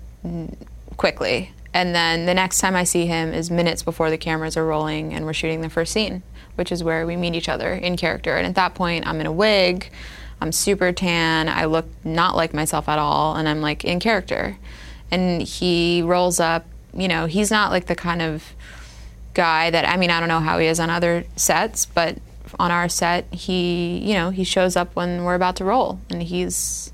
quickly. 0.96 1.50
And 1.78 1.94
then 1.94 2.26
the 2.26 2.34
next 2.34 2.58
time 2.58 2.74
I 2.74 2.82
see 2.82 3.06
him 3.06 3.32
is 3.32 3.52
minutes 3.52 3.84
before 3.84 4.10
the 4.10 4.18
cameras 4.18 4.56
are 4.56 4.66
rolling 4.66 5.14
and 5.14 5.24
we're 5.24 5.32
shooting 5.32 5.60
the 5.60 5.70
first 5.70 5.92
scene, 5.92 6.24
which 6.56 6.72
is 6.72 6.82
where 6.82 7.06
we 7.06 7.14
meet 7.14 7.36
each 7.36 7.48
other 7.48 7.72
in 7.72 7.96
character. 7.96 8.34
And 8.34 8.44
at 8.48 8.56
that 8.56 8.74
point, 8.74 9.06
I'm 9.06 9.20
in 9.20 9.26
a 9.26 9.32
wig, 9.32 9.88
I'm 10.40 10.50
super 10.50 10.90
tan, 10.90 11.48
I 11.48 11.66
look 11.66 11.86
not 12.02 12.34
like 12.34 12.52
myself 12.52 12.88
at 12.88 12.98
all, 12.98 13.36
and 13.36 13.48
I'm 13.48 13.60
like 13.60 13.84
in 13.84 14.00
character. 14.00 14.58
And 15.12 15.40
he 15.40 16.02
rolls 16.02 16.40
up, 16.40 16.66
you 16.92 17.06
know, 17.06 17.26
he's 17.26 17.48
not 17.48 17.70
like 17.70 17.86
the 17.86 17.94
kind 17.94 18.22
of 18.22 18.42
guy 19.34 19.70
that 19.70 19.88
I 19.88 19.96
mean 19.96 20.10
I 20.10 20.18
don't 20.18 20.28
know 20.28 20.40
how 20.40 20.58
he 20.58 20.66
is 20.66 20.80
on 20.80 20.90
other 20.90 21.26
sets, 21.36 21.86
but 21.86 22.18
on 22.58 22.72
our 22.72 22.88
set 22.88 23.32
he 23.32 23.98
you 23.98 24.14
know 24.14 24.30
he 24.30 24.42
shows 24.42 24.74
up 24.74 24.96
when 24.96 25.22
we're 25.22 25.36
about 25.36 25.54
to 25.54 25.64
roll 25.64 26.00
and 26.10 26.24
he's 26.24 26.90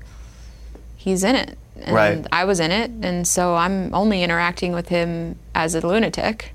he's 0.95 1.23
in 1.23 1.33
it 1.33 1.57
and 1.81 1.95
Right. 1.95 2.25
I 2.31 2.45
was 2.45 2.59
in 2.59 2.71
it, 2.71 2.91
and 3.01 3.27
so 3.27 3.55
I'm 3.55 3.93
only 3.93 4.23
interacting 4.23 4.71
with 4.73 4.89
him 4.89 5.37
as 5.53 5.75
a 5.75 5.85
lunatic. 5.85 6.53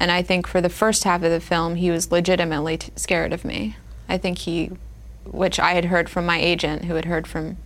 And 0.00 0.10
I 0.12 0.22
think 0.22 0.46
for 0.46 0.60
the 0.60 0.68
first 0.68 1.04
half 1.04 1.22
of 1.22 1.30
the 1.30 1.40
film, 1.40 1.74
he 1.76 1.90
was 1.90 2.10
legitimately 2.12 2.78
t- 2.78 2.92
scared 2.96 3.32
of 3.32 3.44
me. 3.44 3.76
I 4.08 4.16
think 4.18 4.38
he, 4.38 4.70
which 5.24 5.58
I 5.58 5.72
had 5.72 5.86
heard 5.86 6.08
from 6.08 6.24
my 6.26 6.38
agent, 6.40 6.84
who 6.84 6.94
had 6.94 7.04
heard 7.04 7.26
from 7.26 7.56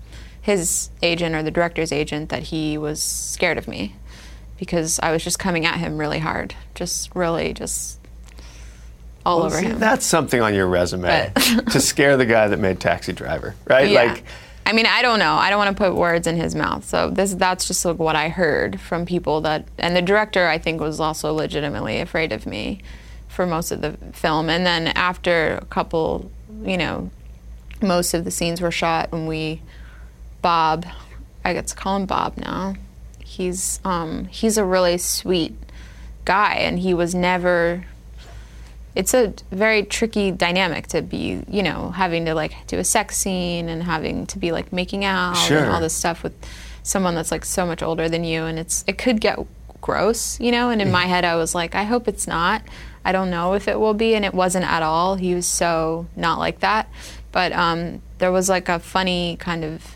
his 0.41 0.89
agent 1.03 1.35
or 1.35 1.43
the 1.43 1.51
director's 1.51 1.93
agent, 1.93 2.31
that 2.31 2.45
he 2.45 2.77
was 2.79 3.03
scared 3.03 3.59
of 3.59 3.69
me 3.69 3.95
because 4.59 4.99
I 5.03 5.13
was 5.13 5.23
just 5.25 5.39
coming 5.39 5.67
at 5.67 5.79
him 5.79 5.99
really 5.99 6.19
hard, 6.21 6.55
just 6.75 7.15
really 7.15 7.53
just 7.53 7.99
all 9.27 9.39
Well, 9.39 9.47
over 9.47 9.59
see, 9.59 9.67
him. 9.67 9.79
That's 9.79 10.05
something 10.07 10.41
on 10.41 10.55
your 10.55 10.67
resume 10.67 11.33
to 11.71 11.81
scare 11.81 12.17
the 12.17 12.27
guy 12.27 12.49
that 12.49 12.59
made 12.59 12.81
Taxi 12.81 13.13
Driver, 13.13 13.55
right? 13.69 13.89
Yeah. 13.91 14.03
Like, 14.05 14.25
I 14.65 14.73
mean, 14.73 14.87
I 14.87 15.03
don't 15.03 15.19
know. 15.19 15.35
I 15.35 15.51
don't 15.51 15.59
want 15.59 15.77
to 15.77 15.83
put 15.83 15.97
words 15.97 16.27
in 16.27 16.37
his 16.37 16.55
mouth. 16.55 16.85
So 16.85 17.11
this 17.11 17.35
that's 17.35 17.67
just 17.67 17.85
like 17.85 17.99
what 17.99 18.17
I 18.17 18.29
heard 18.29 18.81
from 18.81 19.05
people 19.07 19.41
that 19.43 19.67
and 19.79 19.97
the 19.97 20.03
director 20.03 20.47
I 20.47 20.59
think 20.59 20.81
was 20.81 21.01
also 21.01 21.33
legitimately 21.33 22.01
afraid 22.01 22.33
of 22.33 22.47
me 22.47 22.81
for 23.29 23.47
most 23.47 23.73
of 23.73 23.81
the 23.81 23.97
film. 24.13 24.49
And 24.49 24.65
then 24.65 24.89
after 24.89 25.59
a 25.61 25.65
couple, 25.65 26.31
you 26.65 26.77
know, 26.77 27.11
most 27.81 28.15
of 28.15 28.25
the 28.25 28.31
scenes 28.31 28.61
were 28.61 28.71
shot 28.71 29.11
when 29.11 29.27
we 29.27 29.61
Bob, 30.43 30.87
I 31.45 31.53
get 31.55 31.67
to 31.69 31.75
call 31.75 31.97
him 31.97 32.07
Bob 32.07 32.37
now. 32.37 32.75
He's 33.25 33.81
um 33.85 34.27
he's 34.27 34.57
a 34.57 34.65
really 34.65 34.99
sweet 34.99 35.55
guy 36.25 36.55
and 36.55 36.79
he 36.79 36.95
was 36.95 37.15
never 37.15 37.85
it's 38.95 39.15
a 39.15 39.33
very 39.51 39.83
tricky 39.85 40.31
dynamic 40.31 40.87
to 40.89 41.01
be, 41.03 41.43
you 41.49 41.63
know, 41.63 41.91
having 41.91 42.25
to 42.27 42.35
like 42.35 42.55
do 42.67 42.79
a 42.79 42.85
sex 42.85 43.17
scene 43.17 43.69
and 43.69 43.83
having 43.83 44.27
to 44.27 44.39
be 44.39 44.53
like 44.53 44.73
making 44.73 45.05
out 45.05 45.35
Sure. 45.37 45.59
and 45.59 45.71
all 45.71 45.81
this 45.81 45.95
stuff 45.95 46.23
with 46.23 46.35
someone 46.83 47.15
that's 47.15 47.31
like 47.31 47.45
so 47.45 47.65
much 47.65 47.83
older 47.83 48.09
than 48.09 48.25
you 48.25 48.43
and 48.45 48.59
it's 48.59 48.85
it 48.87 48.99
could 48.99 49.21
get 49.21 49.39
gross, 49.81 50.39
you 50.41 50.53
know, 50.53 50.71
and 50.71 50.83
in 50.83 50.91
my 50.91 51.07
head 51.07 51.25
I 51.25 51.37
was 51.37 51.55
like 51.55 51.75
I 51.75 51.85
hope 51.85 52.07
it's 52.09 52.27
not. 52.27 52.63
I 53.05 53.11
don't 53.13 53.31
know 53.31 53.55
if 53.55 53.67
it 53.67 53.81
will 53.81 53.95
be 53.95 54.15
and 54.15 54.25
it 54.25 54.35
wasn't 54.35 54.65
at 54.65 54.83
all. 54.83 55.17
He 55.17 55.35
was 55.35 55.47
so 55.47 56.07
not 56.15 56.39
like 56.39 56.61
that. 56.61 56.89
But 57.33 57.53
um 57.53 58.03
there 58.19 58.31
was 58.31 58.49
like 58.49 58.69
a 58.69 58.79
funny 58.79 59.37
kind 59.41 59.65
of 59.65 59.95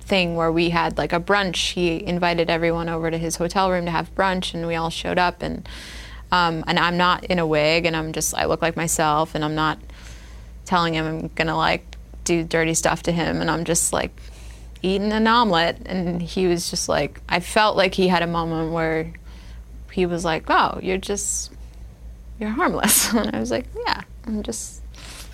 thing 0.00 0.36
where 0.36 0.52
we 0.52 0.70
had 0.70 0.96
like 0.98 1.12
a 1.12 1.20
brunch. 1.20 1.72
He 1.72 2.04
invited 2.06 2.48
everyone 2.50 2.88
over 2.88 3.10
to 3.10 3.18
his 3.18 3.36
hotel 3.36 3.70
room 3.70 3.86
to 3.86 3.90
have 3.90 4.14
brunch, 4.14 4.54
and 4.54 4.66
we 4.66 4.74
all 4.74 4.90
showed 4.90 5.18
up. 5.18 5.42
And 5.42 5.66
um, 6.34 6.64
and 6.66 6.80
I'm 6.80 6.96
not 6.96 7.24
in 7.26 7.38
a 7.38 7.46
wig, 7.46 7.86
and 7.86 7.96
I'm 7.96 8.12
just 8.12 8.34
I 8.34 8.46
look 8.46 8.60
like 8.60 8.74
myself, 8.74 9.36
and 9.36 9.44
I'm 9.44 9.54
not 9.54 9.78
telling 10.64 10.94
him 10.94 11.06
I'm 11.06 11.28
gonna 11.36 11.56
like 11.56 11.96
do 12.24 12.42
dirty 12.42 12.74
stuff 12.74 13.04
to 13.04 13.12
him, 13.12 13.40
and 13.40 13.48
I'm 13.48 13.64
just 13.64 13.92
like 13.92 14.10
eating 14.82 15.12
an 15.12 15.28
omelet, 15.28 15.78
and 15.86 16.20
he 16.20 16.48
was 16.48 16.68
just 16.70 16.88
like 16.88 17.20
I 17.28 17.38
felt 17.38 17.76
like 17.76 17.94
he 17.94 18.08
had 18.08 18.22
a 18.22 18.26
moment 18.26 18.72
where 18.72 19.12
he 19.92 20.06
was 20.06 20.24
like, 20.24 20.46
"Oh, 20.48 20.80
you're 20.82 20.98
just 20.98 21.52
you're 22.40 22.50
harmless," 22.50 23.12
and 23.14 23.34
I 23.34 23.38
was 23.38 23.52
like, 23.52 23.66
"Yeah, 23.86 24.00
I'm 24.26 24.42
just." 24.42 24.82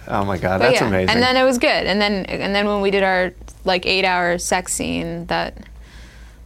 oh 0.06 0.24
my 0.24 0.36
God, 0.36 0.60
that's 0.60 0.80
yeah, 0.80 0.88
amazing. 0.88 1.14
And 1.14 1.22
then 1.22 1.36
it 1.36 1.44
was 1.44 1.56
good. 1.56 1.86
And 1.86 1.98
then 1.98 2.26
and 2.26 2.54
then 2.54 2.66
when 2.66 2.82
we 2.82 2.90
did 2.90 3.02
our 3.02 3.32
like 3.64 3.86
eight 3.86 4.04
hour 4.04 4.36
sex 4.36 4.74
scene 4.74 5.26
that 5.26 5.56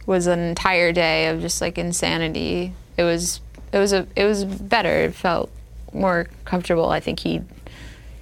was 0.05 0.27
an 0.27 0.39
entire 0.39 0.93
day 0.93 1.27
of 1.27 1.41
just 1.41 1.59
like 1.59 1.77
insanity. 1.77 2.73
It 2.95 3.03
was 3.03 3.41
it 3.71 3.79
was 3.79 3.93
a 3.93 4.07
it 4.15 4.25
was 4.25 4.45
better. 4.45 4.89
It 4.89 5.15
felt 5.15 5.49
more 5.93 6.27
comfortable. 6.43 6.89
I 6.89 6.99
think 6.99 7.19
he 7.19 7.41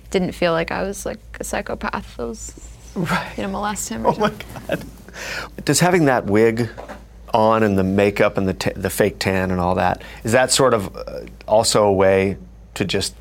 didn't 0.10 0.34
feel 0.34 0.52
like 0.52 0.72
I 0.72 0.84
was 0.84 1.06
like 1.06 1.20
a 1.40 1.44
psychopath 1.44 2.18
that 2.18 2.28
was 2.28 2.70
right. 2.96 3.34
gonna 3.36 3.48
molest 3.48 3.90
him 3.90 4.06
or 4.06 4.14
Oh 4.16 4.20
my. 4.20 4.32
God. 4.68 4.86
Does 5.66 5.80
having 5.80 6.06
that 6.06 6.26
wig 6.26 6.70
on 7.34 7.64
and 7.64 7.78
the 7.78 7.84
makeup 7.84 8.38
and 8.38 8.48
the, 8.48 8.54
t- 8.54 8.72
the 8.76 8.90
fake 8.90 9.18
tan 9.20 9.52
and 9.52 9.60
all 9.60 9.76
that, 9.76 10.02
is 10.24 10.32
that 10.34 10.52
sort 10.52 10.74
of 10.74 10.96
uh, 10.96 11.22
also 11.48 11.84
a 11.86 11.92
way 11.94 12.38
to 12.76 12.86
just 12.86 13.16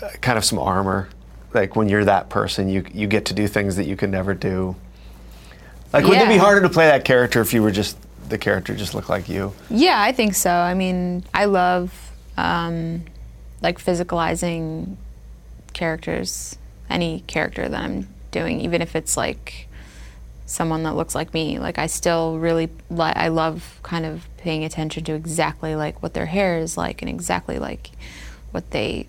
uh, 0.00 0.08
kind 0.20 0.38
of 0.38 0.44
some 0.44 0.58
armor? 0.58 1.08
Like 1.52 1.76
when 1.76 1.88
you're 1.88 2.04
that 2.04 2.30
person, 2.30 2.68
you, 2.68 2.84
you 2.92 3.06
get 3.08 3.26
to 3.26 3.34
do 3.34 3.46
things 3.48 3.76
that 3.76 3.86
you 3.86 3.96
can 3.96 4.10
never 4.10 4.34
do. 4.34 4.76
Like, 5.92 6.04
wouldn't 6.04 6.24
it 6.24 6.28
be 6.28 6.38
harder 6.38 6.62
to 6.62 6.70
play 6.70 6.86
that 6.86 7.04
character 7.04 7.40
if 7.42 7.52
you 7.52 7.62
were 7.62 7.70
just 7.70 7.98
the 8.32 8.38
character 8.38 8.74
just 8.74 8.94
looked 8.94 9.10
like 9.10 9.28
you? 9.28 9.52
Yeah, 9.70 10.00
I 10.00 10.10
think 10.12 10.34
so. 10.34 10.50
I 10.50 10.72
mean, 10.74 11.22
I 11.34 11.44
love 11.44 11.92
um, 12.38 13.04
like 13.60 13.78
physicalizing 13.78 14.96
characters, 15.74 16.56
any 16.90 17.20
character 17.26 17.68
that 17.68 17.80
I'm 17.80 18.08
doing, 18.30 18.62
even 18.62 18.80
if 18.80 18.96
it's 18.96 19.16
like 19.18 19.68
someone 20.46 20.82
that 20.84 20.94
looks 20.96 21.14
like 21.14 21.32
me. 21.34 21.58
Like 21.58 21.78
I 21.78 21.86
still 21.86 22.38
really 22.38 22.70
li- 22.90 23.12
I 23.14 23.28
love 23.28 23.78
kind 23.82 24.06
of 24.06 24.26
paying 24.38 24.64
attention 24.64 25.04
to 25.04 25.12
exactly 25.14 25.76
like 25.76 26.02
what 26.02 26.14
their 26.14 26.26
hair 26.26 26.58
is 26.58 26.76
like 26.76 27.02
and 27.02 27.08
exactly 27.10 27.58
like 27.58 27.90
what 28.50 28.70
they 28.70 29.06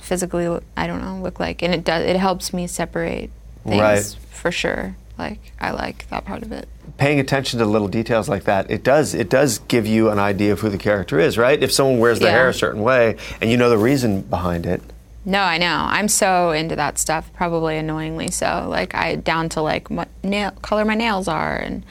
physically 0.00 0.58
I 0.76 0.86
don't 0.86 1.02
know 1.02 1.18
look 1.22 1.38
like, 1.38 1.62
and 1.62 1.74
it 1.74 1.84
does 1.84 2.02
it 2.04 2.16
helps 2.16 2.52
me 2.54 2.66
separate 2.66 3.30
things 3.64 3.80
Right. 3.80 4.16
for 4.30 4.50
sure. 4.50 4.96
Like 5.18 5.40
I 5.60 5.70
like 5.70 6.08
that 6.10 6.24
part 6.24 6.42
of 6.42 6.52
it. 6.52 6.68
Paying 6.98 7.20
attention 7.20 7.58
to 7.58 7.64
little 7.66 7.88
details 7.88 8.28
like 8.28 8.44
that, 8.44 8.70
it 8.70 8.82
does 8.82 9.14
it 9.14 9.28
does 9.30 9.58
give 9.68 9.86
you 9.86 10.10
an 10.10 10.18
idea 10.18 10.52
of 10.52 10.60
who 10.60 10.68
the 10.70 10.78
character 10.78 11.18
is, 11.18 11.36
right? 11.38 11.62
If 11.62 11.72
someone 11.72 11.98
wears 11.98 12.18
their 12.20 12.28
Yeah. 12.30 12.34
hair 12.36 12.48
a 12.48 12.54
certain 12.54 12.82
way 12.82 13.16
and 13.40 13.50
you 13.50 13.56
know 13.56 13.70
the 13.70 13.78
reason 13.78 14.22
behind 14.22 14.66
it, 14.66 14.82
No, 15.24 15.40
I 15.40 15.58
know. 15.58 15.86
I'm 15.88 16.06
so 16.08 16.52
into 16.52 16.76
that 16.76 16.98
stuff, 16.98 17.30
probably 17.34 17.76
annoyingly 17.76 18.30
so. 18.30 18.66
Like 18.68 18.94
I 18.94 19.16
down 19.16 19.48
to 19.50 19.60
like 19.62 19.90
what 19.90 20.08
nail 20.22 20.52
color 20.62 20.84
my 20.84 20.94
nails 20.94 21.26
are, 21.28 21.56
and 21.56 21.84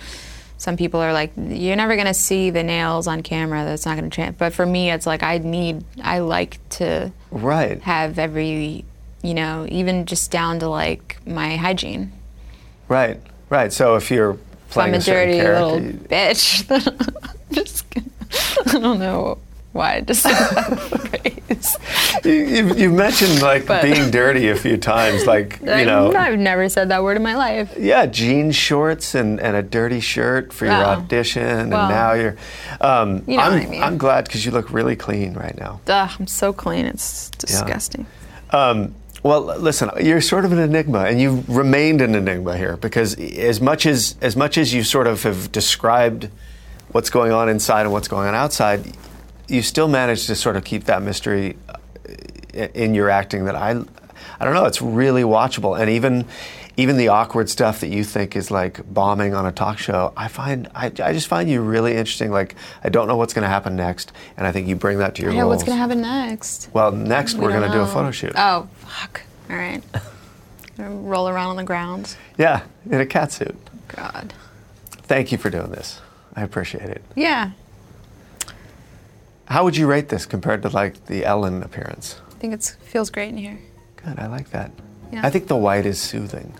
some 0.58 0.78
people 0.78 1.02
are 1.02 1.12
like, 1.12 1.34
you're 1.36 1.76
never 1.76 1.98
gonna 1.98 2.14
see 2.14 2.50
the 2.50 2.64
nails 2.64 3.08
on 3.08 3.22
camera. 3.22 3.66
That's 3.66 3.86
not 3.86 3.98
gonna 3.98 4.10
change. 4.10 4.38
But 4.38 4.54
for 4.54 4.66
me, 4.66 4.90
it's 4.90 5.06
like 5.06 5.22
I 5.22 5.40
need. 5.40 5.84
I 6.02 6.20
like 6.20 6.60
to 6.80 7.12
right? 7.30 7.82
have 7.82 8.18
every, 8.18 8.86
you 9.22 9.34
know, 9.34 9.66
even 9.70 10.06
just 10.06 10.32
down 10.32 10.60
to 10.60 10.70
like 10.70 11.18
my 11.28 11.58
hygiene. 11.58 12.14
Right, 12.88 13.20
right. 13.50 13.72
So 13.74 13.96
if 13.96 14.12
you're 14.12 14.32
If 14.32 14.78
I'm 14.78 14.92
playing 14.92 14.94
a 14.96 14.98
a, 14.98 15.02
dirty 15.02 15.34
character, 15.40 15.66
little 15.66 15.82
you- 15.82 15.94
bitch. 15.94 16.68
then 16.68 17.08
I'm 17.24 17.56
just. 17.56 17.86
I 18.68 18.80
don't 18.80 19.00
know 19.00 19.38
why 19.72 19.96
I 19.96 20.02
just 20.02 20.24
said 20.24 20.34
that 20.34 20.80
phrase. 20.80 21.76
you, 22.26 22.32
you've, 22.34 22.80
you've 22.80 22.94
mentioned 22.94 23.42
like 23.42 23.66
But- 23.66 23.82
being 23.84 24.10
dirty 24.12 24.50
a 24.50 24.56
few 24.56 24.78
times, 24.78 25.26
like 25.26 25.60
you 25.62 25.86
know, 25.86 26.14
I've 26.14 26.38
never 26.40 26.68
said 26.70 26.90
that 26.90 27.04
word 27.04 27.18
in 27.18 27.24
my 27.24 27.36
life. 27.36 27.74
yeah, 27.78 28.06
jean 28.06 28.52
shorts 28.52 29.16
and, 29.16 29.40
and 29.40 29.56
a 29.56 29.62
dirty 29.64 30.00
shirt 30.00 30.52
for 30.54 30.66
your 30.66 30.76
Oh. 30.76 30.86
audition, 30.86 31.44
and 31.44 31.70
now 31.70 32.14
you're. 32.14 32.36
Um, 32.82 33.24
you 33.28 33.38
know 33.38 33.44
I'm, 33.44 33.54
what 33.54 33.62
I 33.64 33.66
mean. 33.70 33.84
I'm 33.84 33.98
glad 33.98 34.26
because 34.26 34.46
you 34.46 34.52
look 34.52 34.72
really 34.72 34.96
clean 34.96 35.34
right 35.34 35.58
now. 35.58 35.80
Ugh, 35.88 36.12
I'm 36.20 36.28
so 36.28 36.52
clean. 36.54 36.86
It's 36.86 37.30
disgusting. 37.32 38.06
Um, 38.52 38.94
well, 39.26 39.42
listen, 39.58 39.90
you're 40.00 40.22
sort 40.22 40.46
of 40.46 40.52
an 40.52 40.60
enigma, 40.60 41.06
and 41.06 41.20
you've 41.20 41.50
remained 41.50 42.00
an 42.00 42.14
enigma 42.14 42.56
here 42.56 42.78
because 42.78 43.16
as 43.16 43.60
much 43.60 43.88
as 43.88 44.16
as 44.22 44.36
much 44.36 44.56
as 44.56 44.72
you 44.72 44.84
sort 44.84 45.08
of 45.08 45.24
have 45.24 45.52
described 45.52 46.30
what's 46.92 47.10
going 47.10 47.32
on 47.32 47.50
inside 47.50 47.82
and 47.82 47.92
what's 47.92 48.08
going 48.08 48.28
on 48.28 48.36
outside, 48.36 48.96
you 49.48 49.64
still 49.64 49.88
manage 49.88 50.28
to 50.28 50.36
sort 50.36 50.56
of 50.56 50.64
keep 50.64 50.84
that 50.84 51.02
mystery 51.02 51.58
uh, 51.68 52.68
in 52.76 52.94
your 52.94 53.10
acting. 53.10 53.46
That 53.46 53.56
I, 53.56 53.72
I 54.40 54.46
don't 54.46 54.54
know, 54.54 54.66
it's 54.66 54.84
really 54.84 55.24
watchable, 55.24 55.76
and 55.76 55.90
even 55.90 56.26
even 56.78 56.98
the 56.98 57.08
awkward 57.08 57.50
stuff 57.50 57.80
that 57.80 57.88
you 57.88 58.04
think 58.04 58.36
is 58.36 58.52
like 58.52 58.82
bombing 58.94 59.34
on 59.34 59.46
a 59.46 59.52
talk 59.52 59.78
show, 59.78 60.12
I 60.18 60.28
find 60.28 60.68
I, 60.76 60.88
I 60.88 61.14
just 61.14 61.28
find 61.28 61.50
you 61.50 61.62
really 61.62 61.92
interesting. 61.96 62.32
Like 62.32 62.56
I 62.84 62.90
don't 62.90 63.08
know 63.08 63.16
what's 63.18 63.34
going 63.34 63.44
to 63.44 63.50
happen 63.50 63.76
next, 63.76 64.12
and 64.38 64.46
I 64.46 64.52
think 64.52 64.68
you 64.68 64.76
bring 64.76 64.98
that 65.00 65.16
to 65.16 65.22
your 65.22 65.32
Yeah, 65.32 65.44
what's 65.46 65.60
roles. 65.62 65.70
gonna 65.70 65.78
happen 65.80 66.02
next? 66.02 66.70
Well, 66.74 66.92
next 66.92 67.36
We 67.36 67.42
we're 67.42 67.52
going 67.52 67.70
to 67.70 67.76
do 67.78 67.82
a 67.82 67.88
photo 67.88 68.12
shoot. 68.12 68.34
Oh, 68.36 68.68
fuck. 68.80 69.22
All 69.50 69.56
right. 69.56 69.82
Roll 70.78 71.30
around 71.30 71.52
on 71.52 71.56
the 71.56 71.64
ground. 71.64 72.18
Yeah, 72.38 72.64
in 72.90 73.00
a 73.00 73.06
cat 73.06 73.32
suit. 73.32 73.56
God. 73.88 74.34
Thank 74.90 75.32
you 75.32 75.38
for 75.38 75.50
doing 75.50 75.72
this. 75.72 76.02
I 76.36 76.42
appreciate 76.44 76.90
it. 76.90 77.02
Yeah, 77.16 77.52
How 79.46 79.64
would 79.64 79.78
you 79.78 79.88
rate 79.88 80.10
this 80.10 80.26
compared 80.26 80.64
to 80.64 80.70
like 80.70 81.06
the 81.06 81.24
Ellen 81.24 81.64
appearance? 81.64 82.20
I 82.30 82.34
think 82.40 82.54
it 82.54 82.76
feels 82.82 83.10
great 83.10 83.30
in 83.30 83.38
here. 83.38 83.58
Good, 83.96 84.20
I 84.20 84.28
like 84.28 84.50
that. 84.50 84.72
Yeah. 85.14 85.22
I 85.26 85.30
think 85.30 85.48
the 85.48 85.56
white 85.56 85.86
is 85.86 86.00
soothing. 86.00 86.54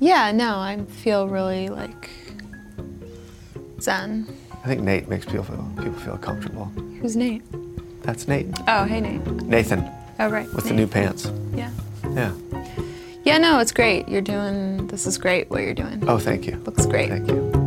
Yeah, 0.00 0.32
no, 0.32 0.58
I 0.58 0.82
feel 0.88 1.28
really 1.28 1.68
like 1.68 2.10
zen. 3.80 4.26
I 4.64 4.66
think 4.66 4.82
Nate 4.82 5.08
makes 5.08 5.26
people 5.26 5.44
feel 5.44 5.70
people 5.76 5.92
feel 6.00 6.16
comfortable. 6.18 6.66
Who's 7.00 7.16
Nate? 7.16 7.42
That's 8.02 8.26
Nate. 8.26 8.48
Oh, 8.66 8.84
hey 8.84 9.00
Nate. 9.00 9.24
Nathan 9.42 9.88
Oh, 10.18 10.28
right. 10.28 10.50
with 10.54 10.64
the 10.64 10.72
new 10.74 10.86
pants. 10.86 11.30
Yeah. 11.54 11.70
Yeah. 12.12 12.32
Yeah, 13.24 13.38
no, 13.38 13.58
it's 13.58 13.72
great. 13.72 14.08
You're 14.08 14.22
doing. 14.22 14.86
This 14.86 15.06
is 15.06 15.18
great. 15.18 15.50
What 15.50 15.62
you're 15.62 15.74
doing. 15.74 16.02
Oh, 16.08 16.18
thank 16.18 16.46
you. 16.46 16.56
Looks 16.64 16.86
great. 16.86 17.10
Thank 17.10 17.28
you. 17.28 17.59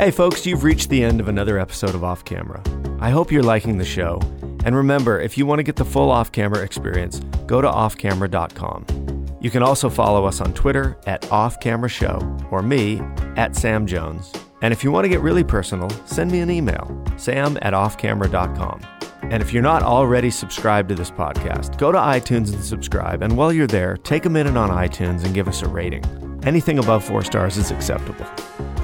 Hey, 0.00 0.10
folks, 0.10 0.46
you've 0.46 0.64
reached 0.64 0.88
the 0.88 1.04
end 1.04 1.20
of 1.20 1.28
another 1.28 1.58
episode 1.58 1.94
of 1.94 2.02
Off 2.02 2.24
Camera. 2.24 2.62
I 3.00 3.10
hope 3.10 3.30
you're 3.30 3.42
liking 3.42 3.76
the 3.76 3.84
show. 3.84 4.18
And 4.64 4.74
remember, 4.74 5.20
if 5.20 5.36
you 5.36 5.44
want 5.44 5.58
to 5.58 5.62
get 5.62 5.76
the 5.76 5.84
full 5.84 6.10
off 6.10 6.32
camera 6.32 6.64
experience, 6.64 7.20
go 7.46 7.60
to 7.60 7.68
offcamera.com. 7.68 9.36
You 9.42 9.50
can 9.50 9.62
also 9.62 9.90
follow 9.90 10.24
us 10.24 10.40
on 10.40 10.54
Twitter 10.54 10.96
at 11.06 11.30
Off 11.30 11.60
Camera 11.60 11.90
Show 11.90 12.18
or 12.50 12.62
me 12.62 13.02
at 13.36 13.54
Sam 13.54 13.86
Jones. 13.86 14.32
And 14.62 14.72
if 14.72 14.82
you 14.82 14.90
want 14.90 15.04
to 15.04 15.10
get 15.10 15.20
really 15.20 15.44
personal, 15.44 15.90
send 16.06 16.30
me 16.30 16.40
an 16.40 16.50
email, 16.50 17.04
sam 17.18 17.58
at 17.60 17.74
offcamera.com. 17.74 18.80
And 19.24 19.42
if 19.42 19.52
you're 19.52 19.62
not 19.62 19.82
already 19.82 20.30
subscribed 20.30 20.88
to 20.88 20.94
this 20.94 21.10
podcast, 21.10 21.76
go 21.76 21.92
to 21.92 21.98
iTunes 21.98 22.54
and 22.54 22.64
subscribe. 22.64 23.20
And 23.20 23.36
while 23.36 23.52
you're 23.52 23.66
there, 23.66 23.98
take 23.98 24.24
a 24.24 24.30
minute 24.30 24.56
on 24.56 24.70
iTunes 24.70 25.24
and 25.24 25.34
give 25.34 25.46
us 25.46 25.60
a 25.60 25.68
rating. 25.68 26.02
Anything 26.44 26.78
above 26.78 27.04
four 27.04 27.22
stars 27.22 27.58
is 27.58 27.70
acceptable. 27.70 28.24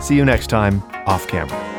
See 0.00 0.14
you 0.14 0.24
next 0.24 0.48
time, 0.48 0.82
off 1.06 1.26
camera. 1.26 1.75